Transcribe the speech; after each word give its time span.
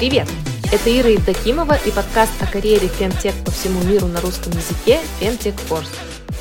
Привет! 0.00 0.26
Это 0.72 0.98
Ира 0.98 1.10
Евдокимова 1.10 1.76
и 1.86 1.90
подкаст 1.90 2.32
о 2.42 2.50
карьере 2.50 2.88
Femtech 2.88 3.34
по 3.44 3.50
всему 3.50 3.82
миру 3.82 4.06
на 4.06 4.22
русском 4.22 4.50
языке 4.52 4.98
Femtech 5.20 5.56
Force. 5.68 5.90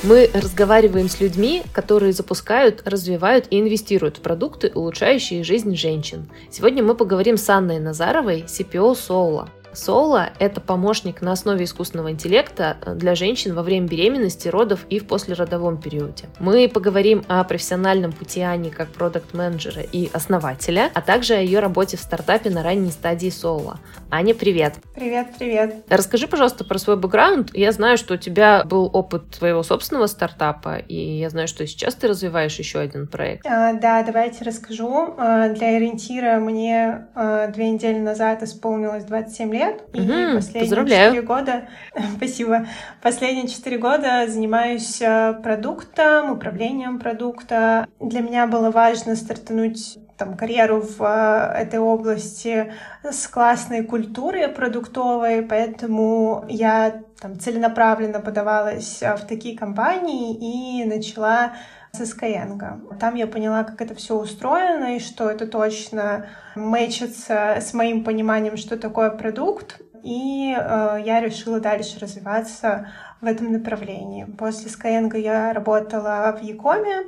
Мы 0.02 0.30
разговариваем 0.34 1.10
с 1.10 1.20
людьми, 1.20 1.64
которые 1.74 2.14
запускают, 2.14 2.88
развивают 2.88 3.48
и 3.50 3.60
инвестируют 3.60 4.16
в 4.16 4.22
продукты, 4.22 4.72
улучшающие 4.74 5.44
жизнь 5.44 5.76
женщин. 5.76 6.30
Сегодня 6.50 6.84
мы 6.84 6.96
поговорим 6.96 7.36
с 7.36 7.50
Анной 7.50 7.80
Назаровой, 7.80 8.46
CPO 8.48 8.94
Soula. 8.94 9.50
Соло– 9.74 10.30
это 10.40 10.62
помощник 10.62 11.22
на 11.22 11.32
основе 11.32 11.66
искусственного 11.66 12.12
интеллекта 12.12 12.78
для 12.96 13.16
женщин 13.16 13.54
во 13.54 13.62
время 13.62 13.88
беременности, 13.88 14.48
родов 14.48 14.86
и 14.90 15.00
в 15.00 15.08
послеродовом 15.08 15.78
периоде. 15.78 16.26
Мы 16.40 16.68
поговорим 16.68 17.24
о 17.28 17.44
профессиональном 17.44 18.12
пути 18.12 18.42
Ани 18.42 18.72
как 18.72 18.90
продукт-менеджера 18.90 19.82
и 19.82 20.10
основателя, 20.12 20.90
а 20.94 21.02
также 21.02 21.36
о 21.36 21.40
ее 21.40 21.60
работе 21.60 21.98
в 21.98 22.02
стартапе 22.02 22.50
на 22.50 22.64
ранней 22.64 22.92
стадии 22.92 23.30
Соло. 23.30 23.80
Аня, 24.12 24.34
привет! 24.34 24.76
Привет, 24.96 25.28
привет! 25.38 25.76
Расскажи, 25.88 26.28
пожалуйста, 26.28 26.66
про 26.66 26.80
свой 26.80 26.98
бэкграунд. 26.98 27.56
Я 27.56 27.72
знаю, 27.72 27.98
что 27.98 28.16
у 28.16 28.18
тебя 28.18 28.64
был 28.66 28.90
опыт 28.92 29.30
твоего 29.38 29.62
собственного 29.62 30.08
стартапа, 30.08 30.78
и 30.78 30.96
я 30.96 31.30
знаю, 31.30 31.48
что 31.48 31.66
сейчас 31.68 31.94
ты 31.94 32.08
развиваешь 32.08 32.58
еще 32.58 32.80
один 32.80 33.08
проект. 33.08 33.46
А, 33.46 33.74
да, 33.74 34.02
давайте 34.04 34.44
расскажу. 34.44 35.14
А, 35.18 35.50
для 35.50 35.76
ориентира 35.76 36.40
мне 36.40 37.08
а, 37.14 37.48
две 37.48 37.70
недели 37.70 38.00
назад 38.00 38.42
исполнилось 38.42 39.04
27 39.04 39.54
лет, 39.54 39.59
лет. 39.60 39.84
И 39.94 40.02
угу, 40.02 40.36
последние 40.36 40.88
четыре 40.88 41.22
года, 41.22 41.70
спасибо, 42.18 42.66
последние 43.02 43.48
четыре 43.48 43.78
года 43.78 44.26
занимаюсь 44.28 45.02
э, 45.02 45.34
продуктом, 45.44 46.32
управлением 46.32 47.00
продукта. 47.00 47.88
Для 48.00 48.22
меня 48.22 48.48
было 48.48 48.72
важно 48.72 49.16
стартануть 49.16 50.00
там, 50.18 50.36
карьеру 50.36 50.82
в 50.82 51.02
э, 51.02 51.62
этой 51.62 51.80
области 51.80 52.74
с 53.04 53.28
классной 53.28 53.84
культурой 53.84 54.48
продуктовой, 54.50 55.42
поэтому 55.42 56.46
я 56.50 57.02
там, 57.22 57.40
целенаправленно 57.40 58.20
подавалась 58.20 59.02
э, 59.02 59.16
в 59.16 59.26
такие 59.28 59.58
компании 59.58 60.82
и 60.82 60.86
начала 60.86 61.54
с 61.92 62.02
Skyeng. 62.02 62.98
Там 63.00 63.16
я 63.16 63.28
поняла, 63.28 63.64
как 63.64 63.82
это 63.82 63.96
все 63.96 64.16
устроено, 64.16 64.96
и 64.96 65.00
что 65.00 65.30
это 65.30 65.48
точно 65.48 66.28
мэчится 66.56 67.58
с 67.60 67.74
моим 67.74 68.04
пониманием, 68.04 68.58
что 68.58 68.78
такое 68.78 69.10
продукт. 69.10 69.82
И 70.04 70.56
э, 70.58 70.98
я 71.06 71.20
решила 71.20 71.60
дальше 71.60 72.00
развиваться 72.00 72.88
в 73.22 73.26
этом 73.26 73.52
направлении. 73.52 74.26
После 74.26 74.70
Skyeng 74.72 75.18
я 75.18 75.52
работала 75.54 76.38
в 76.40 76.44
Якоме, 76.44 77.04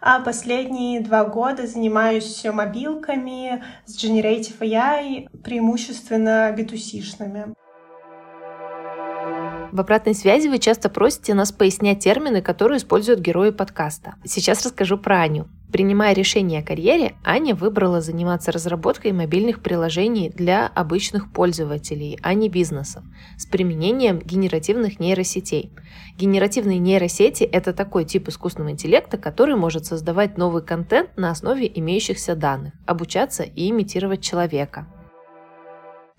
а 0.00 0.20
последние 0.20 1.00
два 1.00 1.24
года 1.24 1.66
занимаюсь 1.66 2.42
мобилками 2.44 3.62
с 3.84 4.02
Generative 4.02 4.58
AI, 4.60 5.28
преимущественно 5.42 6.54
B2C-шными. 6.56 7.54
В 9.72 9.80
обратной 9.80 10.14
связи 10.14 10.48
вы 10.48 10.58
часто 10.58 10.88
просите 10.88 11.32
нас 11.34 11.52
пояснять 11.52 12.00
термины, 12.00 12.42
которые 12.42 12.78
используют 12.78 13.20
герои 13.20 13.50
подкаста. 13.50 14.14
Сейчас 14.24 14.64
расскажу 14.64 14.98
про 14.98 15.20
Аню. 15.20 15.48
Принимая 15.70 16.12
решение 16.12 16.60
о 16.60 16.64
карьере, 16.64 17.14
Аня 17.24 17.54
выбрала 17.54 18.00
заниматься 18.00 18.50
разработкой 18.50 19.12
мобильных 19.12 19.62
приложений 19.62 20.32
для 20.34 20.66
обычных 20.66 21.32
пользователей, 21.32 22.18
а 22.22 22.34
не 22.34 22.48
бизнесов, 22.48 23.04
с 23.38 23.46
применением 23.46 24.18
генеративных 24.18 24.98
нейросетей. 24.98 25.72
Генеративные 26.18 26.80
нейросети– 26.80 27.44
это 27.52 27.72
такой 27.72 28.04
тип 28.04 28.28
искусственного 28.28 28.72
интеллекта, 28.72 29.16
который 29.16 29.54
может 29.54 29.86
создавать 29.86 30.36
новый 30.36 30.62
контент 30.62 31.16
на 31.16 31.30
основе 31.30 31.70
имеющихся 31.72 32.34
данных, 32.34 32.72
обучаться 32.86 33.44
и 33.44 33.70
имитировать 33.70 34.22
человека. 34.22 34.88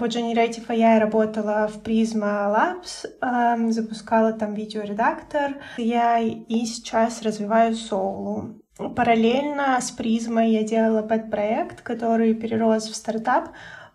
По 0.02 0.06
Generative 0.06 0.66
AI 0.68 0.98
работала 0.98 1.68
в 1.68 1.84
Prisma 1.84 2.52
Labs, 2.52 3.06
эм, 3.22 3.72
запускала 3.72 4.34
там 4.34 4.56
видеоредактор. 4.56 5.58
Я 5.78 6.18
и 6.18 6.66
сейчас 6.66 7.22
развиваю 7.22 7.74
Soul. 7.76 8.56
Параллельно 8.96 9.80
с 9.80 9.96
Prisma 9.96 10.44
я 10.44 10.64
делала 10.64 11.04
подпроект, 11.04 11.82
который 11.84 12.34
перерос 12.34 12.90
в 12.90 12.96
стартап, 12.96 13.50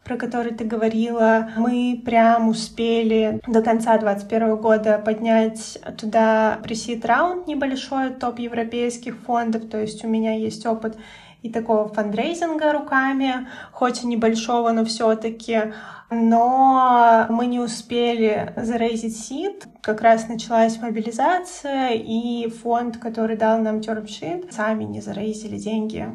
про 0.04 0.16
который 0.16 0.54
ты 0.54 0.64
говорила, 0.64 1.50
мы 1.56 2.00
прям 2.04 2.50
успели 2.50 3.40
до 3.44 3.60
конца 3.60 3.98
2021 3.98 4.56
года 4.58 5.02
поднять 5.04 5.76
туда 5.98 6.60
пресид 6.62 7.04
раунд 7.04 7.48
небольшой 7.48 8.10
топ 8.10 8.38
европейских 8.38 9.16
фондов, 9.16 9.68
то 9.68 9.80
есть 9.80 10.04
у 10.04 10.08
меня 10.08 10.36
есть 10.36 10.64
опыт 10.66 10.96
и 11.42 11.50
такого 11.50 11.88
фандрейзинга 11.88 12.72
руками, 12.72 13.48
хоть 13.72 14.02
и 14.02 14.06
небольшого, 14.06 14.72
но 14.72 14.84
все-таки. 14.84 15.72
Но 16.10 17.26
мы 17.30 17.46
не 17.46 17.58
успели 17.58 18.52
зарейзить 18.56 19.16
сид. 19.16 19.66
Как 19.82 20.00
раз 20.02 20.28
началась 20.28 20.80
мобилизация, 20.80 21.90
и 21.94 22.48
фонд, 22.48 22.98
который 22.98 23.36
дал 23.36 23.58
нам 23.58 23.80
термшит, 23.80 24.52
сами 24.52 24.84
не 24.84 25.00
зарейзили 25.00 25.56
деньги. 25.56 26.08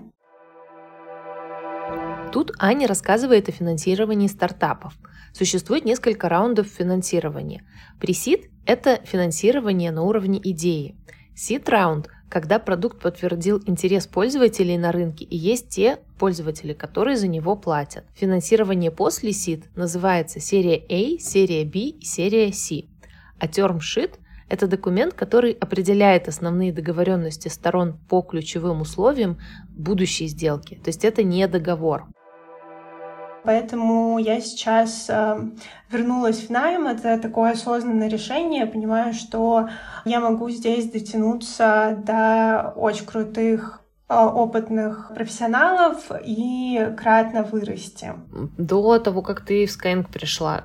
Тут 2.32 2.54
Аня 2.60 2.88
рассказывает 2.88 3.50
о 3.50 3.52
финансировании 3.52 4.28
стартапов. 4.28 4.94
Существует 5.34 5.84
несколько 5.84 6.30
раундов 6.30 6.68
финансирования. 6.68 7.66
Пресид– 8.00 8.50
это 8.66 9.02
финансирование 9.04 9.92
на 9.92 10.04
уровне 10.04 10.40
идеи. 10.42 10.96
Сид 11.36 11.68
раунд– 11.68 12.08
когда 12.32 12.60
продукт 12.60 13.02
подтвердил 13.02 13.62
интерес 13.66 14.08
пользователей 14.08 14.78
на 14.78 14.94
рынке 14.94 15.26
и 15.26 15.36
есть 15.36 15.68
те 15.68 16.00
пользователи, 16.18 16.72
которые 16.72 17.18
за 17.18 17.28
него 17.28 17.58
платят. 17.58 18.06
Финансирование 18.16 18.90
после 18.90 19.32
SID 19.32 19.66
называется 19.76 20.40
серия 20.40 20.82
A, 20.90 21.20
серия 21.20 21.66
B 21.66 21.80
и 21.80 22.06
серия 22.06 22.54
C. 22.54 22.86
А 23.38 23.48
term 23.48 23.80
sheet– 23.80 24.14
это 24.50 24.68
документ, 24.68 25.14
который 25.14 25.52
определяет 25.52 26.30
основные 26.30 26.72
договоренности 26.72 27.50
сторон 27.50 28.00
по 28.08 28.22
ключевым 28.22 28.80
условиям 28.80 29.38
будущей 29.70 30.28
сделки. 30.28 30.76
То 30.76 30.88
есть 30.88 31.04
это 31.04 31.24
не 31.24 31.46
договор. 31.50 32.06
Поэтому 33.44 34.20
я 34.20 34.40
сейчас 34.40 35.08
э, 35.10 35.40
вернулась 35.90 36.40
в 36.42 36.50
найм. 36.50 36.88
Это 36.88 37.18
такое 37.18 37.52
осознанное 37.52 38.08
решение. 38.08 38.62
Я 38.62 38.68
понимаю, 38.68 39.14
что 39.14 39.70
я 40.06 40.20
могу 40.20 40.50
здесь 40.50 40.90
дотянуться 40.92 41.98
до 42.06 42.74
очень 42.76 43.06
крутых 43.06 43.82
э, 44.10 44.14
опытных 44.14 45.12
профессионалов 45.16 46.12
и 46.24 46.94
кратно 46.98 47.44
вырасти. 47.44 48.14
До 48.58 49.00
того, 49.00 49.24
как 49.24 49.42
ты 49.42 49.66
в 49.66 49.70
Skyeng 49.70 50.06
пришла, 50.12 50.64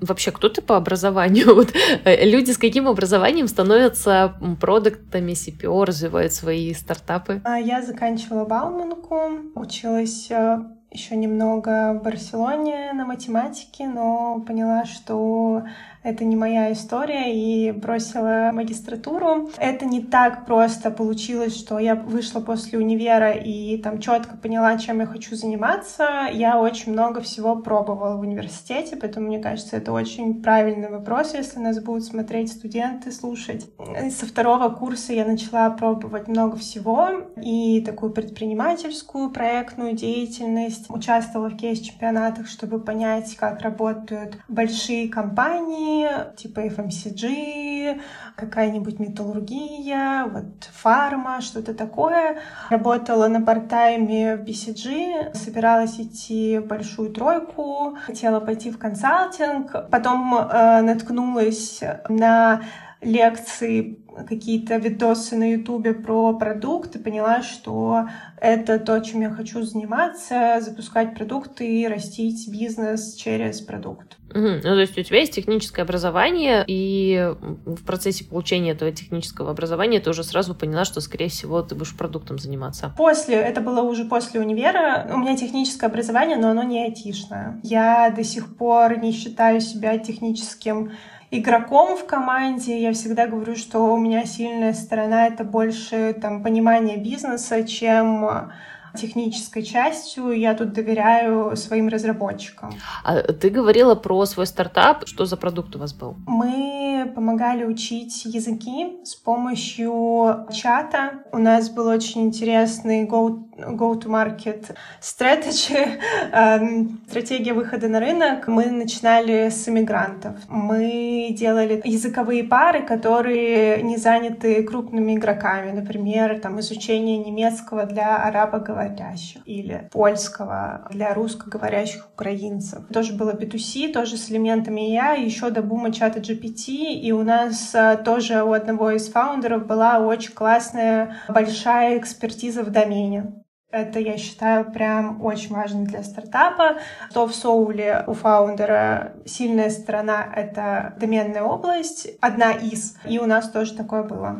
вообще 0.00 0.30
кто 0.30 0.48
ты 0.48 0.62
по 0.62 0.76
образованию? 0.76 1.54
Вот, 1.54 1.72
э, 2.04 2.24
люди 2.24 2.52
с 2.52 2.58
каким 2.58 2.88
образованием 2.88 3.48
становятся 3.48 4.34
продуктами 4.60 5.32
CPO, 5.32 5.84
развивают 5.84 6.32
свои 6.32 6.72
стартапы? 6.72 7.42
А, 7.44 7.58
я 7.58 7.82
заканчивала 7.82 8.46
Бауманку, 8.46 9.52
училась 9.54 10.30
э, 10.30 10.58
еще 10.94 11.16
немного 11.16 11.92
в 11.92 12.02
Барселоне 12.02 12.92
на 12.92 13.04
математике, 13.04 13.86
но 13.88 14.40
поняла, 14.46 14.84
что 14.84 15.64
это 16.04 16.24
не 16.24 16.36
моя 16.36 16.72
история, 16.72 17.34
и 17.34 17.72
бросила 17.72 18.50
магистратуру. 18.52 19.50
Это 19.58 19.86
не 19.86 20.02
так 20.02 20.46
просто 20.46 20.90
получилось, 20.90 21.56
что 21.56 21.78
я 21.78 21.94
вышла 21.94 22.40
после 22.40 22.78
универа 22.78 23.32
и 23.32 23.78
там 23.78 24.00
четко 24.00 24.36
поняла, 24.36 24.76
чем 24.78 25.00
я 25.00 25.06
хочу 25.06 25.34
заниматься. 25.34 26.28
Я 26.32 26.60
очень 26.60 26.92
много 26.92 27.20
всего 27.22 27.56
пробовала 27.56 28.16
в 28.16 28.20
университете, 28.20 28.96
поэтому 28.96 29.28
мне 29.28 29.38
кажется, 29.38 29.76
это 29.76 29.92
очень 29.92 30.42
правильный 30.42 30.90
вопрос, 30.90 31.34
если 31.34 31.58
нас 31.58 31.80
будут 31.80 32.04
смотреть 32.04 32.52
студенты, 32.52 33.10
слушать. 33.10 33.66
Со 34.10 34.26
второго 34.26 34.68
курса 34.68 35.14
я 35.14 35.24
начала 35.24 35.70
пробовать 35.70 36.28
много 36.28 36.56
всего, 36.56 37.08
и 37.42 37.80
такую 37.80 38.12
предпринимательскую 38.12 39.30
проектную 39.30 39.94
деятельность. 39.94 40.86
Участвовала 40.90 41.48
в 41.48 41.56
кейс-чемпионатах, 41.56 42.46
чтобы 42.46 42.78
понять, 42.78 43.34
как 43.36 43.62
работают 43.62 44.36
большие 44.48 45.08
компании, 45.08 45.93
типа 46.36 46.60
FMCG, 46.66 48.00
какая-нибудь 48.36 48.98
металлургия, 48.98 50.24
вот 50.24 50.64
фарма, 50.72 51.40
что-то 51.40 51.74
такое. 51.74 52.38
Работала 52.70 53.28
на 53.28 53.40
парт-тайме 53.40 54.36
в 54.36 54.44
BCG, 54.44 55.34
собиралась 55.34 56.00
идти 56.00 56.58
в 56.58 56.66
большую 56.66 57.10
тройку, 57.10 57.96
хотела 58.06 58.40
пойти 58.40 58.70
в 58.70 58.78
консалтинг, 58.78 59.90
потом 59.90 60.34
э, 60.34 60.80
наткнулась 60.82 61.80
на 62.08 62.62
лекции, 63.04 63.98
какие-то 64.28 64.76
видосы 64.76 65.36
на 65.36 65.52
ютубе 65.52 65.92
про 65.92 66.34
продукт 66.34 66.96
и 66.96 66.98
поняла, 66.98 67.42
что 67.42 68.08
это 68.40 68.78
то, 68.78 69.00
чем 69.00 69.22
я 69.22 69.30
хочу 69.30 69.62
заниматься, 69.62 70.60
запускать 70.60 71.14
продукты 71.14 71.66
и 71.66 71.88
растить 71.88 72.48
бизнес 72.48 73.14
через 73.14 73.60
продукт. 73.60 74.16
Угу. 74.30 74.40
Ну, 74.40 74.60
то 74.62 74.80
есть 74.80 74.98
у 74.98 75.02
тебя 75.02 75.20
есть 75.20 75.32
техническое 75.32 75.82
образование, 75.82 76.64
и 76.66 77.32
в 77.66 77.84
процессе 77.84 78.24
получения 78.24 78.72
этого 78.72 78.90
технического 78.90 79.50
образования 79.50 80.00
ты 80.00 80.10
уже 80.10 80.24
сразу 80.24 80.54
поняла, 80.54 80.84
что, 80.84 81.00
скорее 81.00 81.28
всего, 81.28 81.62
ты 81.62 81.74
будешь 81.74 81.96
продуктом 81.96 82.38
заниматься. 82.38 82.92
После, 82.96 83.36
это 83.36 83.60
было 83.60 83.82
уже 83.82 84.04
после 84.04 84.40
универа. 84.40 85.08
У 85.12 85.18
меня 85.18 85.36
техническое 85.36 85.86
образование, 85.86 86.36
но 86.36 86.50
оно 86.50 86.62
не 86.64 86.84
айтишное. 86.84 87.60
Я 87.62 88.10
до 88.10 88.24
сих 88.24 88.56
пор 88.56 88.98
не 88.98 89.12
считаю 89.12 89.60
себя 89.60 89.98
техническим 89.98 90.92
игроком 91.38 91.96
в 91.96 92.06
команде. 92.06 92.80
Я 92.80 92.92
всегда 92.92 93.26
говорю, 93.26 93.56
что 93.56 93.92
у 93.92 93.96
меня 93.96 94.24
сильная 94.24 94.72
сторона— 94.72 95.26
это 95.28 95.44
больше 95.44 96.14
там, 96.20 96.42
понимание 96.42 96.96
бизнеса, 96.96 97.64
чем 97.64 98.50
технической 98.94 99.62
частью, 99.62 100.32
я 100.32 100.54
тут 100.54 100.72
доверяю 100.72 101.56
своим 101.56 101.88
разработчикам. 101.88 102.74
А 103.02 103.20
ты 103.22 103.50
говорила 103.50 103.94
про 103.94 104.24
свой 104.26 104.46
стартап. 104.46 105.06
Что 105.06 105.26
за 105.26 105.36
продукт 105.36 105.74
у 105.76 105.78
вас 105.78 105.92
был? 105.92 106.16
Мы 106.26 107.12
помогали 107.14 107.64
учить 107.64 108.24
языки 108.24 108.98
с 109.04 109.14
помощью 109.14 110.46
чата. 110.52 111.24
У 111.32 111.38
нас 111.38 111.70
был 111.70 111.88
очень 111.88 112.22
интересный 112.22 113.04
go, 113.06 113.44
go-to-market 113.56 114.76
strategy, 115.00 116.00
эм, 116.32 117.00
стратегия 117.08 117.52
выхода 117.52 117.88
на 117.88 118.00
рынок. 118.00 118.48
Мы 118.48 118.66
начинали 118.66 119.48
с 119.48 119.68
иммигрантов. 119.68 120.36
Мы 120.48 121.34
делали 121.36 121.80
языковые 121.84 122.44
пары, 122.44 122.82
которые 122.82 123.82
не 123.82 123.96
заняты 123.96 124.62
крупными 124.62 125.14
игроками. 125.14 125.72
Например, 125.72 126.38
там, 126.40 126.60
изучение 126.60 127.18
немецкого 127.18 127.84
для 127.84 128.16
арабоговорящих 128.16 129.14
говорящих 129.14 129.42
или 129.46 129.88
польского 129.90 130.86
для 130.90 131.14
русскоговорящих 131.14 132.08
украинцев. 132.14 132.86
Тоже 132.92 133.14
было 133.14 133.32
B2C, 133.32 133.92
тоже 133.92 134.16
с 134.16 134.30
элементами 134.30 134.92
я, 134.92 135.12
еще 135.12 135.50
до 135.50 135.62
бума 135.62 135.92
чата 135.92 136.20
GPT, 136.20 136.94
и 136.94 137.12
у 137.12 137.22
нас 137.22 137.74
а, 137.74 137.96
тоже 137.96 138.42
у 138.42 138.52
одного 138.52 138.90
из 138.90 139.08
фаундеров 139.08 139.66
была 139.66 139.98
очень 139.98 140.32
классная 140.32 141.16
большая 141.28 141.98
экспертиза 141.98 142.62
в 142.62 142.70
домене. 142.70 143.43
Это, 143.74 143.98
я 143.98 144.16
считаю, 144.18 144.70
прям 144.70 145.20
очень 145.20 145.52
важно 145.52 145.84
для 145.84 146.04
стартапа. 146.04 146.76
То 147.12 147.26
в 147.26 147.34
Соуле 147.34 148.04
у 148.06 148.14
фаундера 148.14 149.14
сильная 149.24 149.68
сторона— 149.68 150.24
это 150.36 150.94
доменная 151.00 151.42
область, 151.42 152.06
одна 152.20 152.52
из, 152.52 152.96
и 153.04 153.18
у 153.18 153.26
нас 153.26 153.50
тоже 153.50 153.74
такое 153.74 154.04
было. 154.04 154.38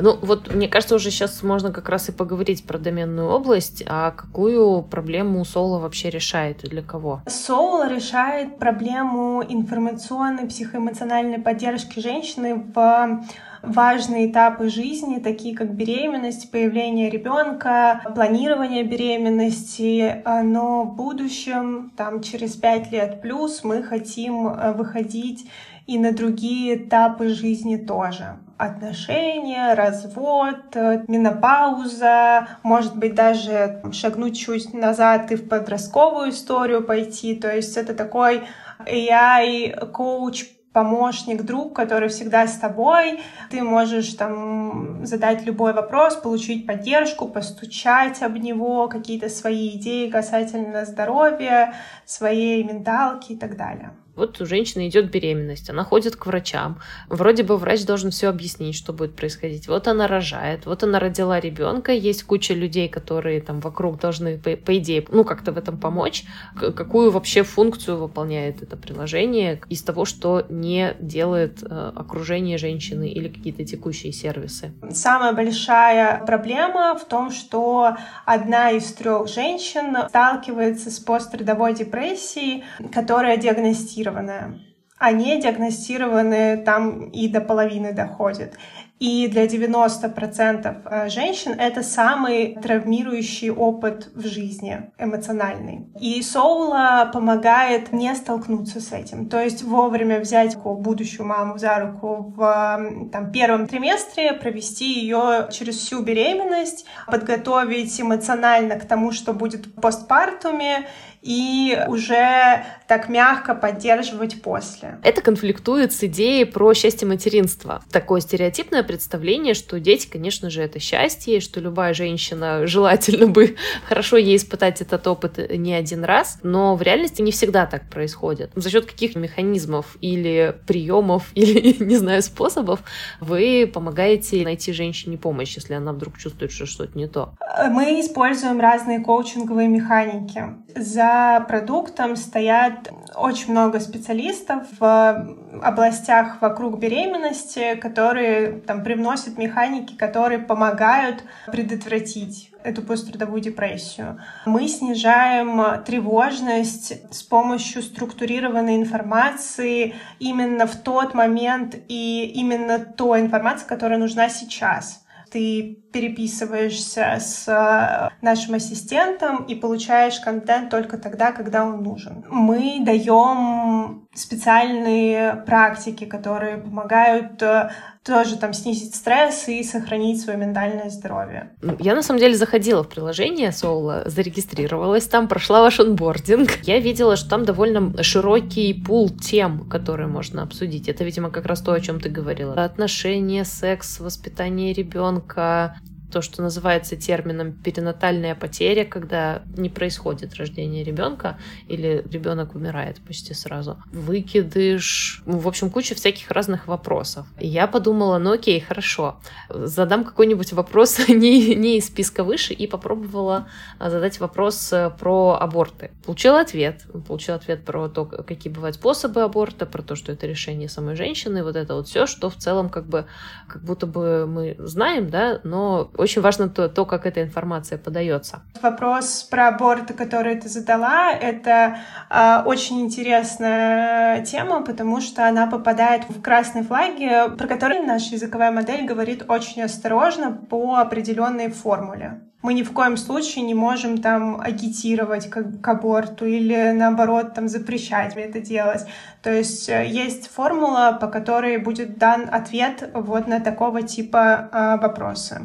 Ну, 0.00 0.18
вот 0.20 0.54
мне 0.54 0.68
кажется, 0.68 0.94
уже 0.94 1.10
сейчас 1.10 1.42
можно 1.42 1.72
как 1.72 1.88
раз 1.88 2.08
и 2.08 2.12
поговорить 2.12 2.66
про 2.66 2.78
доменную 2.78 3.28
область. 3.28 3.82
А 3.86 4.10
какую 4.10 4.82
проблему 4.82 5.44
Соло 5.44 5.78
вообще 5.78 6.10
решает 6.10 6.64
и 6.64 6.68
для 6.68 6.82
кого? 6.82 7.22
Соло 7.26 7.88
решает 7.88 8.58
проблему 8.58 9.42
информационной, 9.48 10.46
психоэмоциональной 10.46 11.38
поддержки 11.38 12.00
женщины 12.00 12.64
в 12.74 13.24
важные 13.62 14.30
этапы 14.30 14.68
жизни, 14.68 15.18
такие 15.18 15.56
как 15.56 15.74
беременность, 15.74 16.50
появление 16.50 17.10
ребенка, 17.10 18.02
планирование 18.14 18.84
беременности, 18.84 20.22
но 20.24 20.84
в 20.84 20.94
будущем, 20.94 21.92
там 21.96 22.22
через 22.22 22.52
пять 22.52 22.92
лет 22.92 23.20
плюс, 23.20 23.64
мы 23.64 23.82
хотим 23.82 24.48
э, 24.48 24.72
выходить 24.72 25.50
и 25.86 25.98
на 25.98 26.12
другие 26.12 26.76
этапы 26.76 27.28
жизни 27.28 27.76
тоже. 27.76 28.36
Отношения, 28.58 29.74
развод, 29.74 30.74
э, 30.74 31.04
менопауза, 31.08 32.48
может 32.62 32.96
быть, 32.96 33.14
даже 33.14 33.82
шагнуть 33.92 34.38
чуть 34.38 34.72
назад 34.72 35.30
и 35.30 35.36
в 35.36 35.48
подростковую 35.48 36.30
историю 36.30 36.82
пойти. 36.82 37.34
То 37.34 37.54
есть 37.54 37.76
это 37.76 37.94
такой 37.94 38.44
AI-коуч 38.86 40.56
помощник, 40.76 41.42
друг, 41.42 41.74
который 41.74 42.10
всегда 42.10 42.46
с 42.46 42.58
тобой. 42.58 43.20
Ты 43.50 43.62
можешь 43.62 44.12
там 44.12 45.06
задать 45.06 45.46
любой 45.46 45.72
вопрос, 45.72 46.16
получить 46.16 46.66
поддержку, 46.66 47.28
постучать 47.28 48.22
об 48.22 48.36
него, 48.36 48.86
какие-то 48.88 49.30
свои 49.30 49.76
идеи 49.78 50.10
касательно 50.10 50.84
здоровья, 50.84 51.72
своей 52.04 52.62
менталки 52.62 53.32
и 53.32 53.36
так 53.38 53.56
далее. 53.56 53.92
Вот 54.16 54.40
у 54.40 54.46
женщины 54.46 54.88
идет 54.88 55.10
беременность, 55.10 55.68
она 55.68 55.84
ходит 55.84 56.16
к 56.16 56.26
врачам. 56.26 56.80
Вроде 57.08 57.42
бы 57.42 57.58
врач 57.58 57.84
должен 57.84 58.10
все 58.10 58.28
объяснить, 58.28 58.74
что 58.74 58.94
будет 58.94 59.14
происходить. 59.14 59.68
Вот 59.68 59.86
она 59.88 60.06
рожает, 60.06 60.64
вот 60.64 60.82
она 60.82 60.98
родила 60.98 61.38
ребенка, 61.38 61.92
есть 61.92 62.24
куча 62.24 62.54
людей, 62.54 62.88
которые 62.88 63.42
там 63.42 63.60
вокруг 63.60 64.00
должны, 64.00 64.38
по, 64.38 64.56
по 64.56 64.78
идее, 64.78 65.04
ну 65.10 65.22
как-то 65.22 65.52
в 65.52 65.58
этом 65.58 65.78
помочь. 65.78 66.24
Какую 66.58 67.10
вообще 67.10 67.42
функцию 67.42 67.98
выполняет 67.98 68.62
это 68.62 68.76
приложение 68.76 69.60
из 69.68 69.82
того, 69.82 70.06
что 70.06 70.46
не 70.48 70.96
делает 70.98 71.62
э, 71.62 71.92
окружение 71.94 72.56
женщины 72.56 73.10
или 73.10 73.28
какие-то 73.28 73.66
текущие 73.66 74.12
сервисы? 74.12 74.72
Самая 74.90 75.34
большая 75.34 76.24
проблема 76.24 76.98
в 76.98 77.04
том, 77.04 77.30
что 77.30 77.96
одна 78.24 78.70
из 78.70 78.90
трех 78.94 79.28
женщин 79.28 79.94
сталкивается 80.08 80.90
с 80.90 80.98
пострадовой 81.00 81.74
депрессией, 81.74 82.64
которая 82.94 83.36
диагностируется 83.36 84.05
диагностированная. 84.06 84.60
Они 84.98 85.40
диагностированы 85.40 86.62
там 86.64 87.10
и 87.10 87.28
до 87.28 87.40
половины 87.40 87.92
доходят. 87.92 88.54
И 88.98 89.28
для 89.28 89.44
90% 89.44 90.82
э, 90.86 91.08
женщин 91.10 91.52
это 91.52 91.82
самый 91.82 92.56
травмирующий 92.62 93.50
опыт 93.50 94.08
в 94.14 94.26
жизни, 94.26 94.90
эмоциональный. 94.98 95.86
И 96.00 96.22
Соула 96.22 97.10
помогает 97.12 97.92
не 97.92 98.14
столкнуться 98.14 98.80
с 98.80 98.92
этим. 98.92 99.28
То 99.28 99.38
есть 99.38 99.62
вовремя 99.62 100.18
взять 100.18 100.56
будущую 100.56 101.26
маму 101.26 101.58
за 101.58 101.78
руку 101.78 102.32
в 102.34 102.80
там, 103.12 103.32
первом 103.32 103.66
триместре, 103.66 104.32
провести 104.32 105.00
ее 105.00 105.48
через 105.52 105.76
всю 105.76 106.00
беременность, 106.00 106.86
подготовить 107.06 108.00
эмоционально 108.00 108.76
к 108.76 108.86
тому, 108.86 109.12
что 109.12 109.34
будет 109.34 109.66
в 109.66 109.78
постпартуме, 109.78 110.86
и 111.26 111.76
уже 111.88 112.64
так 112.86 113.08
мягко 113.08 113.54
поддерживать 113.54 114.40
после. 114.40 114.98
Это 115.02 115.20
конфликтует 115.20 115.92
с 115.92 116.04
идеей 116.04 116.44
про 116.44 116.72
счастье 116.72 117.06
материнства. 117.06 117.82
Такое 117.90 118.20
стереотипное 118.20 118.84
представление, 118.84 119.54
что 119.54 119.80
дети, 119.80 120.06
конечно 120.06 120.50
же, 120.50 120.62
это 120.62 120.78
счастье, 120.78 121.40
что 121.40 121.60
любая 121.60 121.94
женщина 121.94 122.66
желательно 122.66 123.26
бы 123.26 123.56
хорошо 123.88 124.16
ей 124.16 124.36
испытать 124.36 124.80
этот 124.80 125.06
опыт 125.06 125.50
не 125.50 125.74
один 125.74 126.04
раз, 126.04 126.38
но 126.44 126.76
в 126.76 126.82
реальности 126.82 127.22
не 127.22 127.32
всегда 127.32 127.66
так 127.66 127.90
происходит. 127.90 128.52
За 128.54 128.70
счет 128.70 128.86
каких 128.86 129.16
механизмов 129.16 129.96
или 130.00 130.54
приемов 130.66 131.24
или, 131.34 131.82
не 131.82 131.96
знаю, 131.96 132.22
способов 132.22 132.80
вы 133.20 133.68
помогаете 133.72 134.44
найти 134.44 134.72
женщине 134.72 135.18
помощь, 135.18 135.56
если 135.56 135.74
она 135.74 135.92
вдруг 135.92 136.18
чувствует, 136.18 136.52
что 136.52 136.66
что-то 136.66 136.96
не 136.96 137.08
то? 137.08 137.34
Мы 137.70 138.00
используем 138.00 138.60
разные 138.60 139.00
коучинговые 139.00 139.68
механики. 139.68 140.44
За 140.76 141.15
продуктом 141.48 142.16
стоят 142.16 142.92
очень 143.14 143.52
много 143.52 143.80
специалистов 143.80 144.64
в 144.78 145.36
областях 145.62 146.40
вокруг 146.40 146.78
беременности, 146.78 147.74
которые 147.76 148.60
там 148.60 148.82
привносят 148.82 149.38
механики, 149.38 149.94
которые 149.94 150.38
помогают 150.38 151.22
предотвратить 151.50 152.50
эту 152.62 152.82
пострадовую 152.82 153.40
депрессию. 153.40 154.20
Мы 154.44 154.68
снижаем 154.68 155.82
тревожность 155.84 157.12
с 157.12 157.22
помощью 157.22 157.82
структурированной 157.82 158.76
информации 158.76 159.94
именно 160.18 160.66
в 160.66 160.76
тот 160.76 161.14
момент 161.14 161.76
и 161.88 162.32
именно 162.34 162.78
той 162.78 163.20
информации, 163.20 163.66
которая 163.66 163.98
нужна 163.98 164.28
сейчас. 164.28 165.05
Ты 165.36 165.82
переписываешься 165.92 167.18
с 167.20 167.46
э, 167.46 168.08
нашим 168.22 168.54
ассистентом 168.54 169.44
и 169.44 169.54
получаешь 169.54 170.18
контент 170.18 170.70
только 170.70 170.96
тогда, 170.96 171.30
когда 171.30 171.66
он 171.66 171.82
нужен. 171.82 172.24
Мы 172.30 172.78
даем 172.80 174.08
специальные 174.14 175.44
практики, 175.44 176.06
которые 176.06 176.56
помогают 176.56 177.42
э, 177.42 177.68
тоже 178.06 178.36
там 178.36 178.52
снизить 178.52 178.94
стресс 178.94 179.48
и 179.48 179.62
сохранить 179.64 180.20
свое 180.20 180.38
ментальное 180.38 180.90
здоровье. 180.90 181.50
Я 181.80 181.94
на 181.94 182.02
самом 182.02 182.20
деле 182.20 182.36
заходила 182.36 182.84
в 182.84 182.88
приложение 182.88 183.48
Soul, 183.48 184.08
зарегистрировалась 184.08 185.06
там, 185.08 185.26
прошла 185.26 185.60
ваш 185.60 185.80
онбординг. 185.80 186.50
Я 186.62 186.78
видела, 186.78 187.16
что 187.16 187.30
там 187.30 187.44
довольно 187.44 188.02
широкий 188.02 188.72
пул 188.74 189.10
тем, 189.10 189.68
которые 189.68 190.06
можно 190.06 190.42
обсудить. 190.42 190.88
Это, 190.88 191.04
видимо, 191.04 191.30
как 191.30 191.46
раз 191.46 191.60
то, 191.60 191.72
о 191.72 191.80
чем 191.80 192.00
ты 192.00 192.08
говорила. 192.08 192.54
Отношения, 192.54 193.44
секс, 193.44 193.98
воспитание 193.98 194.72
ребенка, 194.72 195.76
то, 196.10 196.22
что 196.22 196.42
называется 196.42 196.96
термином 196.96 197.52
перинатальная 197.52 198.34
потеря, 198.34 198.84
когда 198.84 199.42
не 199.56 199.68
происходит 199.68 200.34
рождение 200.34 200.84
ребенка 200.84 201.38
или 201.68 202.04
ребенок 202.10 202.54
умирает 202.54 203.00
почти 203.00 203.34
сразу. 203.34 203.78
Выкидыш, 203.92 205.22
в 205.26 205.48
общем, 205.48 205.70
куча 205.70 205.94
всяких 205.94 206.30
разных 206.30 206.66
вопросов. 206.66 207.26
И 207.40 207.46
я 207.46 207.66
подумала, 207.66 208.18
ну 208.18 208.32
окей, 208.32 208.60
хорошо, 208.60 209.20
задам 209.48 210.04
какой-нибудь 210.04 210.52
вопрос 210.52 210.98
не, 211.08 211.54
не 211.54 211.78
из 211.78 211.86
списка 211.86 212.24
выше 212.24 212.54
и 212.54 212.66
попробовала 212.66 213.48
задать 213.78 214.20
вопрос 214.20 214.72
э, 214.72 214.90
про 214.98 215.38
аборты. 215.40 215.90
Получила 216.04 216.40
ответ. 216.40 216.84
Получила 217.06 217.36
ответ 217.36 217.64
про 217.64 217.88
то, 217.88 218.04
какие 218.04 218.52
бывают 218.52 218.76
способы 218.76 219.22
аборта, 219.22 219.66
про 219.66 219.82
то, 219.82 219.96
что 219.96 220.12
это 220.12 220.26
решение 220.26 220.68
самой 220.68 220.96
женщины, 220.96 221.42
вот 221.42 221.56
это 221.56 221.74
вот 221.74 221.88
все, 221.88 222.06
что 222.06 222.30
в 222.30 222.36
целом 222.36 222.68
как 222.68 222.86
бы 222.86 223.06
как 223.48 223.62
будто 223.62 223.86
бы 223.86 224.26
мы 224.26 224.56
знаем, 224.58 225.10
да, 225.10 225.40
но 225.44 225.90
очень 225.98 226.22
важно 226.22 226.48
то, 226.48 226.68
то 226.68 226.84
как 226.84 227.06
эта 227.06 227.22
информация 227.22 227.78
подается. 227.78 228.40
Вопрос 228.62 229.22
про 229.30 229.48
аборты, 229.48 229.94
который 229.94 230.36
ты 230.36 230.48
задала, 230.48 231.12
это 231.12 231.78
э, 232.10 232.42
очень 232.44 232.80
интересная 232.80 234.24
тема, 234.24 234.62
потому 234.62 235.00
что 235.00 235.26
она 235.28 235.46
попадает 235.46 236.08
в 236.08 236.20
красные 236.22 236.64
флаги, 236.64 237.36
про 237.36 237.46
которые 237.46 237.82
наша 237.82 238.14
языковая 238.14 238.50
модель 238.50 238.86
говорит 238.86 239.24
очень 239.28 239.62
осторожно 239.62 240.32
по 240.32 240.76
определенной 240.76 241.50
формуле 241.50 242.20
мы 242.46 242.54
ни 242.54 242.62
в 242.62 242.72
коем 242.72 242.96
случае 242.96 243.44
не 243.44 243.54
можем 243.54 243.98
там 243.98 244.40
агитировать 244.40 245.28
к, 245.28 245.60
к 245.60 245.68
аборту 245.68 246.26
или 246.26 246.70
наоборот 246.70 247.34
там 247.34 247.48
запрещать 247.48 248.16
это 248.16 248.40
делать. 248.40 248.82
То 249.20 249.32
есть 249.32 249.68
э, 249.68 249.84
есть 249.88 250.28
формула, 250.28 250.96
по 251.00 251.08
которой 251.08 251.58
будет 251.58 251.98
дан 251.98 252.28
ответ 252.30 252.88
вот 252.94 253.26
на 253.26 253.40
такого 253.40 253.82
типа 253.82 254.48
э, 254.52 254.76
вопросы. 254.80 255.40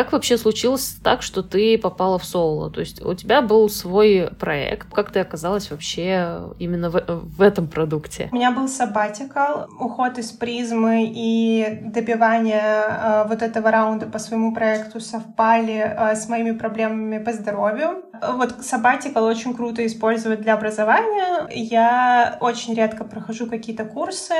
Как 0.00 0.12
вообще 0.12 0.38
случилось 0.38 0.96
так, 1.04 1.20
что 1.20 1.42
ты 1.42 1.76
попала 1.76 2.18
в 2.18 2.24
соло? 2.24 2.70
То 2.70 2.80
есть 2.80 3.04
у 3.04 3.12
тебя 3.12 3.42
был 3.42 3.68
свой 3.68 4.30
проект. 4.38 4.90
Как 4.90 5.12
ты 5.12 5.20
оказалась 5.20 5.70
вообще 5.70 6.54
именно 6.58 6.88
в, 6.88 7.04
в 7.06 7.42
этом 7.42 7.68
продукте? 7.68 8.30
У 8.32 8.36
меня 8.36 8.50
был 8.50 8.64
sabbatical, 8.64 9.66
уход 9.78 10.16
из 10.16 10.30
призмы 10.30 11.12
и 11.14 11.80
добивание 11.82 12.62
э, 12.62 13.24
вот 13.28 13.42
этого 13.42 13.70
раунда 13.70 14.06
по 14.06 14.18
своему 14.18 14.54
проекту 14.54 15.00
совпали 15.00 15.74
э, 15.74 16.16
с 16.16 16.30
моими 16.30 16.52
проблемами 16.52 17.22
по 17.22 17.34
здоровью. 17.34 18.02
Вот 18.26 18.60
sabbatical 18.60 19.28
очень 19.28 19.54
круто 19.54 19.84
использовать 19.84 20.40
для 20.40 20.54
образования. 20.54 21.46
Я 21.50 22.38
очень 22.40 22.72
редко 22.72 23.04
прохожу 23.04 23.48
какие-то 23.48 23.84
курсы. 23.84 24.32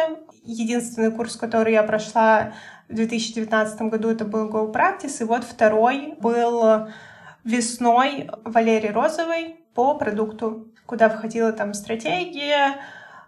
Единственный 0.42 1.12
курс, 1.12 1.36
который 1.36 1.74
я 1.74 1.82
прошла 1.82 2.54
в 2.90 2.94
2019 2.94 3.82
году 3.82 4.10
это 4.10 4.24
был 4.24 4.48
Go 4.48 4.72
Practice, 4.72 5.22
и 5.22 5.24
вот 5.24 5.44
второй 5.44 6.14
был 6.20 6.88
весной 7.44 8.28
Валерии 8.44 8.88
Розовой 8.88 9.60
по 9.74 9.94
продукту, 9.94 10.66
куда 10.86 11.08
входила 11.08 11.52
там 11.52 11.72
стратегия, 11.72 12.80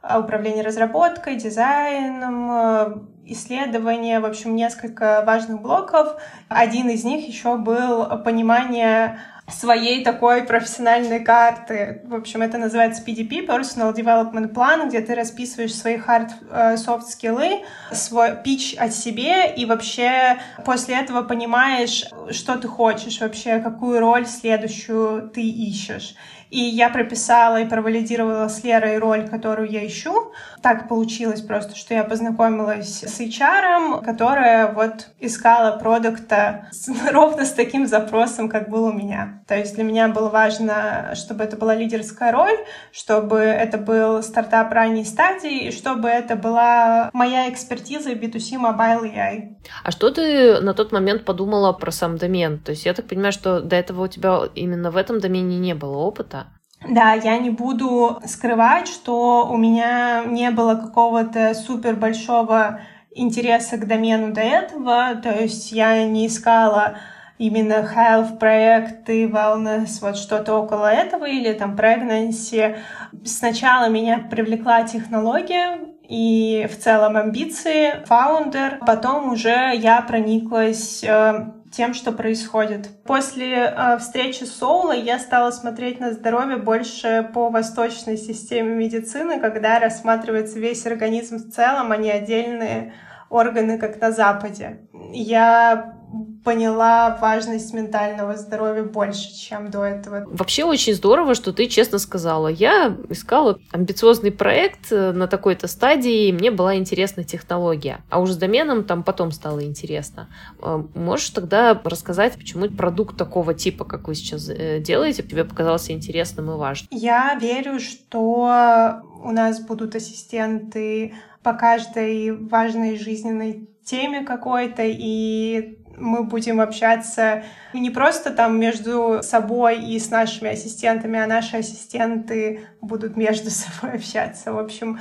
управление 0.02 0.64
разработкой, 0.64 1.36
дизайном, 1.36 3.08
исследования, 3.24 4.18
в 4.18 4.26
общем, 4.26 4.56
несколько 4.56 5.22
важных 5.24 5.62
блоков. 5.62 6.16
Один 6.48 6.88
из 6.88 7.04
них 7.04 7.26
еще 7.26 7.56
был 7.56 8.04
понимание 8.24 9.20
своей 9.52 10.04
такой 10.04 10.42
профессиональной 10.44 11.20
карты. 11.20 12.00
В 12.04 12.14
общем, 12.14 12.42
это 12.42 12.58
называется 12.58 13.02
PDP, 13.04 13.46
Personal 13.46 13.94
Development 13.94 14.52
Plan, 14.52 14.88
где 14.88 15.00
ты 15.00 15.14
расписываешь 15.14 15.74
свои 15.74 15.96
hard, 15.96 16.30
э, 16.50 16.76
soft 16.76 17.08
скиллы, 17.08 17.62
свой 17.92 18.36
пич 18.42 18.74
от 18.74 18.94
себе, 18.94 19.52
и 19.54 19.66
вообще 19.66 20.38
после 20.64 20.96
этого 20.96 21.22
понимаешь, 21.22 22.04
что 22.30 22.56
ты 22.56 22.68
хочешь 22.68 23.20
вообще, 23.20 23.60
какую 23.60 24.00
роль 24.00 24.26
следующую 24.26 25.28
ты 25.28 25.42
ищешь. 25.42 26.14
И 26.52 26.60
я 26.60 26.90
прописала 26.90 27.62
и 27.62 27.64
провалидировала 27.64 28.46
с 28.48 28.62
Лерой 28.62 28.98
роль, 28.98 29.26
которую 29.26 29.70
я 29.70 29.86
ищу. 29.86 30.32
Так 30.60 30.86
получилось 30.86 31.40
просто, 31.40 31.74
что 31.74 31.94
я 31.94 32.04
познакомилась 32.04 33.02
с 33.02 33.20
HR, 33.20 34.04
которая 34.04 34.70
вот 34.70 35.08
искала 35.18 35.78
продукта 35.78 36.68
ровно 37.10 37.46
с 37.46 37.52
таким 37.52 37.86
запросом, 37.86 38.50
как 38.50 38.68
был 38.68 38.84
у 38.84 38.92
меня. 38.92 39.42
То 39.48 39.56
есть 39.56 39.76
для 39.76 39.84
меня 39.84 40.08
было 40.08 40.28
важно, 40.28 41.14
чтобы 41.14 41.42
это 41.42 41.56
была 41.56 41.74
лидерская 41.74 42.32
роль, 42.32 42.58
чтобы 42.92 43.38
это 43.38 43.78
был 43.78 44.22
стартап 44.22 44.72
ранней 44.72 45.06
стадии, 45.06 45.68
и 45.68 45.72
чтобы 45.72 46.10
это 46.10 46.36
была 46.36 47.08
моя 47.14 47.48
экспертиза 47.48 48.12
B2C 48.12 48.60
Mobile 48.60 49.10
AI. 49.10 49.54
А 49.84 49.90
что 49.90 50.10
ты 50.10 50.60
на 50.60 50.74
тот 50.74 50.92
момент 50.92 51.24
подумала 51.24 51.72
про 51.72 51.90
сам 51.90 52.18
домен? 52.18 52.58
То 52.58 52.72
есть 52.72 52.84
я 52.84 52.92
так 52.92 53.06
понимаю, 53.06 53.32
что 53.32 53.60
до 53.60 53.74
этого 53.74 54.04
у 54.04 54.08
тебя 54.08 54.40
именно 54.54 54.90
в 54.90 54.98
этом 54.98 55.18
домене 55.18 55.58
не 55.58 55.74
было 55.74 55.96
опыта? 55.96 56.41
Да, 56.88 57.12
я 57.14 57.38
не 57.38 57.50
буду 57.50 58.20
скрывать, 58.26 58.88
что 58.88 59.48
у 59.50 59.56
меня 59.56 60.24
не 60.26 60.50
было 60.50 60.74
какого-то 60.74 61.54
супер 61.54 61.94
большого 61.94 62.80
интереса 63.14 63.76
к 63.76 63.86
домену 63.86 64.32
до 64.32 64.40
этого, 64.40 65.14
то 65.22 65.30
есть 65.30 65.70
я 65.72 66.04
не 66.06 66.26
искала 66.26 66.96
именно 67.38 67.86
health 67.94 68.38
проекты, 68.38 69.26
wellness, 69.26 69.98
вот 70.00 70.16
что-то 70.16 70.54
около 70.54 70.86
этого, 70.86 71.24
или 71.24 71.52
там 71.52 71.74
pregnancy. 71.76 72.76
Сначала 73.24 73.88
меня 73.88 74.18
привлекла 74.30 74.82
технология, 74.84 75.78
и 76.08 76.68
в 76.70 76.78
целом 76.78 77.16
амбиции, 77.16 78.04
фаундер. 78.06 78.80
Потом 78.86 79.32
уже 79.32 79.72
я 79.74 80.02
прониклась 80.02 81.02
э, 81.02 81.52
тем, 81.72 81.94
что 81.94 82.12
происходит. 82.12 82.90
После 83.04 83.54
э, 83.54 83.98
встречи 83.98 84.44
с 84.44 84.56
Соулой 84.56 85.00
я 85.00 85.18
стала 85.18 85.50
смотреть 85.50 86.00
на 86.00 86.12
здоровье 86.12 86.58
больше 86.58 87.28
по 87.34 87.48
восточной 87.48 88.18
системе 88.18 88.74
медицины, 88.74 89.40
когда 89.40 89.80
рассматривается 89.80 90.58
весь 90.58 90.86
организм 90.86 91.38
в 91.38 91.50
целом, 91.50 91.90
а 91.90 91.96
не 91.96 92.10
отдельные 92.10 92.92
органы, 93.30 93.78
как 93.78 94.00
на 94.00 94.12
Западе. 94.12 94.80
Я 95.12 96.01
поняла 96.44 97.16
важность 97.20 97.72
ментального 97.72 98.36
здоровья 98.36 98.82
больше, 98.82 99.34
чем 99.34 99.70
до 99.70 99.84
этого. 99.84 100.24
Вообще 100.26 100.64
очень 100.64 100.94
здорово, 100.94 101.34
что 101.34 101.52
ты 101.52 101.66
честно 101.66 101.98
сказала. 101.98 102.48
Я 102.48 102.96
искала 103.08 103.58
амбициозный 103.70 104.32
проект 104.32 104.90
э, 104.92 105.12
на 105.12 105.26
такой-то 105.26 105.68
стадии, 105.68 106.28
и 106.28 106.32
мне 106.32 106.50
была 106.50 106.76
интересна 106.76 107.24
технология. 107.24 108.00
А 108.10 108.20
уже 108.20 108.34
с 108.34 108.36
доменом 108.36 108.84
там 108.84 109.02
потом 109.02 109.32
стало 109.32 109.64
интересно. 109.64 110.28
Э, 110.60 110.82
можешь 110.94 111.30
тогда 111.30 111.80
рассказать, 111.84 112.34
почему 112.34 112.68
продукт 112.68 113.16
такого 113.16 113.54
типа, 113.54 113.84
как 113.84 114.08
вы 114.08 114.14
сейчас 114.14 114.48
э, 114.48 114.80
делаете, 114.80 115.22
тебе 115.22 115.44
показался 115.44 115.92
интересным 115.92 116.50
и 116.50 116.54
важным? 116.54 116.88
Я 116.90 117.38
верю, 117.40 117.78
что 117.80 119.02
у 119.22 119.30
нас 119.30 119.60
будут 119.60 119.94
ассистенты 119.94 121.14
по 121.42 121.54
каждой 121.54 122.36
важной 122.36 122.98
жизненной 122.98 123.68
теме 123.84 124.22
какой-то, 124.24 124.82
и 124.84 125.78
мы 125.96 126.24
будем 126.24 126.60
общаться 126.60 127.44
не 127.72 127.90
просто 127.90 128.30
там 128.30 128.58
между 128.58 129.20
собой 129.22 129.84
и 129.84 129.98
с 129.98 130.10
нашими 130.10 130.50
ассистентами, 130.50 131.18
а 131.18 131.26
наши 131.26 131.58
ассистенты 131.58 132.60
будут 132.80 133.16
между 133.16 133.50
собой 133.50 133.96
общаться. 133.96 134.52
В 134.52 134.58
общем, 134.58 134.98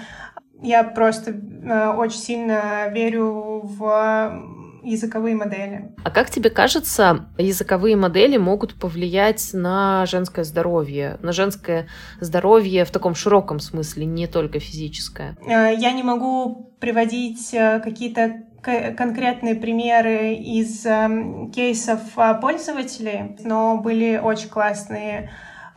я 0.61 0.83
просто 0.83 1.31
э, 1.31 1.87
очень 1.89 2.19
сильно 2.19 2.87
верю 2.89 3.61
в 3.63 4.61
языковые 4.83 5.35
модели. 5.35 5.91
А 6.03 6.11
как 6.11 6.29
тебе 6.29 6.49
кажется, 6.49 7.27
языковые 7.37 7.95
модели 7.95 8.37
могут 8.37 8.75
повлиять 8.75 9.51
на 9.53 10.05
женское 10.05 10.43
здоровье? 10.43 11.17
На 11.21 11.31
женское 11.31 11.87
здоровье 12.19 12.85
в 12.85 12.91
таком 12.91 13.15
широком 13.15 13.59
смысле, 13.59 14.05
не 14.05 14.27
только 14.27 14.59
физическое? 14.59 15.37
Э, 15.45 15.73
я 15.75 15.91
не 15.91 16.03
могу 16.03 16.73
приводить 16.79 17.53
э, 17.53 17.79
какие-то 17.79 18.43
конкретные 18.61 19.55
примеры 19.55 20.33
из 20.33 20.85
эм, 20.85 21.51
кейсов 21.51 21.99
а, 22.15 22.35
пользователей, 22.35 23.35
но 23.39 23.77
были 23.77 24.17
очень 24.17 24.49
классные 24.49 25.31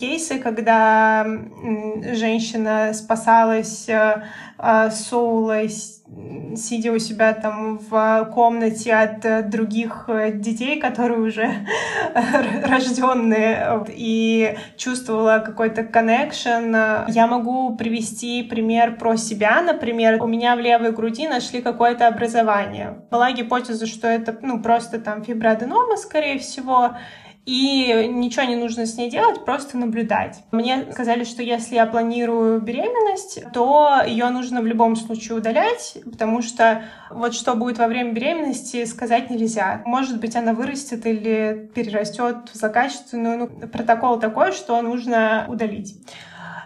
кейсы, 0.04 0.38
когда 0.38 1.26
женщина 2.12 2.92
спасалась 2.92 3.88
э, 3.88 4.22
а, 4.58 4.90
соулой 4.90 5.70
сидя 6.56 6.92
у 6.92 6.98
себя 6.98 7.32
там 7.32 7.78
в 7.78 8.30
комнате 8.34 8.94
от 8.94 9.24
э, 9.24 9.42
других 9.42 10.04
э, 10.08 10.30
детей, 10.32 10.78
которые 10.78 11.20
уже 11.20 11.50
рожденные, 12.64 13.84
и 13.88 14.54
чувствовала 14.76 15.42
какой-то 15.44 15.80
connection. 15.80 17.04
Я 17.08 17.26
могу 17.26 17.74
привести 17.76 18.42
пример 18.42 18.96
про 18.96 19.16
себя, 19.16 19.62
например, 19.62 20.22
у 20.22 20.26
меня 20.26 20.54
в 20.54 20.60
левой 20.60 20.92
груди 20.92 21.26
нашли 21.26 21.62
какое-то 21.62 22.06
образование. 22.06 22.98
Была 23.10 23.32
гипотеза, 23.32 23.86
что 23.86 24.06
это 24.06 24.38
ну, 24.42 24.62
просто 24.62 25.00
там 25.00 25.24
фиброаденома, 25.24 25.96
скорее 25.96 26.38
всего, 26.38 26.92
и 27.46 28.08
ничего 28.10 28.44
не 28.44 28.56
нужно 28.56 28.86
с 28.86 28.96
ней 28.96 29.10
делать, 29.10 29.44
просто 29.44 29.76
наблюдать. 29.76 30.42
Мне 30.50 30.86
сказали, 30.92 31.24
что 31.24 31.42
если 31.42 31.74
я 31.74 31.86
планирую 31.86 32.60
беременность, 32.60 33.42
то 33.52 34.00
ее 34.06 34.28
нужно 34.30 34.62
в 34.62 34.66
любом 34.66 34.96
случае 34.96 35.36
удалять, 35.36 35.98
потому 36.04 36.40
что 36.42 36.82
вот 37.10 37.34
что 37.34 37.54
будет 37.54 37.78
во 37.78 37.86
время 37.86 38.12
беременности, 38.12 38.84
сказать 38.86 39.30
нельзя. 39.30 39.82
Может 39.84 40.20
быть, 40.20 40.36
она 40.36 40.54
вырастет 40.54 41.04
или 41.06 41.70
перерастет 41.74 42.48
в 42.52 42.56
злокачественную. 42.56 43.38
Ну, 43.38 43.68
протокол 43.68 44.18
такой, 44.18 44.52
что 44.52 44.80
нужно 44.80 45.46
удалить. 45.48 45.96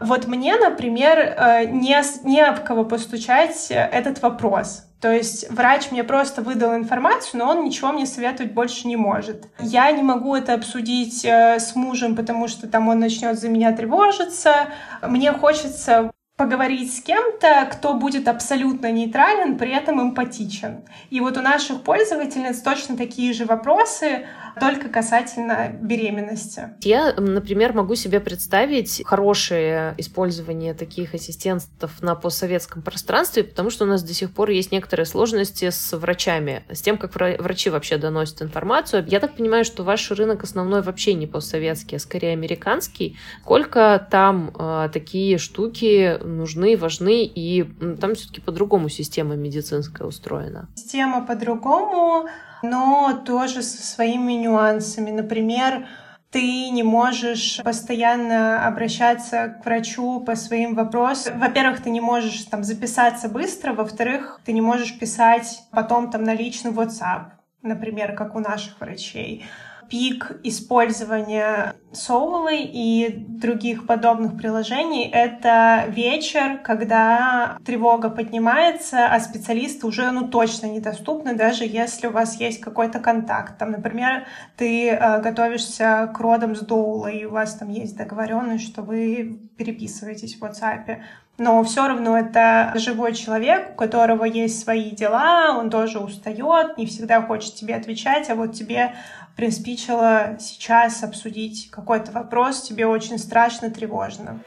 Вот 0.01 0.27
мне, 0.27 0.57
например, 0.57 1.19
э, 1.19 1.65
не, 1.67 2.01
не 2.25 2.41
об 2.41 2.65
кого 2.65 2.85
постучать 2.85 3.67
этот 3.71 4.23
вопрос. 4.23 4.85
То 5.01 5.13
есть 5.13 5.49
врач 5.51 5.93
мне 5.93 6.03
просто 6.03 6.43
выдал 6.43 6.75
информацию, 6.75 7.39
но 7.39 7.51
он 7.51 7.65
ничего 7.65 7.93
мне 7.93 8.05
советовать 8.05 8.53
больше 8.53 8.89
не 8.89 8.97
может. 8.97 9.47
Я 9.61 9.91
не 9.93 10.03
могу 10.03 10.35
это 10.35 10.55
обсудить 10.55 11.25
э, 11.25 11.61
с 11.61 11.77
мужем, 11.77 12.17
потому 12.17 12.49
что 12.49 12.67
там 12.67 12.89
он 12.89 12.99
начнет 12.99 13.39
за 13.39 13.49
меня 13.49 13.73
тревожиться. 13.73 14.67
Мне 15.03 15.33
хочется 15.33 16.11
поговорить 16.39 16.97
с 16.97 17.01
кем-то, 17.01 17.69
кто 17.71 17.95
будет 17.95 18.29
абсолютно 18.29 18.93
нейтрален, 18.93 19.59
при 19.59 19.73
этом 19.73 20.01
эмпатичен. 20.01 20.85
И 21.11 21.19
вот 21.19 21.37
у 21.37 21.43
наших 21.43 21.83
пользовательниц 21.83 22.61
точно 22.61 22.97
такие 22.97 23.33
же 23.33 23.45
вопросы, 23.45 24.27
только 24.59 24.89
касательно 24.89 25.71
беременности. 25.81 26.71
Я, 26.83 27.15
например, 27.17 27.73
могу 27.73 27.95
себе 27.95 28.21
представить 28.21 29.03
хорошее 29.05 29.95
использование 29.99 30.75
таких 30.75 31.15
ассистентов 31.15 32.03
на 32.03 32.15
постсоветском 32.15 32.83
пространстве, 32.83 33.45
потому 33.45 33.71
что 33.71 33.85
у 33.85 33.89
нас 33.89 34.03
до 34.03 34.15
сих 34.15 34.31
пор 34.31 34.51
есть 34.51 34.73
некоторые 34.73 35.07
сложности 35.07 35.71
с 35.71 35.97
врачами, 35.97 36.63
с 36.71 36.83
тем, 36.83 36.99
как 36.99 37.15
врачи 37.15 37.71
вообще 37.71 37.97
доносят 37.97 38.43
информацию. 38.43 39.05
Я 39.09 39.21
так 39.21 39.35
понимаю, 39.35 39.65
что 39.65 39.83
ваш 39.83 40.11
рынок 40.11 40.45
основной 40.45 40.83
вообще 40.83 41.15
не 41.15 41.27
постсоветский, 41.27 41.97
а 41.97 42.01
скорее 42.01 42.33
американский. 42.33 43.17
Сколько 43.43 44.07
там 44.11 44.53
э, 44.59 44.89
такие 44.93 45.39
штуки 45.39 46.19
нужны, 46.23 46.77
важны, 46.77 47.25
и 47.25 47.65
там 48.01 48.15
все-таки 48.15 48.41
по-другому 48.41 48.89
система 48.89 49.37
медицинская 49.37 50.07
устроена? 50.07 50.69
Система 50.77 51.25
по-другому 51.25 52.29
но 52.63 53.21
тоже 53.25 53.63
со 53.63 53.83
своими 53.83 54.33
нюансами. 54.35 55.11
Например, 55.11 55.87
ты 56.31 56.69
не 56.71 56.83
можешь 56.83 57.61
постоянно 57.65 58.67
обращаться 58.67 59.49
к 59.49 59.65
врачу 59.65 60.21
по 60.21 60.35
своим 60.35 60.75
вопросам. 60.75 61.39
Во-первых, 61.39 61.83
ты 61.83 61.91
не 61.91 62.01
можешь 62.01 62.43
там 62.45 62.65
записаться 62.65 63.29
быстро, 63.29 63.73
во-вторых, 63.73 64.41
ты 64.45 64.53
не 64.53 64.61
можешь 64.61 64.99
писать 64.99 65.63
потом 65.71 66.11
там 66.11 66.25
на 66.25 66.35
личный 66.35 66.71
WhatsApp, 66.71 67.31
например, 67.63 68.15
как 68.15 68.35
у 68.35 68.41
наших 68.41 68.79
врачей 68.81 69.47
пик 69.89 70.41
использования 70.45 71.75
Soul 71.93 72.49
и 72.53 73.25
других 73.29 73.87
подобных 73.87 74.37
приложений— 74.37 75.11
это 75.13 75.85
вечер, 75.89 76.59
когда 76.63 77.59
тревога 77.65 78.11
поднимается, 78.11 79.07
а 79.07 79.19
специалисты 79.21 79.87
уже 79.87 80.11
ну, 80.11 80.29
точно 80.29 80.67
недоступны, 80.67 81.35
даже 81.35 81.65
если 81.65 82.09
у 82.09 82.11
вас 82.11 82.39
есть 82.39 82.61
какой-то 82.61 83.01
контакт. 83.01 83.59
Там, 83.59 83.71
например, 83.71 84.27
ты 84.57 84.91
э, 84.91 85.21
готовишься 85.23 86.13
к 86.15 86.21
родам 86.21 86.55
с 86.55 86.61
доула, 86.61 87.09
и 87.09 87.25
у 87.25 87.31
вас 87.31 87.55
там 87.55 87.71
есть 87.71 87.97
договоренность, 87.97 88.67
что 88.67 88.83
вы 88.83 89.41
переписываетесь 89.57 90.37
в 90.37 90.43
WhatsApp 90.43 91.01
но 91.39 91.63
все 91.63 91.87
равно 91.87 92.19
это 92.19 92.73
живой 92.75 93.15
человек, 93.15 93.71
у 93.73 93.75
которого 93.75 94.25
есть 94.25 94.61
свои 94.61 94.91
дела, 94.91 95.57
он 95.57 95.71
тоже 95.71 96.01
устает, 96.01 96.77
не 96.77 96.87
всегда 96.87 97.23
хочет 97.23 97.55
тебе 97.55 97.77
отвечать, 97.77 98.29
а 98.29 98.35
вот 98.35 98.55
тебе 98.55 98.95
приспичило 99.37 100.37
сейчас 100.41 101.05
обсудить 101.05 101.71
какой-то 101.71 102.11
вопрос, 102.11 102.63
тебе 102.63 102.87
очень 102.87 103.19
страшно, 103.19 103.71
тревожно. 103.71 104.41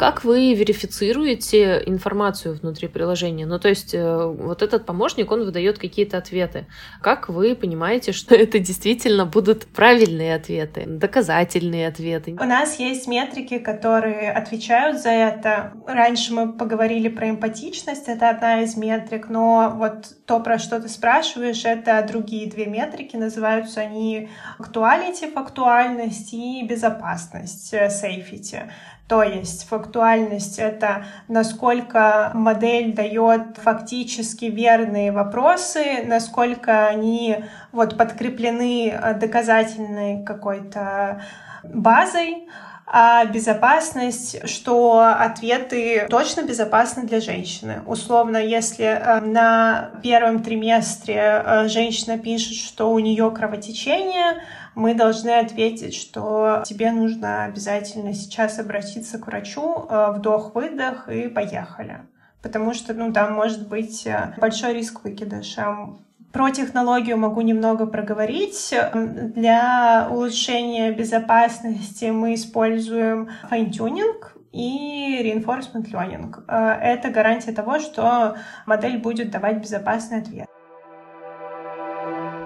Как 0.00 0.24
вы 0.24 0.54
верифицируете 0.54 1.82
информацию 1.84 2.54
внутри 2.54 2.88
приложения? 2.88 3.44
Ну, 3.44 3.58
то 3.58 3.68
есть 3.68 3.92
э, 3.92 4.24
вот 4.26 4.62
этот 4.62 4.86
помощник, 4.86 5.30
он 5.30 5.44
выдает 5.44 5.78
какие-то 5.78 6.16
ответы. 6.16 6.64
Как 7.02 7.28
вы 7.28 7.54
понимаете, 7.54 8.12
что 8.20 8.34
это 8.34 8.58
действительно 8.58 9.26
будут 9.26 9.66
правильные 9.66 10.36
ответы, 10.36 10.86
доказательные 10.86 11.86
ответы? 11.86 12.34
У 12.40 12.44
нас 12.44 12.78
есть 12.78 13.08
метрики, 13.08 13.58
которые 13.58 14.32
отвечают 14.32 15.02
за 15.02 15.10
это. 15.10 15.74
Раньше 15.86 16.32
мы 16.32 16.54
поговорили 16.54 17.08
про 17.08 17.28
эмпатичность, 17.28 18.08
это 18.08 18.30
одна 18.30 18.62
из 18.62 18.78
метрик, 18.78 19.28
но 19.28 19.70
вот 19.76 20.14
то, 20.24 20.40
про 20.40 20.58
что 20.58 20.80
ты 20.80 20.88
спрашиваешь, 20.88 21.66
это 21.66 22.02
другие 22.08 22.48
две 22.48 22.64
метрики, 22.64 23.16
называются 23.16 23.82
они 23.82 24.30
актуалити, 24.58 25.30
фактуальность 25.30 26.32
и 26.32 26.66
безопасность, 26.66 27.74
э, 27.74 27.88
safety. 27.88 28.62
То 29.10 29.24
есть 29.24 29.68
фактуальность— 29.68 30.58
это 30.60 31.04
насколько 31.26 32.30
модель 32.32 32.94
дает 32.94 33.56
фактически 33.56 34.44
верные 34.44 35.10
вопросы, 35.10 36.04
насколько 36.06 36.86
они 36.86 37.44
вот 37.72 37.96
подкреплены 37.96 38.90
э, 38.90 39.14
доказательной 39.14 40.22
какой-то 40.22 41.22
базой, 41.64 42.46
а 42.86 43.24
безопасность, 43.24 44.48
что 44.48 45.00
ответы 45.00 46.06
точно 46.08 46.42
безопасны 46.42 47.02
для 47.02 47.20
женщины. 47.20 47.82
Условно, 47.86 48.36
если 48.36 48.84
э, 48.84 49.20
на 49.22 49.90
первом 50.04 50.40
триместре 50.40 51.42
э, 51.44 51.68
женщина 51.68 52.16
пишет, 52.16 52.56
что 52.56 52.92
у 52.92 52.98
нее 53.00 53.28
кровотечение, 53.32 54.42
мы 54.74 54.94
должны 54.94 55.30
ответить, 55.30 55.94
что 55.94 56.62
тебе 56.66 56.92
нужно 56.92 57.44
обязательно 57.44 58.14
сейчас 58.14 58.58
обратиться 58.58 59.18
к 59.18 59.26
врачу, 59.26 59.86
э, 59.88 60.12
вдох-выдох 60.12 61.08
и 61.08 61.28
поехали. 61.28 62.00
Потому 62.42 62.72
что 62.72 62.94
ну, 62.94 63.12
там 63.12 63.34
может 63.34 63.68
быть 63.68 64.08
большой 64.38 64.74
риск 64.74 65.04
выкидыша. 65.04 65.88
Про 66.32 66.50
технологию 66.50 67.18
могу 67.18 67.40
немного 67.40 67.86
проговорить. 67.86 68.72
Для 68.94 70.08
улучшения 70.10 70.92
безопасности 70.92 72.04
мы 72.06 72.34
используем 72.34 73.28
fine-tuning 73.48 74.36
и 74.52 75.20
reinforcement 75.24 75.90
learning. 75.90 76.44
Э, 76.46 76.78
это 76.80 77.10
гарантия 77.10 77.52
того, 77.52 77.78
что 77.80 78.36
модель 78.66 78.98
будет 78.98 79.30
давать 79.30 79.60
безопасный 79.60 80.18
ответ. 80.18 80.48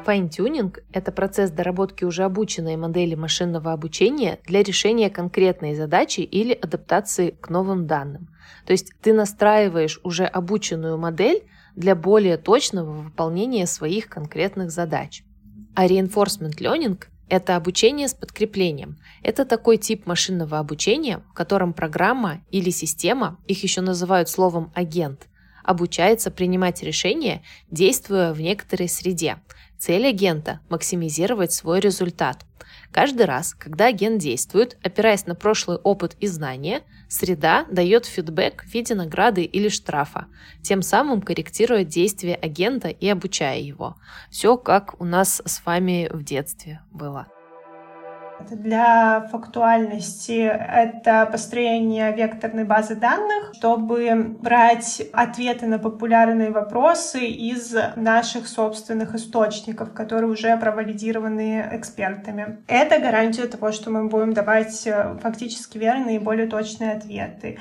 Fine-tuning— 0.05 0.81
это 0.93 1.13
процесс 1.13 1.51
доработки 1.51 2.05
уже 2.05 2.25
обученной 2.25 2.77
модели 2.77 3.15
машинного 3.15 3.73
обучения 3.73 4.39
для 4.47 4.63
решения 4.63 5.09
конкретной 5.09 5.75
задачи 5.75 6.21
или 6.21 6.53
адаптации 6.53 7.31
к 7.31 7.49
новым 7.49 7.87
данным. 7.87 8.29
То 8.67 8.73
есть 8.73 8.93
ты 9.01 9.15
настраиваешь 9.15 10.01
уже 10.03 10.27
обученную 10.27 10.99
модель 10.99 11.45
для 11.75 11.95
более 11.95 12.37
точного 12.37 12.91
выполнения 12.93 13.67
своих 13.67 14.09
конкретных 14.09 14.71
задач. 14.71 15.25
А 15.75 15.87
reinforcement 15.87 16.59
learning– 16.59 17.03
это 17.31 17.57
обучение 17.57 18.07
с 18.07 18.15
подкреплением. 18.15 18.99
Это 19.23 19.47
такой 19.47 19.79
тип 19.79 20.07
машинного 20.07 20.59
обучения, 20.59 21.23
в 21.31 21.33
котором 21.33 21.73
программа 21.73 22.43
или 22.51 22.69
система, 22.69 23.39
их 23.47 23.63
еще 23.63 23.81
называют 23.81 24.29
словом 24.29 24.71
агент, 24.75 25.27
обучается 25.65 26.31
принимать 26.31 26.83
решения, 26.83 27.43
действуя 27.71 28.35
в 28.35 28.41
некоторой 28.41 28.89
среде. 28.89 29.39
Цель 29.87 30.07
агента– 30.07 30.61
максимизировать 30.71 31.53
свой 31.53 31.79
результат. 31.79 32.47
Каждый 32.91 33.27
раз, 33.27 33.53
когда 33.53 33.89
агент 33.89 34.19
действует, 34.19 34.79
опираясь 34.83 35.27
на 35.27 35.35
прошлый 35.35 35.77
опыт 35.77 36.17
и 36.21 36.27
знания, 36.27 36.85
среда 37.11 37.67
дает 37.71 38.07
фидбэк 38.07 38.65
в 38.65 38.73
виде 38.73 38.95
награды 38.95 39.43
или 39.43 39.69
штрафа, 39.69 40.25
тем 40.63 40.81
самым 40.81 41.21
корректируя 41.21 41.85
действия 41.85 42.35
агента 42.35 42.89
и 42.89 43.07
обучая 43.07 43.59
его. 43.59 43.97
Все 44.31 44.57
как 44.57 44.99
у 45.03 45.05
нас 45.05 45.43
с 45.45 45.67
вами 45.67 46.09
в 46.11 46.25
детстве 46.25 46.81
было. 46.91 47.27
Для 48.51 49.29
фактуальности 49.31 50.41
это 50.43 51.27
построение 51.31 52.15
векторной 52.15 52.65
базы 52.65 52.95
данных, 52.95 53.53
чтобы 53.55 54.37
брать 54.41 55.03
ответы 55.13 55.67
на 55.67 55.79
популярные 55.79 56.51
вопросы 56.51 57.25
из 57.27 57.75
наших 57.97 58.47
собственных 58.47 59.15
источников, 59.15 59.93
которые 59.93 60.31
уже 60.31 60.57
провалидированы 60.57 61.69
экспертами. 61.73 62.59
Это 62.69 62.99
гарантия 62.99 63.47
того, 63.47 63.73
что 63.73 63.91
мы 63.91 64.09
будем 64.09 64.33
давать 64.33 64.89
фактически 65.23 65.79
верные 65.79 66.17
и 66.17 66.21
более 66.21 66.47
точные 66.47 66.93
ответы. 66.93 67.59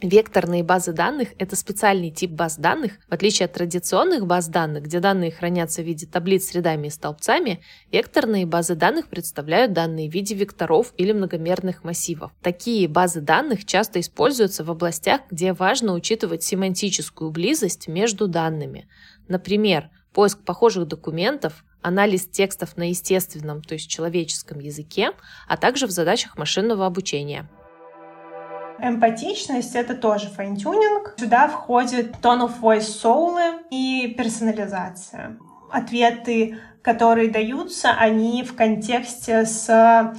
Векторные 0.00 0.62
базы 0.62 0.92
данных— 0.92 1.30
это 1.40 1.56
специальный 1.56 2.12
тип 2.12 2.30
баз 2.30 2.56
данных. 2.56 2.92
В 3.08 3.12
отличие 3.12 3.46
от 3.46 3.54
традиционных 3.54 4.28
баз 4.28 4.46
данных, 4.46 4.84
где 4.84 5.00
данные 5.00 5.32
хранятся 5.32 5.82
в 5.82 5.86
виде 5.86 6.06
таблиц 6.06 6.44
с 6.44 6.54
рядами 6.54 6.86
и 6.86 6.90
столбцами, 6.90 7.64
векторные 7.90 8.46
базы 8.46 8.76
данных 8.76 9.08
представляют 9.08 9.72
данные 9.72 10.08
в 10.08 10.14
виде 10.14 10.36
векторов 10.36 10.94
или 10.96 11.10
многомерных 11.10 11.82
массивов. 11.82 12.30
Такие 12.42 12.86
базы 12.86 13.20
данных 13.20 13.64
часто 13.64 13.98
используются 13.98 14.62
в 14.62 14.70
областях, 14.70 15.22
где 15.32 15.52
важно 15.52 15.94
учитывать 15.94 16.44
семантическую 16.44 17.32
близость 17.32 17.88
между 17.88 18.28
данными. 18.28 18.88
Например, 19.26 19.90
поиск 20.12 20.44
похожих 20.44 20.86
документов, 20.86 21.64
анализ 21.82 22.28
текстов 22.28 22.76
на 22.76 22.90
естественном, 22.90 23.62
то 23.62 23.74
есть 23.74 23.90
человеческом 23.90 24.60
языке, 24.60 25.10
а 25.48 25.56
также 25.56 25.88
в 25.88 25.90
задачах 25.90 26.38
машинного 26.38 26.86
обучения. 26.86 27.48
Эмпатичность— 28.80 29.74
это 29.76 29.94
тоже 29.94 30.28
fine-tuning. 30.28 31.14
Сюда 31.18 31.48
входит 31.48 32.16
tone 32.22 32.48
of 32.48 32.60
voice 32.60 32.82
Соулы 32.82 33.60
и 33.70 34.14
персонализация. 34.16 35.36
Ответы, 35.70 36.58
которые 36.82 37.30
даются, 37.30 37.90
они 37.90 38.42
в 38.42 38.54
контексте 38.54 39.44
с 39.44 40.14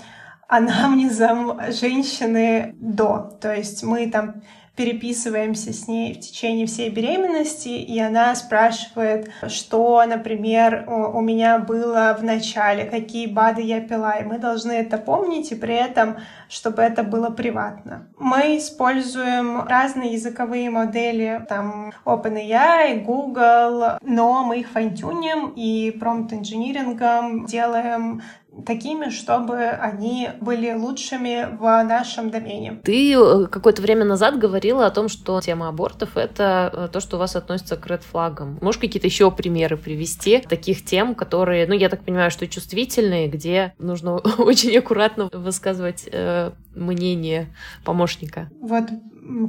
анамнезом 0.47 1.59
женщины 1.71 2.75
до. 2.79 3.37
То 3.39 3.55
есть 3.55 3.83
мы 3.83 4.09
там 4.09 4.41
переписываемся 4.79 5.73
с 5.73 5.89
ней 5.89 6.13
в 6.13 6.21
течение 6.21 6.65
всей 6.65 6.89
беременности, 6.89 7.67
и 7.67 7.99
она 7.99 8.33
спрашивает, 8.33 9.29
что, 9.49 10.01
например, 10.07 10.85
у 10.87 11.19
меня 11.19 11.59
было 11.59 12.15
в 12.17 12.23
начале, 12.23 12.85
какие 12.85 13.27
БАДы 13.27 13.61
я 13.61 13.81
пила, 13.81 14.13
и 14.13 14.23
мы 14.23 14.37
должны 14.37 14.71
это 14.71 14.97
помнить, 14.97 15.51
и 15.51 15.55
при 15.55 15.75
этом, 15.75 16.15
чтобы 16.47 16.81
это 16.81 17.03
было 17.03 17.29
приватно. 17.29 18.07
Мы 18.17 18.57
используем 18.57 19.67
разные 19.67 20.13
языковые 20.13 20.69
модели, 20.69 21.45
там 21.49 21.91
OpenAI, 22.05 23.03
Google, 23.03 23.97
но 24.01 24.45
мы 24.45 24.61
их 24.61 24.69
файнтюним 24.69 25.51
и 25.57 25.91
промпт-инжинирингом 25.91 27.47
делаем 27.47 28.21
такими, 28.65 29.09
чтобы 29.09 29.63
они 29.63 30.29
были 30.41 30.73
лучшими 30.73 31.47
в 31.57 31.83
нашем 31.83 32.29
домене. 32.29 32.79
Ты 32.83 33.13
э, 33.13 33.47
какое-то 33.47 33.81
время 33.81 34.05
назад 34.05 34.37
говорила 34.37 34.85
о 34.85 34.91
том, 34.91 35.09
что 35.09 35.39
тема 35.41 35.69
абортов— 35.69 36.09
это 36.17 36.71
э, 36.73 36.87
то, 36.91 36.99
что 36.99 37.17
у 37.17 37.19
вас 37.19 37.35
относится 37.35 37.77
к 37.77 37.87
ред 37.87 38.03
флагам. 38.03 38.57
Можешь 38.61 38.79
какие-то 38.79 39.07
еще 39.07 39.31
примеры 39.31 39.77
привести 39.77 40.39
таких 40.39 40.85
тем, 40.85 41.15
которые, 41.15 41.67
ну, 41.67 41.73
я 41.73 41.89
так 41.89 42.03
понимаю, 42.03 42.31
что 42.31 42.47
чувствительные, 42.47 43.27
где 43.27 43.73
нужно 43.79 44.15
очень 44.37 44.77
аккуратно 44.77 45.29
высказывать 45.31 46.07
э, 46.11 46.51
мнение 46.75 47.47
помощника? 47.83 48.49
Вот 48.61 48.85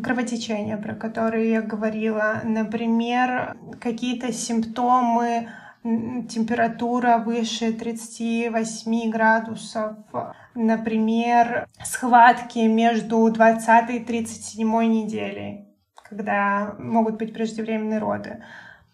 кровотечения, 0.02 0.76
про 0.76 0.94
которые 0.94 1.50
я 1.50 1.62
говорила, 1.62 2.40
например, 2.44 3.56
какие-то 3.80 4.32
симптомы 4.32 5.48
температура 5.82 7.18
выше 7.18 7.72
38 7.72 9.10
градусов, 9.10 9.96
например, 10.54 11.68
схватки 11.82 12.58
между 12.58 13.30
20 13.30 13.90
и 13.90 14.00
37 14.00 14.68
неделей, 14.84 15.68
когда 16.08 16.74
могут 16.78 17.16
быть 17.16 17.32
преждевременные 17.32 17.98
роды. 17.98 18.42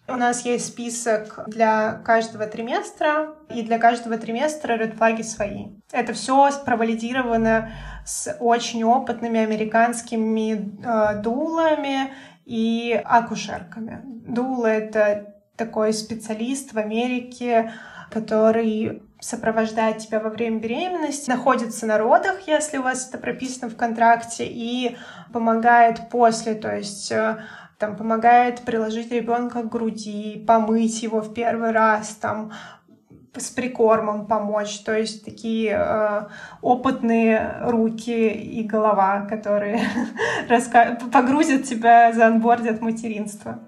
У 0.08 0.14
нас 0.14 0.44
есть 0.44 0.66
список 0.66 1.42
для 1.48 1.94
каждого 2.04 2.46
триместра, 2.46 3.34
и 3.50 3.62
для 3.62 3.78
каждого 3.78 4.16
триместра 4.16 4.74
редфлаги 4.74 5.22
свои. 5.22 5.66
Это 5.90 6.12
все 6.12 6.48
провалидировано 6.64 7.72
с 8.04 8.36
очень 8.38 8.84
опытными 8.84 9.40
американскими 9.40 10.52
э, 10.52 11.22
дулами 11.22 12.12
и 12.44 13.00
акушерками. 13.04 14.00
Дула— 14.04 14.66
это 14.68 15.35
такой 15.56 15.92
специалист 15.92 16.72
в 16.72 16.78
Америке, 16.78 17.72
который 18.10 19.02
сопровождает 19.20 19.98
тебя 19.98 20.20
во 20.20 20.30
время 20.30 20.60
беременности, 20.60 21.30
находится 21.30 21.86
на 21.86 21.98
родах, 21.98 22.46
если 22.46 22.78
у 22.78 22.82
вас 22.82 23.08
это 23.08 23.18
прописано 23.18 23.70
в 23.70 23.76
контракте, 23.76 24.46
и 24.46 24.96
помогает 25.32 26.08
после, 26.10 26.54
то 26.54 26.74
есть 26.74 27.10
э, 27.10 27.38
там 27.78 27.96
помогает 27.96 28.60
приложить 28.60 29.10
ребенка 29.10 29.62
к 29.62 29.70
груди, 29.70 30.44
помыть 30.46 31.02
его 31.02 31.20
в 31.20 31.34
первый 31.34 31.72
раз, 31.72 32.10
там 32.16 32.52
с 33.34 33.50
прикормом 33.50 34.26
помочь, 34.26 34.80
то 34.80 34.96
есть 34.96 35.24
такие 35.24 35.72
э, 35.72 36.22
опытные 36.62 37.56
руки 37.62 38.28
и 38.30 38.62
голова, 38.62 39.22
которые 39.22 39.80
погрузят 41.12 41.64
тебя, 41.64 42.12
заанбордят 42.12 42.80
материнство. 42.80 43.60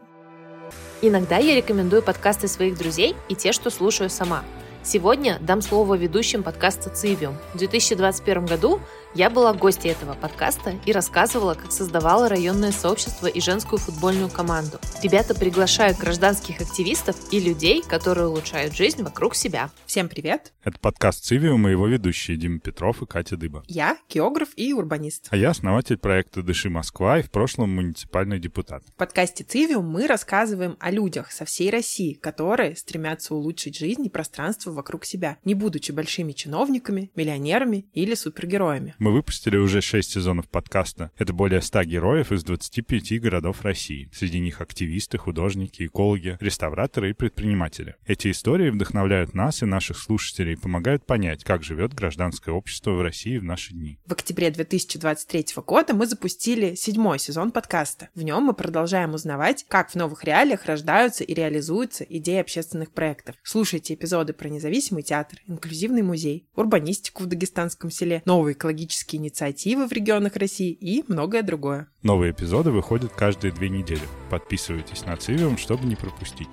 Иногда 1.01 1.39
я 1.39 1.55
рекомендую 1.55 2.03
подкасты 2.03 2.49
своих 2.49 2.77
друзей 2.77 3.15
и 3.29 3.37
те, 3.37 3.53
что 3.53 3.71
слушаю 3.71 4.11
сама. 4.11 4.43
Сегодня 4.85 5.39
дам 5.41 5.61
слово 5.61 5.97
ведущим 5.97 6.43
подкаста 6.43 6.89
«Цивиум». 6.89 7.37
В 7.53 7.59
2021 7.59 8.47
году 8.47 8.81
я 9.15 9.29
была 9.31 9.53
гостьей 9.53 9.93
этого 9.93 10.15
подкаста 10.15 10.75
и 10.87 10.93
рассказывала, 10.93 11.55
как 11.55 11.73
создавала 11.73 12.29
районное 12.29 12.73
сообщество 12.73 13.27
и 13.27 13.41
женскую 13.41 13.79
футбольную 13.79 14.29
команду. 14.29 14.79
Ребята 15.03 15.35
приглашают 15.35 15.99
гражданских 15.99 16.61
активистов 16.61 17.17
и 17.33 17.41
людей, 17.41 17.83
которые 17.83 18.29
улучшают 18.29 18.75
жизнь 18.75 19.03
вокруг 19.03 19.35
себя. 19.35 19.71
Всем 19.87 20.09
привет! 20.09 20.53
Это 20.63 20.79
подкаст 20.79 21.25
«Цивиум» 21.25 21.67
и 21.69 21.73
его 21.73 21.87
ведущие 21.87 22.37
Дима 22.37 22.61
Петров 22.61 23.03
и 23.03 23.07
Катя 23.07 23.37
Дыба. 23.37 23.65
Я 23.67 23.97
географ 24.09 24.51
и 24.57 24.73
урбанист. 24.73 25.29
А 25.31 25.37
я 25.37 25.51
основатель 25.51 25.99
проекта 25.99 26.43
«Дыши 26.43 26.71
Москва» 26.71 27.19
и 27.19 27.23
в 27.23 27.31
прошлом 27.31 27.75
муниципальный 27.75 28.39
депутат. 28.39 28.85
В 28.85 28.93
подкасте 28.93 29.43
«Цивиум» 29.43 29.89
мы 29.89 30.07
рассказываем 30.07 30.77
о 30.79 30.91
людях 30.91 31.33
со 31.33 31.45
всей 31.45 31.71
России, 31.71 32.15
которые 32.15 32.77
стремятся 32.77 33.35
улучшить 33.35 33.77
жизнь 33.79 34.05
и 34.07 34.11
пространство 34.11 34.68
вокруг 34.73 35.05
себя, 35.05 35.39
не 35.45 35.55
будучи 35.55 35.93
большими 35.93 36.33
чиновниками, 36.33 37.11
миллионерами 37.17 37.87
или 37.93 38.15
супергероями. 38.15 38.95
Мы 38.99 39.13
выпустили 39.13 39.57
уже 39.57 39.81
6 39.81 40.11
сезонов 40.11 40.49
подкаста. 40.49 41.11
Это 41.19 41.33
более 41.33 41.63
100 41.63 41.85
героев 41.85 42.33
из 42.33 42.45
25 42.45 43.21
городов 43.21 43.63
России. 43.63 44.11
Среди 44.13 44.41
них 44.41 44.61
активисты, 44.61 45.19
художники, 45.19 45.87
экологи, 45.87 46.37
реставраторы 46.41 47.11
и 47.11 47.13
предприниматели. 47.15 47.97
Эти 48.07 48.31
истории 48.31 48.71
вдохновляют 48.71 49.35
нас 49.35 49.63
и 49.63 49.67
наших 49.67 49.99
слушателей 49.99 50.55
и 50.55 50.57
помогают 50.57 51.07
понять, 51.07 51.45
как 51.45 51.63
живет 51.63 51.95
гражданское 51.95 52.53
общество 52.53 52.93
в 52.93 53.03
России 53.03 53.39
в 53.39 53.45
наши 53.45 53.73
дни. 53.73 53.99
В 54.07 54.13
октябре 54.13 54.51
2023 54.51 55.47
года 55.67 55.95
мы 55.95 56.07
запустили 56.07 56.75
седьмой 56.75 57.19
сезон 57.19 57.51
подкаста. 57.51 58.09
В 58.15 58.23
нем 58.23 58.45
мы 58.45 58.55
продолжаем 58.55 59.15
узнавать, 59.15 59.65
как 59.69 59.91
в 59.91 59.95
новых 59.95 60.25
реалиях 60.25 60.67
рождаются 60.67 61.25
и 61.25 61.35
реализуются 61.35 62.05
идеи 62.05 62.41
общественных 62.41 62.93
проектов. 62.93 63.37
Слушайте 63.43 63.95
эпизоды 63.95 64.33
про 64.33 64.49
независимый 64.59 65.03
театр, 65.03 65.41
инклюзивный 65.47 66.03
музей, 66.03 66.49
урбанистику 66.55 67.23
в 67.23 67.27
дагестанском 67.27 67.91
селе, 67.91 68.23
новые 68.25 68.55
экологические 68.55 69.21
инициативы 69.21 69.87
в 69.87 69.93
регионах 69.93 70.37
России 70.37 70.73
и 70.73 71.05
многое 71.07 71.43
другое. 71.43 71.89
Новые 72.03 72.33
эпизоды 72.33 72.71
выходят 72.71 73.13
каждые 73.13 73.53
две 73.53 73.69
недели. 73.69 74.03
Подписывайтесь 74.31 75.05
на 75.05 75.17
Цивиум, 75.17 75.57
чтобы 75.57 75.87
не 75.87 75.97
пропустить. 75.97 76.49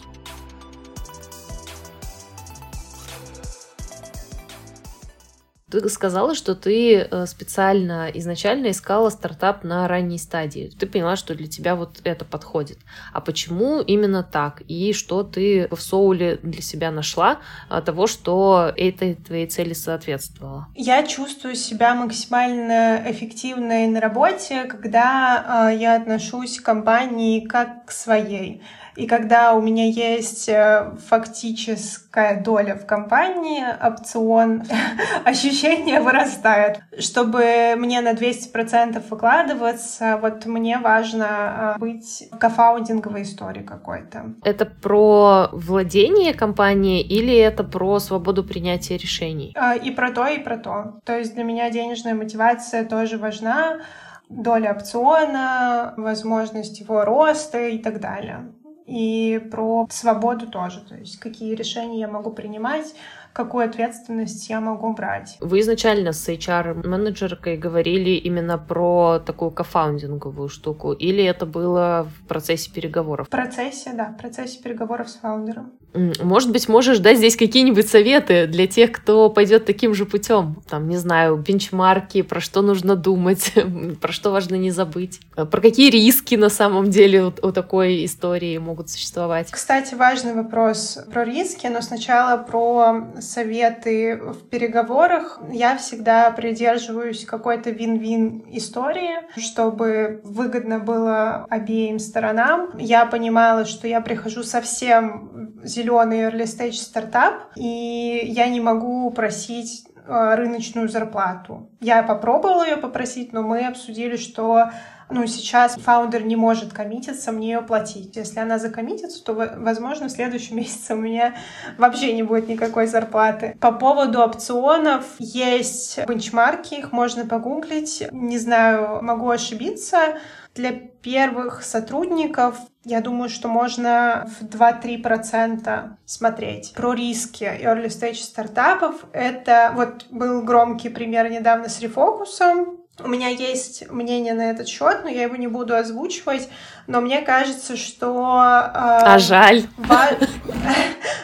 Ты 5.82 5.90
сказала, 5.90 6.36
что 6.36 6.56
ты 6.56 6.96
э, 7.00 7.26
специально 7.26 8.10
изначально 8.14 8.72
искала 8.72 9.10
стартап 9.10 9.64
на 9.64 9.88
ранней 9.88 10.18
стадии. 10.18 10.72
Ты 10.80 10.88
поняла, 10.88 11.16
что 11.18 11.36
для 11.36 11.48
тебя 11.48 11.76
вот 11.76 12.00
это 12.04 12.24
подходит. 12.24 12.78
А 13.12 13.20
почему 13.20 13.82
именно 13.82 14.24
так? 14.24 14.62
И 14.68 14.94
что 14.94 15.24
ты 15.24 15.68
в 15.70 15.82
Соуле 15.82 16.40
для 16.42 16.62
себя 16.62 16.92
нашла 16.92 17.40
а, 17.68 17.82
того, 17.82 18.08
что 18.08 18.72
этой 18.78 19.16
твоей 19.16 19.48
цели 19.48 19.74
соответствовало? 19.74 20.68
Я 20.76 21.06
чувствую 21.06 21.56
себя 21.56 21.94
максимально 21.94 23.04
эффективной 23.06 23.88
на 23.88 24.00
работе, 24.00 24.64
когда 24.64 25.70
э, 25.72 25.78
я 25.78 25.96
отношусь 25.96 26.60
к 26.60 26.64
компании 26.64 27.46
как 27.46 27.86
к 27.86 27.92
своей. 27.92 28.62
И 28.96 29.08
когда 29.08 29.54
у 29.54 29.62
меня 29.62 29.86
есть 29.86 30.48
э, 30.48 30.92
фактическая 31.08 32.42
доля 32.42 32.76
в 32.76 32.86
компании, 32.86 33.64
опцион, 33.82 34.64
ощущения 35.26 36.00
вырастают. 36.00 36.80
Чтобы 36.98 37.76
мне 37.78 38.02
на 38.02 38.14
200% 38.14 39.04
выкладываться, 39.10 40.18
вот 40.22 40.46
мне 40.46 40.78
важно 40.78 41.76
э, 41.76 41.80
быть 41.80 42.30
кофаундинговой 42.40 43.24
историей 43.24 43.66
какой-то. 43.66 44.34
Это 44.44 44.66
про 44.66 45.50
владение 45.52 46.34
компанией 46.34 47.02
или 47.02 47.36
это 47.36 47.64
про 47.64 48.00
свободу 48.00 48.44
принятия 48.44 48.98
решений? 48.98 49.54
Э, 49.56 49.78
и 49.78 49.92
про 49.92 50.12
то, 50.12 50.26
и 50.26 50.40
про 50.40 50.58
то. 50.58 51.00
То 51.04 51.18
есть 51.18 51.36
для 51.36 51.44
меня 51.44 51.70
денежная 51.70 52.14
мотивация 52.14 52.86
тоже 52.86 53.18
важна 53.18 53.82
доля 54.30 54.72
опциона, 54.72 55.94
возможность 55.98 56.80
его 56.80 57.04
роста 57.04 57.60
и 57.68 57.78
так 57.78 58.00
далее 58.00 58.46
и 58.86 59.40
про 59.52 59.88
свободу 59.90 60.48
тоже, 60.48 60.82
то 60.82 60.96
есть 60.96 61.20
какие 61.20 61.56
решения 61.56 62.00
я 62.00 62.08
могу 62.08 62.32
принимать, 62.32 62.94
какую 63.34 63.66
ответственность 63.66 64.50
я 64.50 64.62
могу 64.62 64.94
брать. 64.94 65.38
Вы 65.42 65.60
изначально 65.60 66.14
с 66.14 66.30
HR-менеджеркой 66.30 67.58
говорили 67.58 68.12
именно 68.12 68.58
про 68.58 69.20
такую 69.20 69.52
кофаундинговую 69.52 70.50
штуку, 70.50 70.94
или 70.94 71.24
это 71.24 71.46
было 71.46 72.08
в 72.10 72.28
процессе 72.28 72.72
переговоров? 72.72 73.28
В 73.28 73.30
процессе, 73.30 73.92
да, 73.94 74.06
в 74.06 74.18
процессе 74.18 74.62
переговоров 74.62 75.10
с 75.10 75.16
фаундером. 75.16 75.74
Может 76.22 76.52
быть, 76.52 76.68
можешь 76.68 77.00
дать 77.00 77.18
здесь 77.18 77.36
какие-нибудь 77.36 77.88
советы 77.88 78.48
для 78.48 78.68
тех, 78.68 78.92
кто 78.92 79.30
пойдет 79.30 79.66
таким 79.66 79.94
же 79.94 80.06
путем? 80.06 80.62
Там, 80.70 80.90
не 80.90 80.98
знаю, 80.98 81.38
бенчмарки, 81.38 82.22
про 82.22 82.42
что 82.42 82.62
нужно 82.62 82.96
думать, 82.96 83.54
про 84.02 84.12
что 84.12 84.32
важно 84.32 84.56
не 84.56 84.72
забыть, 84.72 85.20
про 85.36 85.62
какие 85.62 85.90
риски 85.90 86.36
на 86.36 86.50
самом 86.50 86.90
деле 86.90 87.26
у, 87.26 87.28
у 87.28 87.52
такой 87.52 88.06
истории 88.06 88.58
могут 88.58 88.90
существовать. 88.90 89.50
Кстати, 89.52 89.96
важный 89.96 90.34
вопрос 90.34 91.00
про 91.12 91.24
риски, 91.24 91.68
но 91.68 91.82
сначала 91.82 92.38
про 92.38 93.08
советы 93.20 94.18
в 94.18 94.50
переговорах. 94.50 95.40
Я 95.52 95.78
всегда 95.78 96.32
придерживаюсь 96.32 97.26
какой-то 97.26 97.70
вин-вин 97.70 98.44
истории, 98.52 99.16
чтобы 99.38 100.22
выгодно 100.24 100.80
было 100.80 101.46
обеим 101.50 102.00
сторонам. 102.00 102.78
Я 102.78 103.06
понимала, 103.06 103.66
что 103.66 103.88
я 103.88 104.02
прихожу 104.02 104.44
совсем 104.44 105.54
зеленый 105.86 106.22
early 106.22 106.44
stage 106.44 106.74
стартап, 106.74 107.52
и 107.56 108.22
я 108.24 108.48
не 108.48 108.60
могу 108.60 109.10
просить 109.12 109.86
э, 110.08 110.36
рыночную 110.36 110.90
зарплату. 110.90 111.70
Я 111.80 112.04
попробовала 112.04 112.66
ее 112.66 112.78
попросить, 112.78 113.34
но 113.34 113.44
мы 113.44 113.68
обсудили, 113.68 114.18
что 114.18 114.72
ну, 115.10 115.28
сейчас 115.28 115.76
фаундер 115.76 116.24
не 116.24 116.36
может 116.36 116.74
коммититься, 116.74 117.32
мне 117.32 117.52
ее 117.52 117.62
платить. 117.62 118.16
Если 118.16 118.40
она 118.40 118.58
закоммитится, 118.58 119.24
то, 119.24 119.34
возможно, 119.34 120.08
в 120.08 120.12
следующем 120.12 120.56
месяце 120.58 120.96
у 120.96 120.98
меня 120.98 121.36
вообще 121.78 122.14
не 122.14 122.24
будет 122.24 122.48
никакой 122.48 122.88
зарплаты. 122.88 123.56
По 123.62 123.72
поводу 123.72 124.22
опционов 124.22 125.06
есть 125.20 126.00
бенчмарки, 126.08 126.74
их 126.74 126.92
можно 126.92 127.26
погуглить. 127.26 128.08
Не 128.12 128.40
знаю, 128.40 129.04
могу 129.04 129.30
ошибиться. 129.30 130.18
Для 130.56 130.72
первых 130.72 131.64
сотрудников 131.64 132.58
я 132.86 133.02
думаю, 133.02 133.30
что 133.30 133.48
можно 133.48 134.30
в 134.40 134.46
2-3% 134.46 135.90
смотреть. 136.06 136.74
Про 136.76 136.94
риски 136.94 137.44
early 137.44 137.88
stage 137.88 138.22
стартапов 138.22 139.06
это 139.12 139.72
вот 139.76 140.06
был 140.12 140.44
громкий 140.44 140.90
пример 140.90 141.30
недавно 141.30 141.68
с 141.68 141.80
рефокусом. 141.82 142.78
У 143.04 143.10
меня 143.10 143.28
есть 143.28 143.90
мнение 143.90 144.34
на 144.34 144.52
этот 144.52 144.70
счет, 144.70 145.02
но 145.04 145.10
я 145.10 145.24
его 145.24 145.36
не 145.36 145.48
буду 145.48 145.76
озвучивать. 145.76 146.48
Но 146.88 147.02
мне 147.02 147.22
кажется, 147.22 147.76
что... 147.76 148.08
Э, 148.08 149.00
а 149.04 149.20
жаль. 149.20 149.64
Ва- 149.78 150.12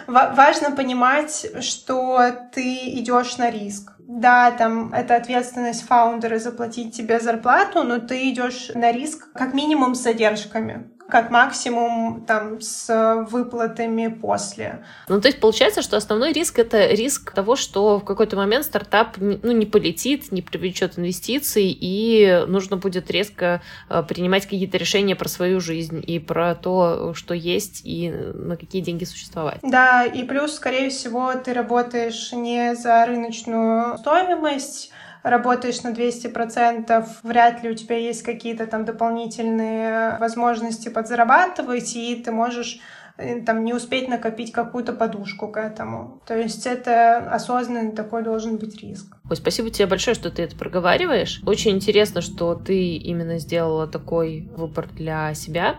важно 0.36 0.72
понимать, 0.72 1.46
что 1.62 2.20
ты 2.52 2.90
идешь 3.00 3.38
на 3.38 3.50
риск. 3.52 3.94
Да, 4.00 4.52
там 4.52 4.92
это 4.94 5.16
ответственность 5.16 5.88
фаундера 5.88 6.40
заплатить 6.40 6.94
тебе 6.94 7.22
зарплату, 7.22 7.84
но 7.84 8.00
ты 8.00 8.30
идешь 8.30 8.72
на 8.76 8.92
риск 8.92 9.32
как 9.34 9.54
минимум 9.54 9.96
с 9.96 10.00
задержками 10.00 10.90
как 11.12 11.30
максимум 11.30 12.24
там 12.26 12.62
с 12.62 13.26
выплатами 13.30 14.08
после. 14.08 14.84
Ну, 15.08 15.20
то 15.20 15.28
есть 15.28 15.40
получается, 15.40 15.82
что 15.82 15.98
основной 15.98 16.32
риск— 16.34 16.58
это 16.60 16.88
риск 16.88 17.32
того, 17.32 17.56
что 17.56 18.00
в 18.00 18.06
какой-то 18.06 18.36
момент 18.38 18.66
стартап 18.66 19.18
ну, 19.18 19.52
не 19.52 19.66
полетит, 19.66 20.32
не 20.32 20.42
привлечет 20.42 20.98
инвестиций, 20.98 21.78
и 21.80 22.44
нужно 22.48 22.78
будет 22.78 23.12
резко 23.12 23.62
э, 23.90 24.04
принимать 24.08 24.46
какие-то 24.46 24.78
решения 24.78 25.16
про 25.16 25.28
свою 25.28 25.60
жизнь 25.60 26.04
и 26.06 26.18
про 26.20 26.56
то, 26.56 27.14
что 27.14 27.34
есть 27.34 27.82
и 27.84 28.10
на 28.10 28.56
какие 28.56 28.82
деньги 28.82 29.04
существовать. 29.04 29.60
Да, 29.62 30.06
и 30.06 30.24
плюс, 30.24 30.56
скорее 30.56 30.90
всего, 30.90 31.34
ты 31.34 31.54
работаешь 31.54 32.32
не 32.32 32.76
за 32.76 33.06
рыночную 33.06 33.98
стоимость, 33.98 34.92
работаешь 35.24 35.82
на 35.84 35.90
200%, 35.90 37.06
вряд 37.24 37.64
ли 37.64 37.70
у 37.70 37.76
тебя 37.76 37.98
есть 37.98 38.24
какие-то 38.24 38.68
там 38.68 38.86
дополнительные 38.86 40.18
возможности 40.20 40.90
подзарабатывать, 40.90 41.96
и 41.96 42.16
ты 42.16 42.32
можешь 42.32 42.80
э, 43.18 43.42
там 43.42 43.64
не 43.64 43.74
успеть 43.74 44.08
накопить 44.08 44.52
какую-то 44.52 44.94
подушку 44.94 45.48
к 45.48 45.58
этому. 45.58 46.22
То 46.26 46.38
есть 46.38 46.66
это 46.66 47.18
осознанный 47.18 47.92
такой 47.92 48.24
должен 48.24 48.58
быть 48.58 48.82
риск. 48.82 49.16
Ой, 49.30 49.36
спасибо 49.36 49.70
тебе 49.70 49.88
большое, 49.88 50.16
что 50.16 50.32
ты 50.32 50.44
это 50.44 50.56
проговариваешь. 50.56 51.42
Очень 51.46 51.72
интересно, 51.72 52.22
что 52.22 52.56
ты 52.56 52.96
именно 52.96 53.38
сделала 53.38 53.88
такой 53.88 54.50
выбор 54.56 54.88
для 54.88 55.34
себя. 55.34 55.78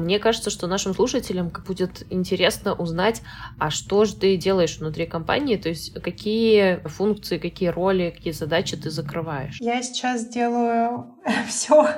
Мне 0.00 0.18
кажется, 0.18 0.50
что 0.50 0.66
нашим 0.66 0.94
слушателям 0.94 1.52
будет 1.66 2.06
интересно 2.10 2.74
узнать, 2.74 3.22
а 3.58 3.70
что 3.70 4.04
же 4.04 4.16
ты 4.16 4.36
делаешь 4.36 4.78
внутри 4.78 5.06
компании, 5.06 5.56
то 5.56 5.68
есть 5.68 5.94
какие 6.02 6.80
функции, 6.86 7.38
какие 7.38 7.68
роли, 7.68 8.12
какие 8.16 8.32
задачи 8.32 8.76
ты 8.76 8.90
закрываешь. 8.90 9.58
Я 9.60 9.82
сейчас 9.82 10.26
делаю 10.26 11.06
все. 11.48 11.88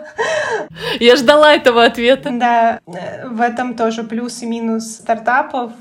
Я 1.00 1.16
ждала 1.16 1.54
этого 1.54 1.84
ответа. 1.84 2.30
Да, 2.32 2.80
в 2.86 3.40
этом 3.40 3.76
тоже 3.76 4.04
плюс 4.04 4.42
и 4.42 4.46
минус 4.46 4.96
стартапов 4.96 5.72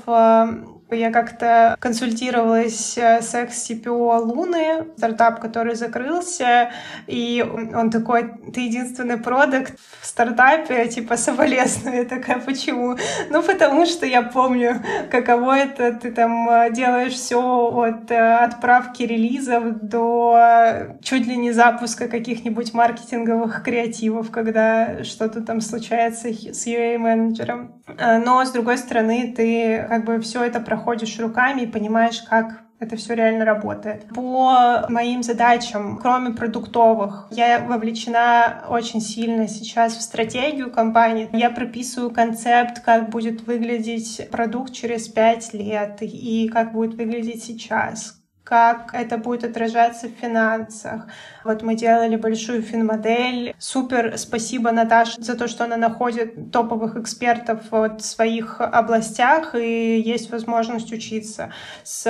я 0.92 1.10
как-то 1.10 1.76
консультировалась 1.80 2.96
э, 2.96 3.22
с 3.22 3.34
экс-CPO 3.34 4.18
Луны, 4.20 4.86
стартап, 4.96 5.40
который 5.40 5.74
закрылся, 5.74 6.70
и 7.06 7.44
он 7.74 7.90
такой, 7.90 8.30
ты 8.52 8.60
единственный 8.62 9.16
продукт 9.16 9.74
в 10.00 10.06
стартапе, 10.06 10.86
типа, 10.88 11.16
соболезную. 11.16 11.96
Я 11.96 12.04
такая, 12.04 12.38
почему? 12.38 12.96
Ну, 13.30 13.42
потому 13.42 13.86
что 13.86 14.06
я 14.06 14.22
помню, 14.22 14.82
каково 15.10 15.58
это, 15.58 15.92
ты 15.92 16.12
там 16.12 16.48
э, 16.48 16.70
делаешь 16.72 17.14
все 17.14 17.40
от 17.40 18.10
э, 18.10 18.34
отправки 18.36 19.02
релизов 19.02 19.80
до 19.80 20.96
чуть 21.02 21.26
ли 21.26 21.36
не 21.36 21.52
запуска 21.52 22.08
каких-нибудь 22.08 22.74
маркетинговых 22.74 23.62
креативов, 23.62 24.30
когда 24.30 25.04
что-то 25.04 25.42
там 25.42 25.60
случается 25.60 26.28
с 26.28 26.66
UA-менеджером. 26.66 27.82
Но, 27.98 28.44
с 28.44 28.50
другой 28.50 28.78
стороны, 28.78 29.32
ты 29.36 29.84
как 29.88 30.04
бы 30.04 30.20
все 30.20 30.44
это 30.44 30.60
проходишь 30.60 30.81
проходишь 30.82 31.18
руками 31.20 31.62
и 31.62 31.66
понимаешь, 31.66 32.22
как 32.22 32.64
это 32.80 32.96
все 32.96 33.14
реально 33.14 33.44
работает. 33.44 34.06
По 34.12 34.86
моим 34.88 35.22
задачам, 35.22 35.98
кроме 36.02 36.34
продуктовых, 36.34 37.28
я 37.30 37.60
вовлечена 37.60 38.64
очень 38.68 39.00
сильно 39.00 39.46
сейчас 39.46 39.96
в 39.96 40.02
стратегию 40.02 40.72
компании. 40.72 41.28
Я 41.32 41.50
прописываю 41.50 42.10
концепт, 42.10 42.80
как 42.80 43.10
будет 43.10 43.46
выглядеть 43.46 44.28
продукт 44.32 44.72
через 44.72 45.06
пять 45.06 45.54
лет 45.54 45.98
и 46.00 46.48
как 46.52 46.72
будет 46.72 46.94
выглядеть 46.94 47.44
сейчас, 47.44 48.20
как 48.44 48.90
это 48.92 49.18
будет 49.18 49.44
отражаться 49.44 50.08
в 50.08 50.20
финансах. 50.20 51.06
Вот 51.44 51.62
мы 51.62 51.74
делали 51.74 52.16
большую 52.16 52.62
финмодель. 52.62 53.54
Супер 53.58 54.18
спасибо 54.18 54.72
Наташе 54.72 55.22
за 55.22 55.36
то, 55.36 55.48
что 55.48 55.64
она 55.64 55.76
находит 55.76 56.50
топовых 56.50 56.96
экспертов 56.96 57.60
в 57.70 58.00
своих 58.00 58.60
областях 58.60 59.54
и 59.54 60.00
есть 60.00 60.30
возможность 60.30 60.92
учиться 60.92 61.52
с 61.84 62.04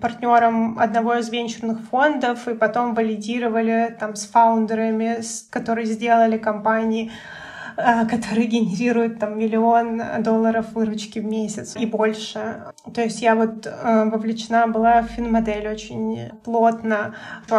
партнером 0.00 0.78
одного 0.78 1.14
из 1.16 1.28
венчурных 1.28 1.80
фондов 1.90 2.48
и 2.48 2.54
потом 2.54 2.94
валидировали 2.94 3.96
там 4.00 4.16
с 4.16 4.26
фаундерами, 4.26 5.20
которые 5.50 5.86
сделали 5.86 6.38
компании 6.38 7.12
который 8.10 8.46
генерирует 8.46 9.18
там 9.18 9.38
миллион 9.38 10.02
долларов 10.22 10.72
выручки 10.72 11.20
в 11.20 11.24
месяц 11.24 11.76
и 11.76 11.86
больше. 11.86 12.72
То 12.92 13.02
есть 13.02 13.22
я 13.22 13.34
вот 13.34 13.66
э, 13.66 14.10
вовлечена 14.10 14.66
была 14.66 15.02
в 15.02 15.06
финмодель 15.06 15.68
очень 15.68 16.30
плотно. 16.44 17.14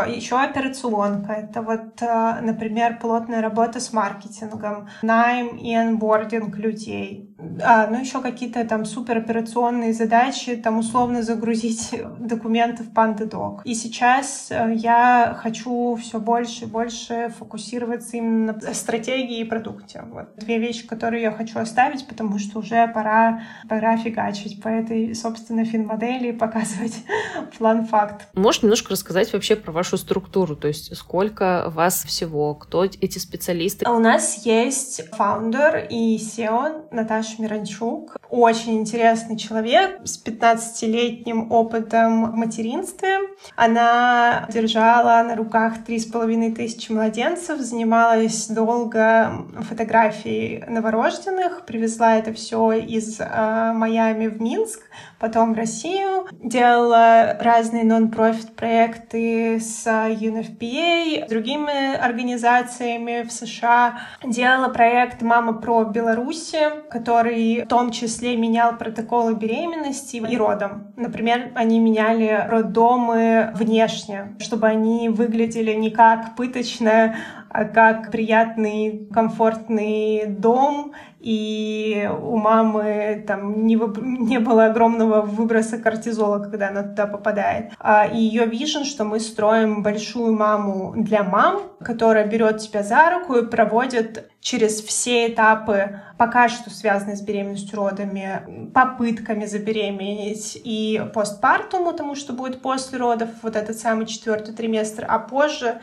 Еще 0.08 0.38
операционка. 0.38 1.34
Это 1.34 1.62
вот, 1.62 2.01
э, 2.01 2.41
например, 2.41 2.99
плотная 2.99 3.41
работа 3.41 3.79
с 3.79 3.93
маркетингом, 3.93 4.89
найм 5.01 5.58
и 5.58 5.73
анбординг 5.73 6.58
людей. 6.58 7.28
А, 7.62 7.88
ну, 7.88 7.99
еще 7.99 8.21
какие-то 8.21 8.65
там 8.65 8.86
супероперационные 8.86 9.93
задачи, 9.93 10.56
там 10.56 10.80
условно 10.80 11.23
загрузить 11.23 11.93
документы 12.19 12.84
в 12.84 12.91
PandaDoc. 12.91 13.62
И 13.63 13.75
сейчас 13.75 14.49
я 14.49 15.38
хочу 15.41 15.95
все 15.95 16.19
больше 16.19 16.65
и 16.65 16.67
больше 16.67 17.34
фокусироваться 17.38 18.17
именно 18.17 18.54
на 18.54 18.73
стратегии 18.73 19.39
и 19.39 19.43
продукте. 19.43 20.04
Вот 20.12 20.36
две 20.36 20.60
вещи, 20.60 20.86
которые 20.86 21.23
я 21.23 21.32
хочу 21.32 21.60
оставить, 21.60 22.08
потому 22.08 22.39
что 22.39 22.60
уже 22.60 22.88
пора, 22.88 23.43
пора 23.67 23.97
фигачить 23.97 24.62
по 24.62 24.67
этой, 24.67 25.15
собственно, 25.15 25.63
фин-модели 25.63 26.30
и 26.30 26.34
показывать 26.34 27.04
план-факт. 27.58 28.28
Можешь 28.34 28.63
немножко 28.63 28.91
рассказать 28.91 29.32
вообще 29.34 29.56
про 29.56 29.71
вашу 29.71 29.97
структуру? 29.97 30.56
То 30.56 30.67
есть 30.67 30.95
сколько 30.95 31.65
вас 31.69 32.04
всего? 32.04 32.56
Кто 32.56 32.84
эти 32.84 33.17
специалисты? 33.17 33.89
У 33.89 33.99
нас 33.99 34.45
есть 34.45 35.10
фаундер 35.12 35.88
и 35.89 36.17
SEO 36.17 36.88
Наташа 36.91 37.28
Наташа 37.29 37.41
Миранчук. 37.41 38.17
Очень 38.29 38.79
интересный 38.79 39.37
человек 39.37 40.01
с 40.03 40.23
15-летним 40.23 41.51
опытом 41.51 42.31
в 42.31 42.35
материнстве. 42.35 43.17
Она 43.55 44.45
держала 44.49 45.23
на 45.23 45.35
руках 45.35 45.83
три 45.85 45.99
с 45.99 46.05
половиной 46.05 46.51
тысячи 46.51 46.91
младенцев, 46.91 47.59
занималась 47.59 48.47
долго 48.47 49.45
фотографией 49.67 50.63
новорожденных, 50.67 51.65
привезла 51.65 52.17
это 52.17 52.33
все 52.33 52.73
из 52.73 53.19
э, 53.19 53.71
Майами 53.73 54.27
в 54.27 54.41
Минск, 54.41 54.81
потом 55.19 55.53
в 55.53 55.57
Россию, 55.57 56.27
делала 56.43 57.37
разные 57.39 57.83
нон-профит 57.83 58.55
проекты 58.55 59.59
с 59.59 59.85
UNFPA, 59.87 61.25
с 61.25 61.29
другими 61.29 61.95
организациями 61.95 63.23
в 63.23 63.31
США, 63.31 63.99
делала 64.23 64.69
проект 64.69 65.21
«Мама 65.21 65.53
про 65.53 65.83
Беларусь», 65.83 66.53
который 66.89 67.18
в 67.23 67.67
том 67.67 67.91
числе 67.91 68.36
менял 68.36 68.77
протоколы 68.77 69.36
беременности 69.36 70.17
и 70.17 70.38
родом. 70.38 70.93
Например, 70.95 71.51
они 71.55 71.79
меняли 71.79 72.45
роддомы 72.49 73.51
внешне, 73.55 74.36
чтобы 74.39 74.67
они 74.67 75.10
выглядели 75.10 75.73
не 75.73 75.89
как 75.89 76.36
пыточная 76.36 77.15
как 77.49 78.12
приятный, 78.12 79.07
комфортный 79.12 80.25
дом, 80.27 80.93
и 81.19 82.09
у 82.21 82.38
мамы 82.38 83.23
там 83.27 83.65
не, 83.65 83.75
вы... 83.75 83.93
не 84.01 84.39
было 84.39 84.67
огромного 84.67 85.21
выброса 85.21 85.77
кортизола, 85.77 86.39
когда 86.39 86.69
она 86.69 86.83
туда 86.83 87.07
попадает. 87.07 87.73
А, 87.79 88.05
и 88.05 88.17
ее 88.17 88.45
вижен, 88.45 88.85
что 88.85 89.03
мы 89.03 89.19
строим 89.19 89.83
большую 89.83 90.33
маму 90.33 90.93
для 90.95 91.23
мам, 91.23 91.62
которая 91.83 92.25
берет 92.25 92.59
тебя 92.59 92.83
за 92.83 93.09
руку 93.12 93.35
и 93.35 93.45
проводит 93.45 94.29
через 94.39 94.81
все 94.81 95.27
этапы, 95.27 95.99
пока 96.17 96.47
что 96.47 96.69
связанные 96.69 97.17
с 97.17 97.21
беременностью, 97.21 97.77
родами, 97.77 98.69
попытками 98.73 99.45
забеременеть 99.45 100.59
и 100.63 101.03
постпартум, 101.13 101.83
потому 101.83 102.15
что 102.15 102.31
будет 102.31 102.62
после 102.62 102.97
родов 102.97 103.29
вот 103.41 103.57
этот 103.57 103.77
самый 103.77 104.05
четвертый 104.05 104.55
триместр, 104.55 105.05
а 105.07 105.19
позже 105.19 105.67
а, 105.75 105.79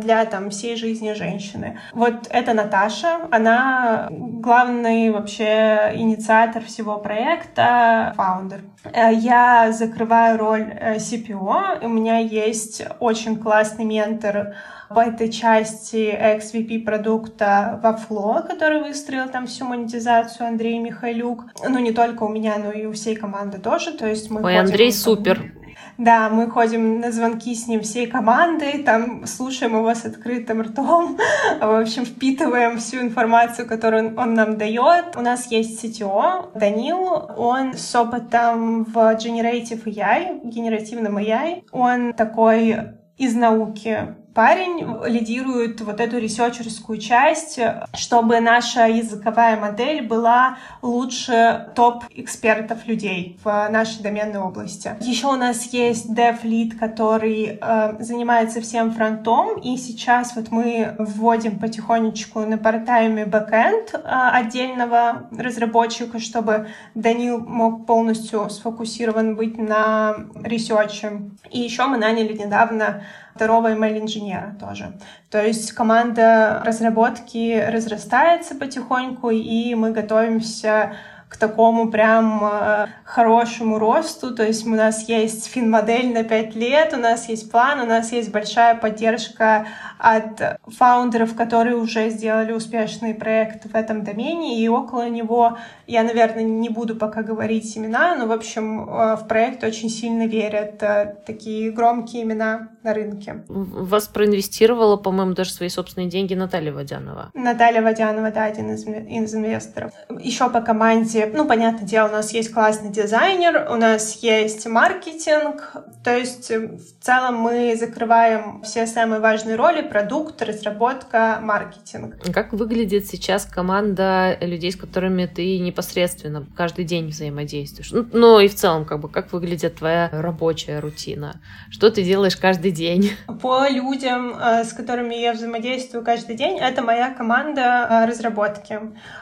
для 0.00 0.24
там 0.24 0.50
всей 0.50 0.76
жизни 0.76 1.12
женщины. 1.12 1.78
Вот 1.92 2.26
это 2.30 2.54
Наташа, 2.54 3.28
она 3.30 4.08
главный 4.10 5.10
вообще 5.10 5.92
инициатор 5.94 6.62
всего 6.64 6.98
проекта, 6.98 8.12
фаундер. 8.16 8.60
Э, 8.84 9.12
я 9.12 9.72
закрываю 9.72 10.38
роль 10.38 10.72
э, 10.72 10.96
CPO, 10.96 11.84
у 11.84 11.88
меня 11.88 12.18
есть 12.18 12.82
очень 13.00 13.36
классный 13.36 13.84
ментор 13.84 14.54
в 14.90 14.98
этой 14.98 15.30
части 15.30 16.12
XVP 16.12 16.84
продукта 16.84 17.78
во 17.82 17.96
Фло, 17.96 18.44
который 18.46 18.82
выстроил 18.82 19.28
там 19.28 19.46
всю 19.46 19.64
монетизацию 19.64 20.48
Андрей 20.48 20.80
Михайлюк. 20.80 21.44
Ну, 21.66 21.78
не 21.78 21.92
только 21.92 22.24
у 22.24 22.28
меня, 22.28 22.56
но 22.58 22.72
и 22.72 22.86
у 22.86 22.92
всей 22.92 23.14
команды 23.14 23.58
тоже. 23.58 23.92
То 23.92 24.08
есть 24.08 24.30
мы 24.30 24.42
Ой, 24.42 24.58
Андрей 24.58 24.92
супер. 24.92 25.52
Да, 26.00 26.30
мы 26.30 26.50
ходим 26.50 27.00
на 27.00 27.12
звонки 27.12 27.54
с 27.54 27.66
ним 27.68 27.82
всей 27.82 28.06
командой, 28.06 28.82
там 28.82 29.26
слушаем 29.26 29.76
его 29.76 29.94
с 29.94 30.06
открытым 30.06 30.62
ртом, 30.62 31.18
в 31.60 31.80
общем, 31.80 32.06
впитываем 32.06 32.78
всю 32.78 33.02
информацию, 33.02 33.68
которую 33.68 34.18
он 34.18 34.32
нам 34.32 34.56
дает. 34.56 35.14
У 35.16 35.20
нас 35.20 35.50
есть 35.50 35.84
CTO, 35.84 36.58
Данил, 36.58 37.30
он 37.36 37.74
с 37.74 37.94
опытом 37.94 38.84
в 38.84 38.96
Generative 38.96 39.84
AI, 39.84 40.40
генеративном 40.42 41.18
AI. 41.18 41.64
Он 41.70 42.14
такой 42.14 42.76
из 43.18 43.34
науки 43.34 44.16
парень 44.34 44.86
лидирует 45.06 45.80
вот 45.80 46.00
эту 46.00 46.18
ресерчерскую 46.18 46.98
часть, 46.98 47.58
чтобы 47.94 48.40
наша 48.40 48.86
языковая 48.86 49.58
модель 49.58 50.06
была 50.06 50.58
лучше 50.82 51.68
топ-экспертов 51.74 52.86
людей 52.86 53.38
в 53.42 53.68
нашей 53.70 54.02
доменной 54.02 54.40
области. 54.40 54.96
Еще 55.00 55.26
у 55.26 55.36
нас 55.36 55.66
есть 55.72 56.10
dev 56.10 56.42
lead, 56.42 56.78
который 56.78 57.58
э, 57.60 57.96
занимается 58.00 58.60
всем 58.60 58.92
фронтом, 58.92 59.58
и 59.58 59.76
сейчас 59.76 60.36
вот 60.36 60.50
мы 60.50 60.94
вводим 60.98 61.58
потихонечку 61.58 62.40
на 62.40 62.58
портайме 62.58 63.26
бэкэнд 63.26 63.94
э, 63.94 63.98
отдельного 64.04 65.28
разработчика, 65.36 66.18
чтобы 66.18 66.68
Данил 66.94 67.38
мог 67.40 67.86
полностью 67.86 68.48
сфокусирован 68.50 69.36
быть 69.36 69.58
на 69.58 70.16
research 70.42 71.12
е. 71.12 71.30
И 71.50 71.60
еще 71.60 71.86
мы 71.86 71.96
наняли 71.96 72.32
недавно 72.32 73.02
второго 73.40 73.72
ML-инженера 73.72 74.54
тоже. 74.60 74.92
То 75.30 75.42
есть 75.42 75.72
команда 75.72 76.60
разработки 76.62 77.58
разрастается 77.66 78.54
потихоньку, 78.54 79.30
и 79.30 79.74
мы 79.74 79.92
готовимся 79.92 80.92
к 81.30 81.36
такому 81.36 81.90
прям 81.90 82.44
э, 82.44 82.86
хорошему 83.04 83.78
росту. 83.78 84.34
То 84.34 84.44
есть 84.44 84.66
у 84.66 84.70
нас 84.70 85.08
есть 85.08 85.46
фин-модель 85.46 86.12
на 86.12 86.24
5 86.24 86.56
лет, 86.56 86.92
у 86.92 86.96
нас 86.96 87.28
есть 87.28 87.50
план, 87.52 87.80
у 87.80 87.86
нас 87.86 88.10
есть 88.10 88.32
большая 88.32 88.74
поддержка 88.74 89.66
от 89.98 90.58
фаундеров, 90.66 91.36
которые 91.36 91.76
уже 91.76 92.10
сделали 92.10 92.50
успешный 92.52 93.14
проект 93.14 93.66
в 93.66 93.76
этом 93.76 94.02
домене, 94.02 94.60
и 94.60 94.68
около 94.68 95.08
него, 95.08 95.56
я, 95.86 96.02
наверное, 96.02 96.42
не 96.42 96.68
буду 96.68 96.96
пока 96.96 97.22
говорить 97.22 97.78
имена, 97.78 98.16
но, 98.16 98.26
в 98.26 98.32
общем, 98.32 98.88
э, 98.88 99.16
в 99.16 99.28
проект 99.28 99.62
очень 99.62 99.88
сильно 99.88 100.26
верят 100.26 100.82
э, 100.82 101.14
такие 101.24 101.70
громкие 101.70 102.24
имена 102.24 102.70
на 102.82 102.92
рынке. 102.92 103.44
Вас 103.48 104.08
проинвестировала, 104.08 104.96
по-моему, 104.96 105.34
даже 105.34 105.52
свои 105.52 105.68
собственные 105.68 106.08
деньги 106.08 106.34
Наталья 106.34 106.72
Водянова. 106.72 107.30
Наталья 107.34 107.82
Водянова, 107.82 108.32
да, 108.32 108.44
один 108.44 108.72
из, 108.72 108.84
из 108.84 109.34
инвесторов. 109.34 109.92
Еще 110.18 110.48
по 110.50 110.60
команде, 110.60 111.19
ну, 111.26 111.46
понятное 111.46 111.86
дело, 111.86 112.08
у 112.08 112.12
нас 112.12 112.32
есть 112.32 112.52
классный 112.52 112.90
дизайнер, 112.90 113.66
у 113.70 113.76
нас 113.76 114.16
есть 114.22 114.66
маркетинг, 114.66 115.74
то 116.02 116.16
есть 116.16 116.50
э, 116.50 116.58
в 116.58 117.04
целом 117.04 117.36
мы 117.36 117.76
закрываем 117.76 118.62
все 118.62 118.86
самые 118.86 119.20
важные 119.20 119.56
роли, 119.56 119.82
продукт, 119.82 120.40
разработка, 120.42 121.38
маркетинг. 121.42 122.16
Как 122.32 122.52
выглядит 122.52 123.06
сейчас 123.06 123.44
команда 123.44 124.36
людей, 124.40 124.72
с 124.72 124.76
которыми 124.76 125.26
ты 125.26 125.58
непосредственно 125.58 126.46
каждый 126.56 126.84
день 126.84 127.08
взаимодействуешь? 127.08 127.90
Ну, 127.92 128.06
ну 128.12 128.40
и 128.40 128.48
в 128.48 128.54
целом, 128.54 128.84
как 128.84 129.00
бы, 129.00 129.08
как 129.08 129.32
выглядит 129.32 129.76
твоя 129.76 130.08
рабочая 130.12 130.80
рутина? 130.80 131.40
Что 131.70 131.90
ты 131.90 132.02
делаешь 132.02 132.36
каждый 132.36 132.70
день? 132.70 133.10
По 133.42 133.68
людям, 133.68 134.34
э, 134.38 134.64
с 134.64 134.72
которыми 134.72 135.14
я 135.14 135.32
взаимодействую 135.32 136.04
каждый 136.04 136.36
день, 136.36 136.58
это 136.58 136.82
моя 136.82 137.12
команда 137.12 137.86
э, 137.90 138.04
разработки. 138.06 138.78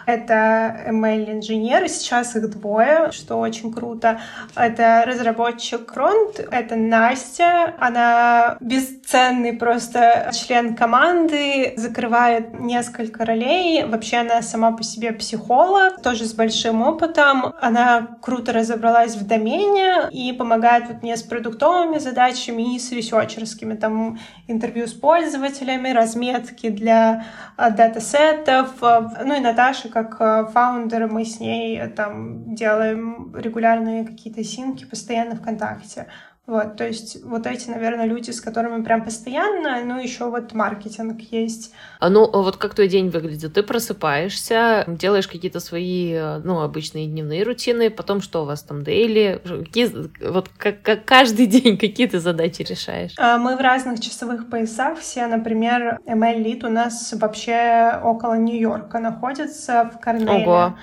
Это 0.06 0.84
ML-инженеры, 0.88 1.87
сейчас 1.88 2.36
их 2.36 2.50
двое, 2.50 3.10
что 3.12 3.36
очень 3.36 3.72
круто. 3.72 4.20
Это 4.54 5.04
разработчик 5.06 5.92
фронт, 5.92 6.38
это 6.50 6.76
Настя, 6.76 7.74
она 7.78 8.56
бесценный 8.60 9.52
просто 9.52 10.30
член 10.32 10.76
команды, 10.76 11.74
закрывает 11.76 12.60
несколько 12.60 13.24
ролей. 13.24 13.84
Вообще 13.84 14.18
она 14.18 14.42
сама 14.42 14.72
по 14.72 14.82
себе 14.82 15.12
психолог, 15.12 16.00
тоже 16.02 16.24
с 16.24 16.34
большим 16.34 16.82
опытом. 16.82 17.54
Она 17.60 18.06
круто 18.20 18.52
разобралась 18.52 19.16
в 19.16 19.26
домене 19.26 20.08
и 20.12 20.32
помогает 20.32 20.84
вот 20.88 21.02
мне 21.02 21.16
с 21.16 21.22
продуктовыми 21.22 21.98
задачами 21.98 22.74
и 22.74 22.78
с 22.78 22.92
ресерчерскими, 22.92 23.74
там 23.74 24.18
интервью 24.46 24.86
с 24.86 24.92
пользователями, 24.92 25.90
разметки 25.90 26.68
для 26.68 27.24
а, 27.56 27.70
датасетов. 27.70 28.70
Ну 28.80 29.36
и 29.36 29.40
Наташа, 29.40 29.88
как 29.88 30.20
а, 30.20 30.46
фаундер, 30.46 31.08
мы 31.08 31.24
с 31.24 31.40
ней 31.40 31.77
там 31.86 32.54
делаем 32.54 33.34
регулярные 33.36 34.04
какие-то 34.04 34.42
синки 34.42 34.84
постоянно 34.84 35.36
ВКонтакте. 35.36 36.06
Вот, 36.48 36.78
то 36.78 36.86
есть 36.86 37.22
вот 37.24 37.46
эти, 37.46 37.68
наверное, 37.68 38.06
люди, 38.06 38.30
с 38.30 38.40
которыми 38.40 38.82
прям 38.82 39.04
постоянно, 39.04 39.84
ну, 39.84 40.00
еще 40.00 40.30
вот 40.30 40.54
маркетинг 40.54 41.20
есть. 41.30 41.74
А 42.00 42.08
ну, 42.08 42.24
а 42.24 42.38
вот 42.38 42.56
как 42.56 42.74
твой 42.74 42.88
день 42.88 43.10
выглядит? 43.10 43.52
Ты 43.52 43.62
просыпаешься, 43.62 44.84
делаешь 44.86 45.28
какие-то 45.28 45.60
свои, 45.60 46.18
ну, 46.42 46.62
обычные 46.62 47.06
дневные 47.06 47.42
рутины, 47.42 47.90
потом 47.90 48.22
что 48.22 48.44
у 48.44 48.44
вас 48.46 48.62
там, 48.62 48.82
дейли? 48.82 49.42
Какие, 49.44 49.92
вот 50.26 50.48
как, 50.56 50.80
как 50.80 51.04
каждый 51.04 51.44
день 51.48 51.76
какие 51.76 52.06
ты 52.06 52.18
задачи 52.18 52.62
решаешь? 52.62 53.12
А, 53.18 53.36
мы 53.36 53.54
в 53.54 53.60
разных 53.60 54.00
часовых 54.00 54.48
поясах 54.48 55.00
все, 55.00 55.26
например, 55.26 55.98
ML 56.06 56.42
Lead 56.42 56.66
у 56.66 56.70
нас 56.70 57.12
вообще 57.12 58.00
около 58.02 58.38
Нью-Йорка 58.38 59.00
находится, 59.00 59.90
в 59.94 60.00
Корнеле. 60.00 60.46
Ого. 60.46 60.74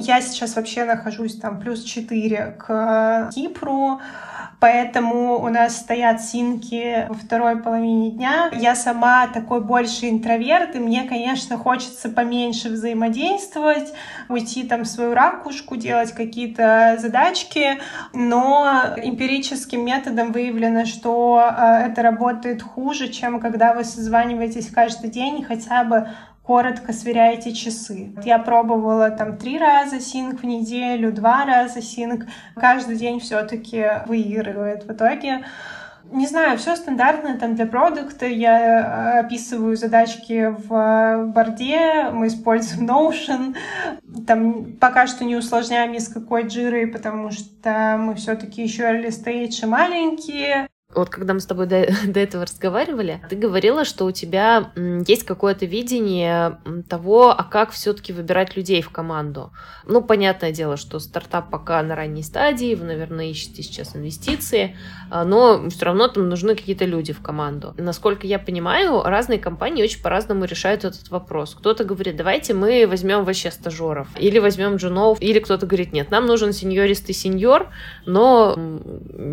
Я 0.00 0.22
сейчас 0.22 0.56
вообще 0.56 0.84
нахожусь 0.84 1.36
там 1.36 1.60
плюс 1.60 1.84
4 1.84 2.56
к 2.58 3.30
Кипру, 3.34 4.00
поэтому 4.58 5.38
у 5.38 5.48
нас 5.50 5.76
стоят 5.76 6.22
синки 6.22 7.06
во 7.08 7.14
второй 7.14 7.56
половине 7.56 8.10
дня. 8.10 8.48
Я 8.52 8.74
сама 8.74 9.26
такой 9.26 9.60
больше 9.60 10.08
интроверт, 10.08 10.74
и 10.74 10.78
мне, 10.78 11.04
конечно, 11.04 11.58
хочется 11.58 12.08
поменьше 12.08 12.70
взаимодействовать, 12.70 13.92
уйти 14.30 14.62
там 14.62 14.84
в 14.84 14.86
свою 14.86 15.12
ракушку, 15.12 15.76
делать 15.76 16.12
какие-то 16.12 16.96
задачки, 16.98 17.78
но 18.14 18.94
эмпирическим 18.96 19.84
методом 19.84 20.32
выявлено, 20.32 20.86
что 20.86 21.42
э, 21.46 21.90
это 21.90 22.00
работает 22.00 22.62
хуже, 22.62 23.08
чем 23.08 23.38
когда 23.38 23.74
вы 23.74 23.84
созваниваетесь 23.84 24.70
каждый 24.70 25.10
день 25.10 25.44
хотя 25.44 25.84
бы 25.84 26.08
коротко 26.50 26.92
сверяете 26.92 27.52
часы. 27.52 28.12
Я 28.24 28.40
пробовала 28.40 29.10
там 29.10 29.36
три 29.36 29.56
раза 29.56 30.00
синк 30.00 30.40
в 30.40 30.44
неделю, 30.44 31.12
два 31.12 31.44
раза 31.44 31.80
синк. 31.80 32.24
Каждый 32.56 32.96
день 32.96 33.20
все-таки 33.20 33.86
выигрывает. 34.06 34.82
В 34.82 34.90
итоге 34.92 35.44
не 36.10 36.26
знаю, 36.26 36.58
все 36.58 36.74
стандартно 36.74 37.38
там 37.38 37.54
для 37.54 37.66
продукта. 37.66 38.26
Я 38.26 38.58
э, 38.58 39.20
описываю 39.20 39.76
задачки 39.76 40.52
в 40.68 41.26
борде, 41.26 42.10
мы 42.10 42.26
используем 42.26 42.90
Notion. 42.90 43.54
Там 44.26 44.72
пока 44.80 45.06
что 45.06 45.24
не 45.24 45.36
усложняем 45.36 45.92
ни 45.92 45.98
с 45.98 46.08
какой 46.08 46.48
джирой, 46.48 46.88
потому 46.88 47.30
что 47.30 47.96
мы 47.96 48.16
все-таки 48.16 48.60
еще 48.60 48.82
early 48.82 49.10
stage 49.10 49.64
маленькие. 49.68 50.66
Вот 50.94 51.08
когда 51.08 51.34
мы 51.34 51.40
с 51.40 51.46
тобой 51.46 51.66
до, 51.66 51.86
до 52.06 52.20
этого 52.20 52.44
разговаривали, 52.44 53.20
ты 53.28 53.36
говорила, 53.36 53.84
что 53.84 54.06
у 54.06 54.10
тебя 54.10 54.72
есть 55.06 55.24
какое-то 55.24 55.66
видение 55.66 56.58
того, 56.88 57.30
а 57.30 57.44
как 57.44 57.70
все-таки 57.70 58.12
выбирать 58.12 58.56
людей 58.56 58.82
в 58.82 58.90
команду. 58.90 59.52
Ну, 59.86 60.02
понятное 60.02 60.52
дело, 60.52 60.76
что 60.76 60.98
стартап 60.98 61.50
пока 61.50 61.82
на 61.82 61.94
ранней 61.94 62.22
стадии, 62.22 62.74
вы, 62.74 62.86
наверное, 62.86 63.26
ищете 63.26 63.62
сейчас 63.62 63.94
инвестиции, 63.94 64.76
а, 65.10 65.24
но 65.24 65.68
все 65.70 65.84
равно 65.84 66.08
там 66.08 66.28
нужны 66.28 66.54
какие-то 66.54 66.84
люди 66.84 67.12
в 67.12 67.22
команду. 67.22 67.74
Насколько 67.76 68.26
я 68.26 68.38
понимаю, 68.38 69.02
разные 69.02 69.38
компании 69.38 69.82
очень 69.82 70.02
по-разному 70.02 70.44
решают 70.44 70.84
этот 70.84 71.08
вопрос. 71.10 71.54
Кто-то 71.54 71.84
говорит, 71.84 72.16
давайте 72.16 72.52
мы 72.54 72.86
возьмем 72.86 73.24
вообще 73.24 73.50
стажеров, 73.50 74.08
или 74.18 74.38
возьмем 74.38 74.76
джунов, 74.76 75.20
или 75.20 75.38
кто-то 75.38 75.66
говорит, 75.66 75.92
нет, 75.92 76.10
нам 76.10 76.26
нужен 76.26 76.52
сеньористый 76.52 77.14
сеньор, 77.14 77.68
но 78.06 78.58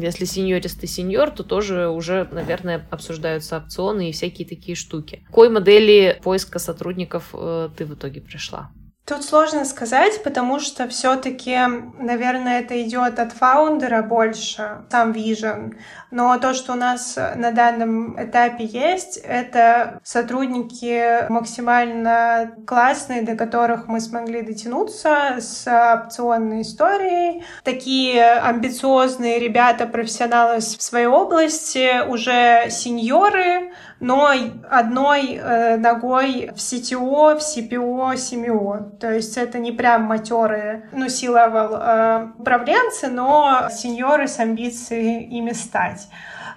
если 0.01 0.25
сеньористый 0.25 0.87
сеньор, 0.87 1.31
то 1.31 1.46
тоже 1.47 1.89
уже, 1.89 2.27
наверное, 2.31 2.85
обсуждаются 2.91 3.57
опционы 3.57 4.09
и 4.09 4.11
всякие 4.11 4.47
такие 4.47 4.75
штуки. 4.75 5.21
К 5.25 5.27
какой 5.27 5.49
модели 5.49 6.19
поиска 6.23 6.59
сотрудников 6.59 7.29
э, 7.33 7.69
ты 7.75 7.85
в 7.85 7.93
итоге 7.93 8.21
пришла? 8.21 8.71
Тут 9.07 9.23
сложно 9.23 9.63
сказать, 9.63 10.21
потому 10.21 10.59
что 10.59 10.85
все-таки, 10.89 11.57
наверное, 11.97 12.59
это 12.59 12.83
идет 12.83 13.19
от 13.19 13.31
фаундера 13.31 14.01
больше, 14.03 14.81
сам 14.91 15.13
вижен. 15.13 15.77
Но 16.11 16.37
то, 16.39 16.53
что 16.53 16.73
у 16.73 16.75
нас 16.75 17.17
на 17.35 17.51
данном 17.51 18.21
этапе 18.21 18.65
есть, 18.65 19.15
это 19.15 20.01
сотрудники 20.03 21.25
максимально 21.31 22.51
классные, 22.67 23.21
до 23.21 23.37
которых 23.37 23.87
мы 23.87 24.01
смогли 24.01 24.41
дотянуться 24.41 25.37
с 25.39 25.65
опционной 26.03 26.63
историей. 26.63 27.45
Такие 27.63 28.33
амбициозные 28.33 29.39
ребята, 29.39 29.85
профессионалы 29.85 30.59
в 30.59 30.83
своей 30.83 31.07
области, 31.07 32.05
уже 32.05 32.69
сеньоры, 32.69 33.71
но 33.99 34.31
одной 34.69 35.35
э, 35.35 35.77
ногой 35.77 36.51
в 36.55 36.57
CTO, 36.57 37.35
в 37.35 37.39
CPO, 37.39 38.13
CMO. 38.13 38.97
То 38.97 39.11
есть 39.11 39.37
это 39.37 39.59
не 39.59 39.71
прям 39.71 40.03
матерые, 40.03 40.89
ну, 40.91 41.09
C-level 41.09 41.79
э, 41.79 42.27
управленцы, 42.37 43.07
но 43.07 43.67
сеньоры 43.71 44.27
с 44.27 44.39
амбицией 44.39 45.23
ими 45.23 45.51
стать. 45.51 46.07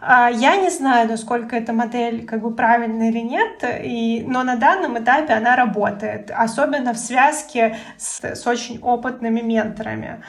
А, 0.02 0.30
я 0.30 0.56
не 0.56 0.70
знаю, 0.70 1.08
насколько 1.08 1.56
эта 1.56 1.72
модель 1.72 2.26
как 2.26 2.40
бы 2.40 2.54
правильная 2.54 3.10
или 3.10 3.20
нет, 3.20 3.62
и, 3.82 4.24
но 4.26 4.42
на 4.42 4.56
данном 4.56 4.98
этапе 4.98 5.34
она 5.34 5.56
работает, 5.56 6.30
особенно 6.34 6.94
в 6.94 6.98
связке 6.98 7.76
с, 7.98 8.24
с 8.24 8.46
очень 8.46 8.78
опытными 8.80 9.40
менторами. 9.40 10.22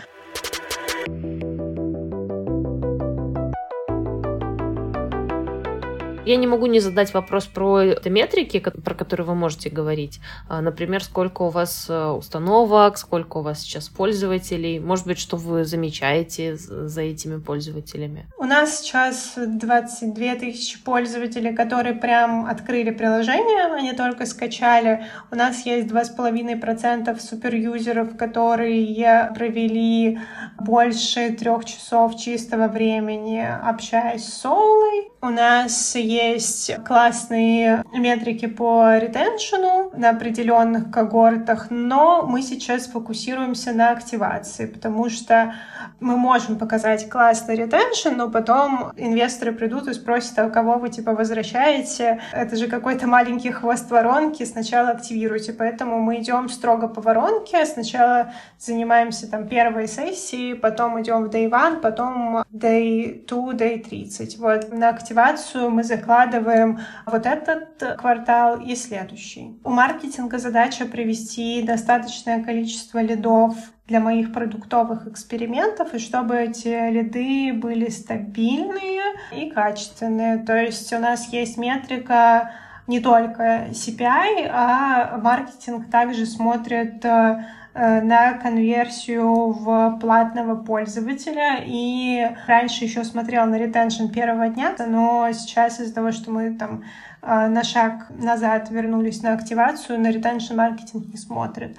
Я 6.26 6.36
не 6.36 6.46
могу 6.46 6.68
не 6.68 6.80
задать 6.80 7.14
вопрос 7.14 7.48
про 7.48 7.84
метрики, 8.06 8.60
про 8.60 8.94
которые 8.94 9.26
вы 9.26 9.36
можете 9.36 9.70
говорить. 9.70 10.20
А, 10.48 10.62
например, 10.62 11.04
сколько 11.04 11.44
у 11.44 11.50
вас 11.50 11.88
э, 11.90 12.08
установок, 12.10 12.98
сколько 12.98 13.38
у 13.38 13.42
вас 13.42 13.62
сейчас 13.62 13.90
пользователей. 13.90 14.80
Может 14.80 15.08
быть, 15.08 15.18
что 15.18 15.38
вы 15.38 15.66
замечаете 15.66 16.56
за 16.58 17.02
этими 17.02 17.40
пользователями? 17.40 18.28
У 18.38 18.44
нас 18.44 18.82
сейчас 18.82 19.34
22 19.36 20.36
тысячи 20.36 20.84
пользователей, 20.84 21.56
которые 21.56 21.96
прям 21.96 22.46
открыли 22.46 22.92
приложение, 22.92 23.74
они 23.74 23.94
только 23.94 24.28
скачали. 24.28 25.06
У 25.32 25.36
нас 25.36 25.66
есть 25.66 25.88
2,5% 25.88 27.20
суперюзеров, 27.20 28.16
которые 28.16 29.32
провели 29.36 30.20
больше 30.60 31.32
трех 31.32 31.66
часов 31.66 32.16
чистого 32.18 32.68
времени, 32.68 33.44
общаясь 33.64 34.26
с 34.26 34.42
Соулой. 34.42 35.12
У 35.22 35.30
нас 35.30 35.96
есть 36.12 36.72
классные 36.86 37.84
метрики 37.94 38.48
по 38.48 38.98
ретеншену 38.98 39.92
на 39.96 40.10
определенных 40.10 40.92
когортах, 40.92 41.68
но 41.70 42.26
мы 42.28 42.42
сейчас 42.42 42.88
фокусируемся 42.88 43.74
на 43.74 43.92
активации, 43.92 44.66
потому 44.66 45.10
что 45.10 45.54
мы 46.00 46.18
можем 46.18 46.58
показать 46.58 47.10
классный 47.10 47.56
ретеншн, 47.56 48.16
но 48.16 48.30
потом 48.30 48.92
инвесторы 48.98 49.52
придут 49.52 49.88
и 49.88 49.94
спросят, 49.94 50.38
а 50.40 50.50
кого 50.50 50.76
вы 50.76 50.90
типа 50.90 51.14
возвращаете? 51.14 52.20
Это 52.34 52.56
же 52.56 52.68
какой-то 52.68 53.08
маленький 53.08 53.52
хвост 53.52 53.90
воронки, 53.92 54.44
сначала 54.44 54.90
активируйте. 54.90 55.54
Поэтому 55.54 56.00
мы 56.00 56.20
идем 56.20 56.50
строго 56.50 56.88
по 56.88 57.02
воронке, 57.02 57.66
сначала 57.66 58.34
занимаемся 58.58 59.30
там 59.30 59.48
первой 59.48 59.88
сессией, 59.88 60.56
потом 60.56 61.00
идем 61.02 61.26
в 61.26 61.30
day 61.30 61.48
one, 61.50 61.80
потом 61.82 62.44
day 62.52 63.24
two, 63.26 63.54
day 63.54 63.78
30. 63.80 64.38
Вот 64.40 64.72
на 64.72 64.90
активацию 64.90 65.70
мы 65.70 65.84
закладываем 66.02 66.80
вот 67.06 67.26
этот 67.26 67.98
квартал 67.98 68.60
и 68.60 68.76
следующий. 68.76 69.60
У 69.64 69.70
маркетинга 69.70 70.40
задача 70.40 70.86
привести 70.86 71.62
достаточное 71.62 72.44
количество 72.44 73.00
лидов 73.00 73.56
для 73.88 74.00
моих 74.00 74.34
продуктовых 74.34 75.08
экспериментов, 75.08 75.94
и 75.94 76.00
чтобы 76.00 76.38
эти 76.38 76.90
лиды 76.90 77.54
были 77.54 77.90
стабильные 77.90 79.02
и 79.36 79.50
качественные. 79.50 80.40
То 80.40 80.56
есть 80.56 80.92
у 80.94 81.00
нас 81.00 81.32
есть 81.32 81.58
метрика 81.58 82.52
не 82.88 83.00
только 83.00 83.68
CPI, 83.72 84.50
а 84.52 85.18
маркетинг 85.18 85.90
также 85.92 86.26
смотрит 86.26 87.06
э, 87.06 87.46
на 87.74 88.34
конверсию 88.34 89.52
в 89.52 89.98
платного 90.00 90.56
пользователя. 90.56 91.64
И 91.66 92.28
раньше 92.48 92.84
еще 92.84 93.04
смотрел 93.04 93.46
на 93.46 93.58
ретеншн 93.58 94.08
первого 94.08 94.50
дня, 94.50 94.76
но 94.88 95.30
сейчас 95.34 95.80
из-за 95.80 95.94
того, 95.94 96.12
что 96.12 96.32
мы 96.32 96.54
там 96.54 96.84
э, 97.22 97.48
на 97.48 97.64
шаг 97.64 98.08
назад 98.10 98.70
вернулись 98.70 99.24
на 99.24 99.34
активацию, 99.34 100.00
на 100.00 100.12
ретеншн 100.12 100.56
маркетинг 100.56 101.08
не 101.08 101.18
смотрит. 101.18 101.78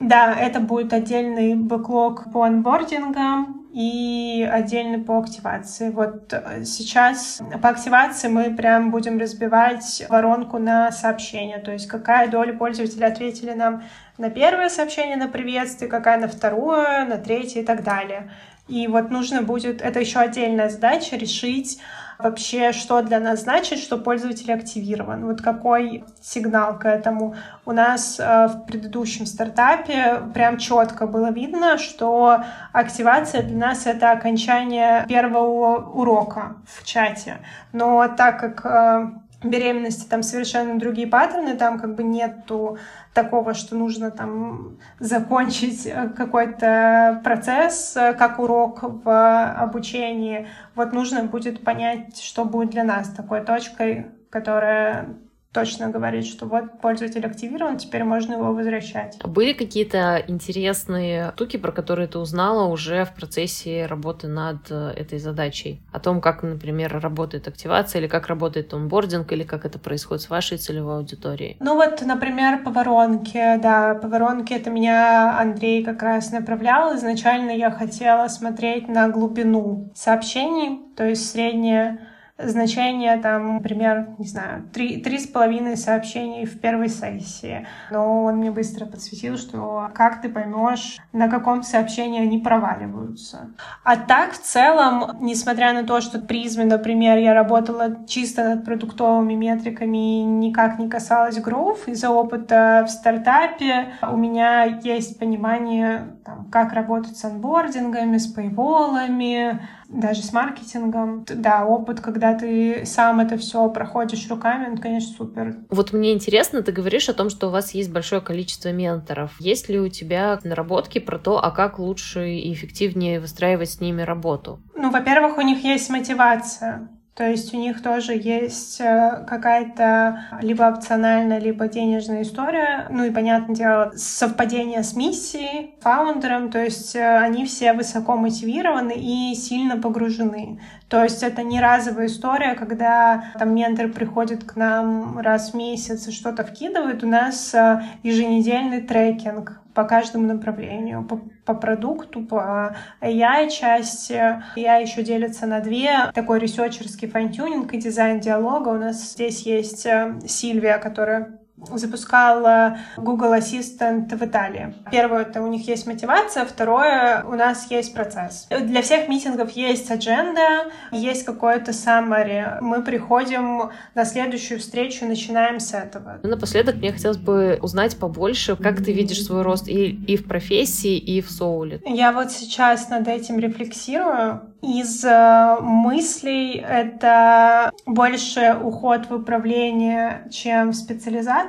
Да, 0.00 0.32
это 0.38 0.60
будет 0.60 0.92
отдельный 0.92 1.56
бэклог 1.56 2.32
по 2.32 2.44
анбордингам 2.44 3.66
и 3.72 4.48
отдельный 4.50 4.98
по 4.98 5.18
активации. 5.18 5.90
Вот 5.90 6.32
э, 6.32 6.64
сейчас 6.64 7.42
по 7.60 7.68
активации 7.68 8.28
мы 8.28 8.54
прям 8.54 8.92
будем 8.92 9.18
разбивать 9.18 10.06
воронку 10.08 10.58
на 10.58 10.92
сообщения, 10.92 11.58
то 11.58 11.72
есть 11.72 11.88
какая 11.88 12.28
доля 12.28 12.52
пользователей 12.52 13.06
ответили 13.06 13.52
нам 13.52 13.82
на 14.18 14.30
первое 14.30 14.68
сообщение 14.68 15.16
на 15.16 15.28
приветствие, 15.28 15.90
какая 15.90 16.18
на 16.18 16.28
второе, 16.28 17.04
на 17.04 17.18
третье 17.18 17.60
и 17.60 17.64
так 17.64 17.82
далее. 17.82 18.30
И 18.68 18.86
вот 18.86 19.10
нужно 19.10 19.42
будет, 19.42 19.82
это 19.82 19.98
еще 19.98 20.20
отдельная 20.20 20.68
задача, 20.68 21.16
решить, 21.16 21.80
вообще, 22.18 22.72
что 22.72 23.00
для 23.02 23.20
нас 23.20 23.42
значит, 23.42 23.78
что 23.78 23.96
пользователь 23.96 24.52
активирован. 24.52 25.26
Вот 25.26 25.40
какой 25.40 26.04
сигнал 26.20 26.78
к 26.78 26.86
этому. 26.86 27.36
У 27.64 27.72
нас 27.72 28.18
э, 28.18 28.48
в 28.48 28.66
предыдущем 28.66 29.26
стартапе 29.26 30.20
прям 30.34 30.58
четко 30.58 31.06
было 31.06 31.30
видно, 31.30 31.78
что 31.78 32.42
активация 32.72 33.42
для 33.42 33.56
нас 33.68 33.86
это 33.86 34.10
окончание 34.10 35.04
первого 35.08 35.76
урока 35.76 36.56
в 36.66 36.84
чате. 36.84 37.38
Но 37.72 38.08
так 38.08 38.40
как 38.40 38.66
э, 38.66 39.10
беременности 39.42 40.08
там 40.08 40.22
совершенно 40.22 40.78
другие 40.78 41.06
паттерны, 41.06 41.56
там 41.56 41.78
как 41.78 41.94
бы 41.94 42.02
нету 42.02 42.78
такого, 43.14 43.54
что 43.54 43.76
нужно 43.76 44.10
там 44.10 44.78
закончить 44.98 45.86
э, 45.86 46.08
какой-то 46.08 47.20
процесс, 47.22 47.96
э, 47.96 48.14
как 48.14 48.40
урок 48.40 48.80
в 48.82 49.52
обучении. 49.52 50.48
Вот 50.74 50.92
нужно 50.92 51.24
будет 51.24 51.62
понять, 51.62 52.20
что 52.20 52.44
будет 52.44 52.70
для 52.70 52.84
нас 52.84 53.10
такой 53.10 53.42
точкой, 53.44 54.06
которая 54.30 55.16
точно 55.52 55.88
говорит, 55.88 56.26
что 56.26 56.46
вот 56.46 56.80
пользователь 56.80 57.24
активирован, 57.24 57.78
теперь 57.78 58.04
можно 58.04 58.34
его 58.34 58.52
возвращать. 58.52 59.18
Были 59.24 59.52
какие-то 59.52 60.22
интересные 60.28 61.32
штуки, 61.34 61.56
про 61.56 61.72
которые 61.72 62.08
ты 62.08 62.18
узнала 62.18 62.68
уже 62.68 63.04
в 63.04 63.14
процессе 63.14 63.86
работы 63.86 64.28
над 64.28 64.70
э, 64.70 64.92
этой 64.96 65.18
задачей? 65.18 65.80
О 65.92 66.00
том, 66.00 66.20
как, 66.20 66.42
например, 66.42 66.98
работает 67.00 67.48
активация, 67.48 68.00
или 68.00 68.08
как 68.08 68.26
работает 68.28 68.74
онбординг, 68.74 69.32
или 69.32 69.42
как 69.42 69.64
это 69.64 69.78
происходит 69.78 70.22
с 70.22 70.30
вашей 70.30 70.58
целевой 70.58 70.96
аудиторией? 70.96 71.56
Ну 71.60 71.76
вот, 71.76 72.02
например, 72.02 72.62
по 72.62 72.70
воронке, 72.70 73.58
да, 73.62 73.94
по 73.94 74.08
воронке 74.08 74.56
это 74.56 74.70
меня 74.70 75.38
Андрей 75.38 75.82
как 75.82 76.02
раз 76.02 76.30
направлял. 76.30 76.94
Изначально 76.96 77.52
я 77.52 77.70
хотела 77.70 78.28
смотреть 78.28 78.88
на 78.88 79.08
глубину 79.08 79.90
сообщений, 79.94 80.80
то 80.96 81.04
есть 81.06 81.30
среднее 81.30 82.06
значение 82.38 83.16
там, 83.18 83.54
например, 83.54 84.10
не 84.18 84.26
знаю, 84.26 84.68
три, 84.72 85.00
три 85.00 85.18
с 85.18 85.26
половиной 85.26 85.76
сообщений 85.76 86.46
в 86.46 86.60
первой 86.60 86.88
сессии. 86.88 87.66
Но 87.90 88.24
он 88.24 88.36
мне 88.36 88.50
быстро 88.50 88.86
подсветил, 88.86 89.36
что 89.36 89.90
как 89.94 90.22
ты 90.22 90.28
поймешь, 90.28 90.98
на 91.12 91.28
каком 91.28 91.62
сообщении 91.62 92.22
они 92.22 92.38
проваливаются. 92.38 93.50
А 93.82 93.96
так, 93.96 94.32
в 94.32 94.40
целом, 94.40 95.18
несмотря 95.20 95.72
на 95.72 95.84
то, 95.84 96.00
что 96.00 96.20
призме, 96.20 96.64
например, 96.64 97.18
я 97.18 97.34
работала 97.34 98.06
чисто 98.06 98.44
над 98.44 98.64
продуктовыми 98.64 99.34
метриками 99.34 100.20
и 100.20 100.24
никак 100.24 100.78
не 100.78 100.88
касалась 100.88 101.40
гроув, 101.40 101.88
из-за 101.88 102.10
опыта 102.10 102.84
в 102.86 102.90
стартапе 102.90 103.94
у 104.02 104.16
меня 104.16 104.64
есть 104.64 105.18
понимание, 105.18 106.16
там, 106.24 106.48
как 106.50 106.72
работать 106.72 107.16
с 107.16 107.24
анбордингами, 107.24 108.18
с 108.18 108.26
пейволами, 108.26 109.60
даже 109.88 110.22
с 110.22 110.32
маркетингом. 110.32 111.24
Да, 111.28 111.66
опыт, 111.66 112.00
когда 112.00 112.34
ты 112.34 112.84
сам 112.84 113.20
это 113.20 113.36
все 113.38 113.68
проходишь 113.70 114.28
руками, 114.28 114.70
он, 114.70 114.78
конечно, 114.78 115.14
супер. 115.16 115.56
Вот 115.70 115.92
мне 115.92 116.12
интересно, 116.12 116.62
ты 116.62 116.72
говоришь 116.72 117.08
о 117.08 117.14
том, 117.14 117.30
что 117.30 117.48
у 117.48 117.50
вас 117.50 117.72
есть 117.74 117.90
большое 117.90 118.20
количество 118.20 118.70
менторов. 118.70 119.32
Есть 119.40 119.68
ли 119.68 119.78
у 119.80 119.88
тебя 119.88 120.38
наработки 120.44 120.98
про 120.98 121.18
то, 121.18 121.42
а 121.42 121.50
как 121.50 121.78
лучше 121.78 122.30
и 122.30 122.52
эффективнее 122.52 123.20
выстраивать 123.20 123.70
с 123.70 123.80
ними 123.80 124.02
работу? 124.02 124.60
Ну, 124.76 124.90
во-первых, 124.90 125.38
у 125.38 125.42
них 125.42 125.64
есть 125.64 125.90
мотивация. 125.90 126.88
То 127.18 127.28
есть 127.28 127.52
у 127.52 127.56
них 127.56 127.82
тоже 127.82 128.12
есть 128.12 128.80
э, 128.80 129.24
какая-то 129.26 130.38
либо 130.40 130.62
опциональная, 130.62 131.40
либо 131.40 131.66
денежная 131.66 132.22
история. 132.22 132.86
Ну 132.90 133.02
и, 133.02 133.10
понятное 133.10 133.56
дело, 133.56 133.92
совпадение 133.96 134.84
с 134.84 134.94
миссией, 134.94 135.74
фаундером. 135.80 136.48
То 136.48 136.62
есть 136.62 136.94
э, 136.94 137.18
они 137.18 137.44
все 137.44 137.72
высоко 137.72 138.14
мотивированы 138.14 138.92
и 138.96 139.34
сильно 139.34 139.76
погружены. 139.76 140.60
То 140.88 141.02
есть 141.02 141.24
это 141.24 141.42
не 141.42 141.60
разовая 141.60 142.06
история, 142.06 142.54
когда 142.54 143.32
там 143.36 143.52
ментор 143.52 143.88
приходит 143.88 144.44
к 144.44 144.54
нам 144.54 145.18
раз 145.18 145.50
в 145.50 145.54
месяц 145.54 146.06
и 146.06 146.12
что-то 146.12 146.44
вкидывает. 146.44 147.02
У 147.02 147.08
нас 147.08 147.52
э, 147.52 147.82
еженедельный 148.04 148.80
трекинг 148.80 149.60
по 149.78 149.84
каждому 149.84 150.26
направлению, 150.26 151.04
по, 151.04 151.20
по 151.44 151.54
продукту, 151.54 152.20
по 152.26 152.74
AI-части. 153.00 154.42
AI 154.56 154.78
еще 154.78 155.04
делится 155.04 155.46
на 155.46 155.60
две. 155.60 156.10
Такой 156.14 156.40
ресерчерский 156.40 157.06
fine-tuning 157.06 157.72
и 157.72 157.78
дизайн 157.78 158.18
диалога. 158.18 158.70
У 158.70 158.76
нас 158.76 159.12
здесь 159.12 159.42
есть 159.42 159.86
э, 159.86 160.18
Сильвия, 160.26 160.78
которая 160.78 161.38
запускала 161.74 162.78
Google 162.96 163.34
Assistant 163.34 164.14
в 164.14 164.22
Италии. 164.24 164.74
Первое, 164.90 165.22
это 165.22 165.42
у 165.42 165.46
них 165.46 165.66
есть 165.68 165.86
мотивация, 165.86 166.44
второе, 166.44 167.24
у 167.24 167.34
нас 167.34 167.70
есть 167.70 167.94
процесс. 167.94 168.46
Для 168.48 168.82
всех 168.82 169.08
митингов 169.08 169.50
есть 169.52 169.90
agenda, 169.90 170.70
есть 170.92 171.24
какое-то 171.24 171.72
summary. 171.72 172.60
Мы 172.60 172.82
приходим 172.82 173.70
на 173.94 174.04
следующую 174.04 174.60
встречу, 174.60 175.04
начинаем 175.06 175.60
с 175.60 175.74
этого. 175.74 176.18
Ну, 176.22 176.30
напоследок 176.30 176.76
мне 176.76 176.92
хотелось 176.92 177.18
бы 177.18 177.58
узнать 177.60 177.98
побольше, 177.98 178.56
как 178.56 178.82
ты 178.84 178.92
видишь 178.92 179.24
свой 179.24 179.42
рост 179.42 179.68
и, 179.68 179.88
и 179.90 180.16
в 180.16 180.26
профессии, 180.26 180.96
и 180.96 181.20
в 181.20 181.30
соуле. 181.30 181.80
Я 181.84 182.12
вот 182.12 182.30
сейчас 182.30 182.88
над 182.88 183.08
этим 183.08 183.38
рефлексирую. 183.38 184.42
Из 184.60 185.04
э, 185.04 185.56
мыслей 185.60 186.54
это 186.58 187.70
больше 187.86 188.58
уход 188.60 189.08
в 189.08 189.14
управление, 189.14 190.26
чем 190.32 190.70
в 190.70 190.74
специализацию. 190.74 191.47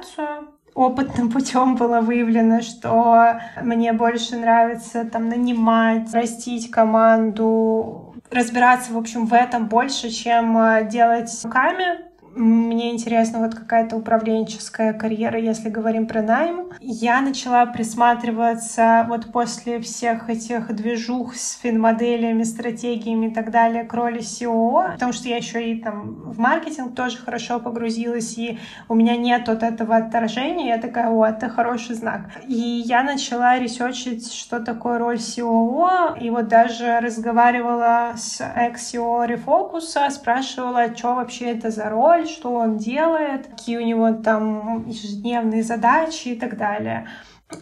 Опытным 0.74 1.30
путем 1.32 1.76
было 1.76 2.02
выявлено, 2.02 2.62
что 2.62 3.40
мне 3.62 3.94
больше 3.94 4.38
нравится 4.38 5.06
там 5.06 5.30
нанимать, 5.30 6.14
растить 6.14 6.72
команду, 6.72 8.16
разбираться, 8.32 8.94
в 8.94 8.98
общем, 8.98 9.26
в 9.26 9.34
этом 9.34 9.68
больше, 9.68 10.10
чем 10.10 10.58
э, 10.58 10.88
делать 10.90 11.30
руками. 11.44 12.09
Мне 12.40 12.92
интересна 12.92 13.40
вот 13.40 13.54
какая-то 13.54 13.98
управленческая 13.98 14.94
карьера, 14.94 15.38
если 15.38 15.68
говорим 15.68 16.08
про 16.08 16.22
найм. 16.22 16.70
Я 16.80 17.20
начала 17.20 17.66
присматриваться 17.66 19.06
вот 19.10 19.30
после 19.34 19.82
всех 19.82 20.30
этих 20.30 20.74
движух 20.74 21.36
с 21.36 21.60
финмоделями, 21.62 22.44
стратегиями 22.44 23.26
и 23.26 23.34
так 23.34 23.52
далее 23.52 23.84
к 23.84 23.94
роли 23.94 24.22
SEO, 24.22 24.94
потому 24.94 25.12
что 25.12 25.28
я 25.28 25.36
еще 25.36 25.70
и 25.70 25.82
там 25.82 26.32
в 26.32 26.40
маркетинг 26.40 26.96
тоже 26.96 27.18
хорошо 27.18 27.60
погрузилась, 27.60 28.38
и 28.38 28.58
у 28.88 28.96
меня 28.96 29.18
нет 29.18 29.46
вот 29.50 29.62
этого 29.62 29.98
отторжения. 29.98 30.68
Я 30.68 30.78
такая, 30.78 31.10
о, 31.10 31.26
это 31.26 31.50
хороший 31.50 31.96
знак. 31.96 32.32
И 32.48 32.54
я 32.86 33.04
начала 33.04 33.60
ресерчить, 33.60 34.32
что 34.32 34.62
такое 34.62 34.98
роль 34.98 35.18
SEO, 35.18 36.18
и 36.18 36.30
вот 36.30 36.48
даже 36.48 37.02
разговаривала 37.02 38.14
с 38.16 38.40
ex-SEO 38.40 39.28
Refocus, 39.28 40.10
спрашивала, 40.10 40.96
что 40.96 41.16
вообще 41.16 41.52
это 41.52 41.70
за 41.70 41.90
роль, 41.90 42.29
что 42.30 42.54
он 42.54 42.78
делает, 42.78 43.48
какие 43.48 43.78
у 43.78 43.86
него 43.86 44.14
там 44.14 44.88
ежедневные 44.88 45.64
задачи 45.64 46.30
и 46.30 46.40
так 46.40 46.58
далее. 46.58 47.08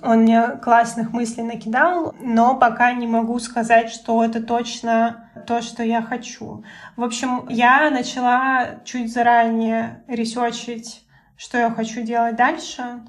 Он 0.01 0.24
мне 0.24 0.41
классных 0.61 1.13
мыслей 1.13 1.43
накидал, 1.43 2.13
но 2.20 2.55
пока 2.55 2.91
не 2.91 3.07
могу 3.07 3.39
сказать, 3.39 3.89
что 3.89 4.24
это 4.24 4.43
точно 4.43 5.30
то, 5.47 5.61
что 5.61 5.82
я 5.82 6.01
хочу. 6.01 6.63
В 6.97 7.03
общем, 7.03 7.47
я 7.47 7.89
начала 7.89 8.82
чуть 8.84 9.13
заранее 9.13 10.03
ресерчить, 10.07 11.05
что 11.38 11.57
я 11.57 11.72
хочу 11.72 12.01
делать 12.01 12.36
дальше. 12.36 13.01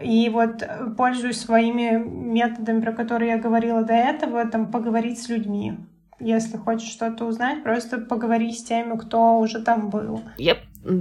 И 0.00 0.28
вот 0.28 0.62
пользуюсь 0.96 1.40
своими 1.40 1.96
методами, 1.96 2.80
про 2.80 2.92
которые 2.92 3.32
я 3.32 3.38
говорила 3.38 3.82
до 3.82 3.94
этого, 3.94 4.44
там 4.46 4.70
поговорить 4.70 5.20
с 5.20 5.28
людьми. 5.28 5.78
Если 6.20 6.56
хочешь 6.56 6.90
что-то 6.90 7.24
узнать, 7.24 7.62
просто 7.64 7.98
поговори 7.98 8.52
с 8.52 8.62
теми, 8.62 8.96
кто 8.96 9.38
уже 9.38 9.62
там 9.62 9.90
был. 9.90 10.22
Я 10.38 10.56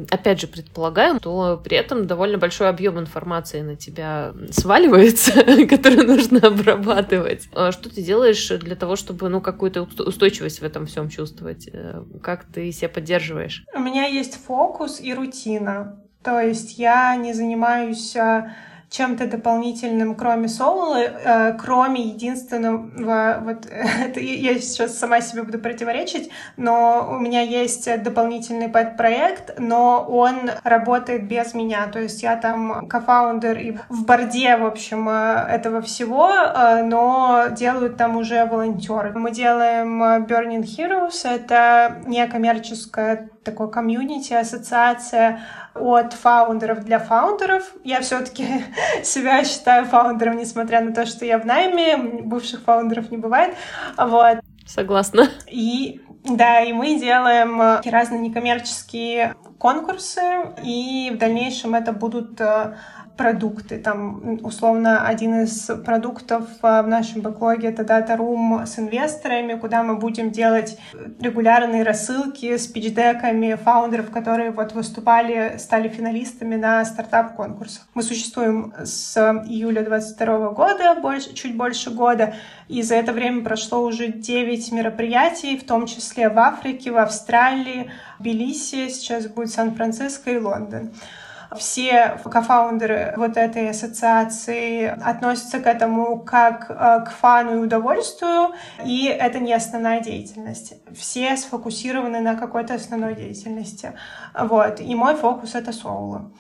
опять 0.09 0.39
же, 0.39 0.47
предполагаю, 0.47 1.19
то 1.19 1.61
при 1.63 1.77
этом 1.77 2.07
довольно 2.07 2.37
большой 2.37 2.69
объем 2.69 2.99
информации 2.99 3.61
на 3.61 3.75
тебя 3.75 4.33
сваливается, 4.51 5.33
который 5.69 6.05
нужно 6.05 6.39
обрабатывать. 6.39 7.47
А 7.53 7.71
что 7.71 7.89
ты 7.89 8.01
делаешь 8.01 8.49
для 8.49 8.75
того, 8.75 8.95
чтобы, 8.95 9.29
ну, 9.29 9.41
какую-то 9.41 9.83
устойчивость 9.83 10.61
в 10.61 10.63
этом 10.63 10.85
всем 10.85 11.09
чувствовать? 11.09 11.69
Э, 11.71 12.03
как 12.21 12.45
ты 12.45 12.71
себя 12.71 12.89
поддерживаешь? 12.89 13.65
У 13.73 13.79
меня 13.79 14.05
есть 14.05 14.35
фокус 14.45 14.99
и 15.01 15.13
рутина. 15.13 15.99
То 16.23 16.39
есть 16.39 16.77
я 16.77 17.15
не 17.17 17.33
занимаюсь 17.33 18.15
а, 18.15 18.53
чем-то 18.93 19.25
дополнительным, 19.25 20.13
кроме 20.13 20.47
соло, 20.47 20.97
э, 20.99 21.57
кроме 21.57 22.03
единственного, 22.03 23.39
вот 23.41 23.65
это 24.05 24.19
я 24.19 24.59
сейчас 24.59 24.99
сама 24.99 25.19
себе 25.19 25.41
буду 25.41 25.57
противоречить, 25.57 26.29
но 26.57 27.09
у 27.11 27.19
меня 27.19 27.41
есть 27.41 27.89
дополнительный 28.03 28.69
пэт-проект, 28.69 29.55
но 29.57 30.05
он 30.07 30.51
работает 30.63 31.27
без 31.27 31.55
меня, 31.55 31.87
то 31.87 31.99
есть 31.99 32.21
я 32.21 32.35
там 32.35 32.87
кофаундер 32.87 33.57
и 33.57 33.77
в 33.89 34.05
борде, 34.05 34.57
в 34.57 34.65
общем, 34.65 35.09
э, 35.09 35.47
этого 35.49 35.81
всего, 35.81 36.29
э, 36.29 36.83
но 36.83 37.45
делают 37.49 37.97
там 37.97 38.15
уже 38.15 38.45
волонтеры. 38.45 39.11
Мы 39.17 39.31
делаем 39.31 40.03
Burning 40.03 40.61
Heroes, 40.61 41.27
это 41.27 42.03
некоммерческое 42.05 43.31
такое 43.43 43.67
комьюнити, 43.67 44.33
ассоциация 44.33 45.41
от 45.75 46.13
фаундеров 46.13 46.83
для 46.83 46.99
фаундеров. 46.99 47.63
Я 47.83 48.01
все-таки 48.01 48.45
себя 49.03 49.43
считаю 49.43 49.85
фаундером, 49.85 50.37
несмотря 50.37 50.81
на 50.81 50.93
то, 50.93 51.05
что 51.05 51.25
я 51.25 51.39
в 51.39 51.45
найме, 51.45 51.97
бывших 51.97 52.61
фаундеров 52.61 53.11
не 53.11 53.17
бывает. 53.17 53.55
Вот. 53.97 54.39
Согласна. 54.65 55.27
И 55.47 56.01
да, 56.23 56.61
и 56.61 56.71
мы 56.71 56.97
делаем 56.99 57.61
э, 57.61 57.81
разные 57.85 58.21
некоммерческие 58.21 59.35
конкурсы, 59.57 60.21
и 60.63 61.11
в 61.13 61.17
дальнейшем 61.17 61.75
это 61.75 61.91
будут 61.91 62.39
э, 62.39 62.77
продукты. 63.17 63.77
Там, 63.77 64.39
условно, 64.43 65.05
один 65.05 65.43
из 65.43 65.69
продуктов 65.85 66.43
а, 66.61 66.81
в 66.81 66.87
нашем 66.87 67.21
бэклоге— 67.21 67.67
это 67.69 67.83
Data 67.83 68.17
Room 68.17 68.65
с 68.65 68.79
инвесторами, 68.79 69.53
куда 69.53 69.83
мы 69.83 69.95
будем 69.97 70.31
делать 70.31 70.77
регулярные 71.19 71.83
рассылки 71.83 72.57
с 72.57 72.67
пичдеками 72.67 73.55
фаундеров, 73.55 74.09
которые 74.09 74.51
вот 74.51 74.73
выступали, 74.73 75.55
стали 75.57 75.89
финалистами 75.89 76.55
на 76.55 76.83
стартап-конкурсах. 76.83 77.87
Мы 77.93 78.03
существуем 78.03 78.73
с 78.83 79.17
июля 79.47 79.83
22 79.83 80.49
года, 80.49 80.95
больше, 80.95 81.33
чуть 81.33 81.55
больше 81.55 81.91
года, 81.91 82.33
и 82.67 82.81
за 82.81 82.95
это 82.95 83.13
время 83.13 83.43
прошло 83.43 83.83
уже 83.83 84.07
9 84.07 84.71
мероприятий, 84.71 85.57
в 85.57 85.65
том 85.65 85.85
числе 85.85 86.29
в 86.29 86.39
Африке, 86.39 86.91
в 86.91 86.97
Австралии, 86.97 87.91
в 88.17 88.23
Тбилиси, 88.23 88.89
сейчас 88.89 89.27
будет 89.27 89.51
Сан-Франциско 89.51 90.31
и 90.31 90.37
Лондон. 90.37 90.91
Все 91.57 92.17
кофаундеры 92.23 93.13
вот 93.17 93.37
этой 93.37 93.69
ассоциации 93.69 94.85
относятся 94.85 95.59
к 95.59 95.67
этому 95.67 96.19
как 96.19 96.69
э, 96.69 97.05
к 97.05 97.11
фану 97.11 97.55
и 97.55 97.57
удовольствию, 97.57 98.53
и 98.85 99.05
это 99.05 99.39
не 99.39 99.53
основная 99.53 99.99
деятельность. 99.99 100.73
Все 100.95 101.35
сфокусированы 101.37 102.19
на 102.19 102.35
какой-то 102.35 102.73
основной 102.73 103.15
деятельности. 103.15 103.93
Вот. 104.37 104.79
И 104.79 104.95
мой 104.95 105.15
фокус— 105.15 105.55
это 105.55 105.71
соло. 105.71 106.31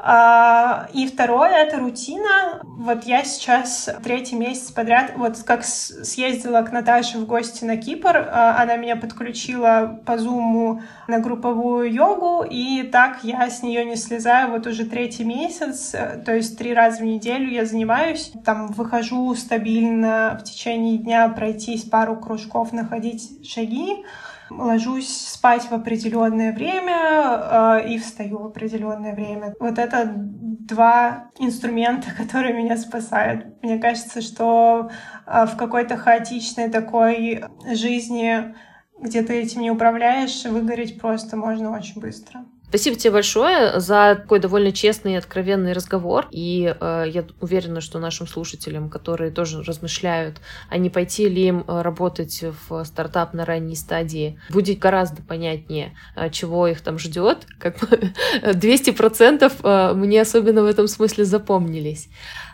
А, 0.00 0.88
и 0.92 1.08
второе— 1.08 1.50
это 1.56 1.78
рутина. 1.78 2.60
Вот 2.62 3.04
я 3.04 3.24
сейчас 3.24 3.88
третий 4.04 4.36
месяц 4.36 4.70
подряд, 4.70 5.12
вот 5.16 5.42
как 5.44 5.64
съездила 5.64 6.62
к 6.62 6.70
Наташе 6.70 7.18
в 7.18 7.26
гости 7.26 7.64
на 7.64 7.76
Кипр, 7.76 8.16
а, 8.16 8.62
она 8.62 8.76
меня 8.76 8.94
подключила 8.94 10.00
по 10.06 10.16
зуму 10.18 10.82
на 11.08 11.18
групповую 11.18 11.92
йогу, 11.92 12.44
и 12.48 12.84
так 12.84 13.24
я 13.24 13.50
с 13.50 13.62
нее 13.62 13.84
не 13.84 13.96
слезаю 13.96 14.52
вот 14.58 14.66
уже 14.66 14.84
третий 14.84 15.24
месяц, 15.24 15.94
то 16.24 16.34
есть 16.34 16.58
три 16.58 16.74
раза 16.74 16.98
в 16.98 17.04
неделю 17.04 17.48
я 17.48 17.64
занимаюсь, 17.64 18.32
там 18.44 18.68
выхожу 18.68 19.34
стабильно 19.36 20.36
в 20.40 20.44
течение 20.44 20.98
дня 20.98 21.28
пройтись 21.28 21.84
пару 21.84 22.16
кружков, 22.16 22.72
находить 22.72 23.46
шаги, 23.48 24.04
ложусь 24.50 25.08
спать 25.08 25.70
в 25.70 25.72
определенное 25.72 26.52
время 26.52 27.80
э, 27.82 27.88
и 27.88 27.98
встаю 27.98 28.38
в 28.38 28.46
определенное 28.46 29.14
время. 29.14 29.54
Вот 29.60 29.78
это 29.78 30.10
два 30.16 31.30
инструмента, 31.38 32.08
которые 32.16 32.54
меня 32.54 32.76
спасают. 32.76 33.62
Мне 33.62 33.78
кажется, 33.78 34.22
что 34.22 34.90
э, 35.26 35.46
в 35.46 35.56
какой-то 35.56 35.96
хаотичной 35.96 36.68
такой 36.68 37.44
жизни, 37.72 38.54
где 38.98 39.22
ты 39.22 39.34
этим 39.34 39.60
не 39.60 39.70
управляешь, 39.70 40.44
выгореть 40.44 41.00
просто 41.00 41.36
можно 41.36 41.70
очень 41.70 42.00
быстро. 42.00 42.44
Спасибо 42.68 42.96
тебе 42.96 43.12
большое 43.12 43.80
за 43.80 44.16
такой 44.20 44.40
довольно 44.40 44.72
честный 44.72 45.14
и 45.14 45.16
откровенный 45.16 45.72
разговор. 45.72 46.26
И 46.30 46.74
э, 46.78 47.04
я 47.08 47.24
уверена, 47.40 47.80
что 47.80 47.98
нашим 47.98 48.26
слушателям, 48.26 48.90
которые 48.90 49.30
тоже 49.30 49.62
размышляют, 49.62 50.36
а 50.68 50.76
не 50.76 50.90
пойти 50.90 51.28
ли 51.28 51.46
им 51.46 51.64
э, 51.66 51.80
работать 51.80 52.44
в 52.68 52.84
стартап 52.84 53.32
на 53.32 53.46
ранней 53.46 53.74
стадии, 53.74 54.38
будет 54.50 54.78
гораздо 54.78 55.22
понятнее, 55.22 55.96
э, 56.14 56.28
чего 56.28 56.66
их 56.66 56.82
там 56.82 56.98
ждет. 56.98 57.46
Как 57.58 57.78
бы 57.78 58.12
200% 58.42 59.52
э, 59.62 59.94
мне 59.94 60.20
особенно 60.20 60.62
в 60.62 60.66
этом 60.66 60.88
смысле 60.88 61.24
запомнились. 61.24 62.08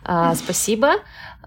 А, 0.05 0.35
спасибо. 0.35 0.97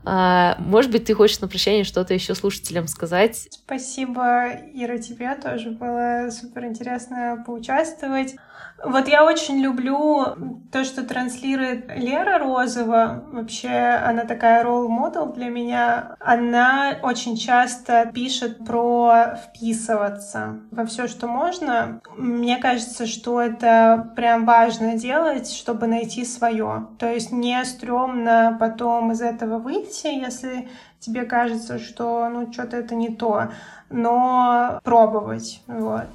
А, 0.09 0.55
может 0.59 0.89
быть, 0.89 1.03
ты 1.03 1.13
хочешь 1.13 1.41
на 1.41 1.49
прощание 1.49 1.83
что-то 1.83 2.13
еще 2.13 2.33
слушателям 2.33 2.87
сказать? 2.87 3.49
Спасибо, 3.51 4.47
Ира, 4.73 4.99
тебе 4.99 5.35
тоже 5.35 5.71
было 5.71 6.29
супер 6.31 6.65
интересно 6.65 7.43
поучаствовать. 7.45 8.35
Вот 8.83 9.07
я 9.07 9.25
очень 9.25 9.59
люблю 9.59 10.35
то, 10.71 10.83
что 10.83 11.03
транслирует 11.03 11.87
Лера 11.95 12.37
Розова. 12.37 13.23
Вообще, 13.31 13.69
она 13.69 14.23
такая 14.23 14.63
ролл-модел 14.63 15.33
для 15.33 15.49
меня. 15.49 16.15
Она 16.19 16.97
очень 17.01 17.37
часто 17.37 18.09
пишет 18.13 18.63
про 18.65 19.35
вписываться 19.35 20.59
во 20.69 20.85
все, 20.85 21.07
что 21.07 21.27
можно. 21.27 22.01
Мне 22.15 22.57
кажется, 22.57 23.07
что 23.07 23.41
это 23.41 24.13
прям 24.15 24.45
важно 24.45 24.95
делать, 24.95 25.51
чтобы 25.51 25.87
найти 25.87 26.23
свое. 26.23 26.87
То 26.99 27.11
есть 27.11 27.31
не 27.31 27.63
стрёмно 27.65 28.57
потом 28.59 29.11
из 29.11 29.21
этого 29.21 29.57
выйти, 29.57 29.96
если 30.05 30.67
тебе 30.99 31.23
кажется, 31.23 31.79
что 31.79 32.29
ну 32.29 32.51
что-то 32.51 32.77
это 32.77 32.95
не 32.95 33.09
то, 33.09 33.51
но 33.89 34.79
пробовать. 34.83 35.61
Вот. 35.67 36.05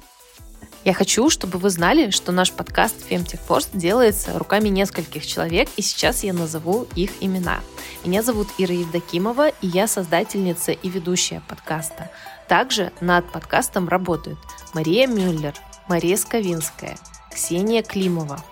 Я 0.83 0.93
хочу, 0.93 1.29
чтобы 1.29 1.59
вы 1.59 1.69
знали, 1.69 2.09
что 2.09 2.33
наш 2.33 2.51
подкаст 2.51 3.09
Femtech 3.09 3.39
Force 3.47 3.69
делается 3.71 4.37
руками 4.37 4.67
нескольких 4.67 5.25
человек, 5.25 5.69
и 5.77 5.81
сейчас 5.81 6.25
я 6.25 6.33
назову 6.33 6.87
их 6.95 7.11
имена. 7.21 7.61
Меня 8.03 8.21
зовут 8.21 8.49
Ира 8.57 8.73
Евдокимова, 8.73 9.47
и 9.47 9.67
я 9.67 9.87
создательница 9.87 10.73
и 10.73 10.89
ведущая 10.89 11.41
подкаста. 11.47 12.11
Также 12.49 12.91
над 12.99 13.31
подкастом 13.31 13.87
работают 13.87 14.39
Мария 14.73 15.07
Мюллер, 15.07 15.53
Мария 15.87 16.17
Сковинская, 16.17 16.97
Ксения 17.33 17.81
Климова 17.81 18.43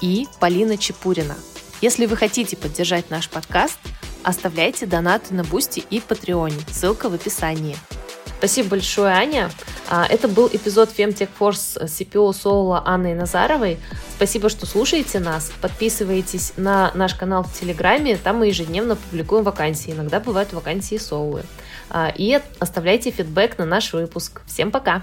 и 0.00 0.28
Полина 0.38 0.78
Чепурина. 0.78 1.34
Если 1.80 2.06
вы 2.06 2.16
хотите 2.16 2.56
поддержать 2.56 3.10
наш 3.10 3.28
подкаст, 3.28 3.78
оставляйте 4.24 4.86
донаты 4.86 5.34
на 5.34 5.44
Бусти 5.44 5.80
и 5.90 6.00
Патреоне. 6.00 6.58
Ссылка 6.70 7.08
в 7.08 7.14
описании. 7.14 7.76
Спасибо 8.38 8.70
большое, 8.70 9.12
Аня. 9.12 9.50
А, 9.88 10.06
это 10.08 10.26
был 10.26 10.48
эпизод 10.50 10.88
Femtech 10.96 11.28
Force 11.38 11.84
CPO 11.84 12.32
Soula 12.32 12.82
Анны 12.86 13.14
Назаровой. 13.14 13.78
Спасибо, 14.16 14.48
что 14.48 14.64
слушаете 14.64 15.20
нас. 15.20 15.52
Подписывайтесь 15.60 16.54
на 16.56 16.90
наш 16.94 17.14
канал 17.14 17.42
в 17.42 17.52
Телеграме. 17.52 18.16
Там 18.16 18.38
мы 18.38 18.46
ежедневно 18.46 18.96
публикуем 18.96 19.44
вакансии. 19.44 19.92
Иногда 19.92 20.20
бывают 20.20 20.54
вакансии 20.54 20.96
Soula. 20.96 21.42
А, 21.90 22.10
и 22.16 22.40
оставляйте 22.58 23.10
фидбэк 23.10 23.58
на 23.58 23.66
наш 23.66 23.92
выпуск. 23.92 24.40
Всем 24.46 24.70
пока! 24.70 25.02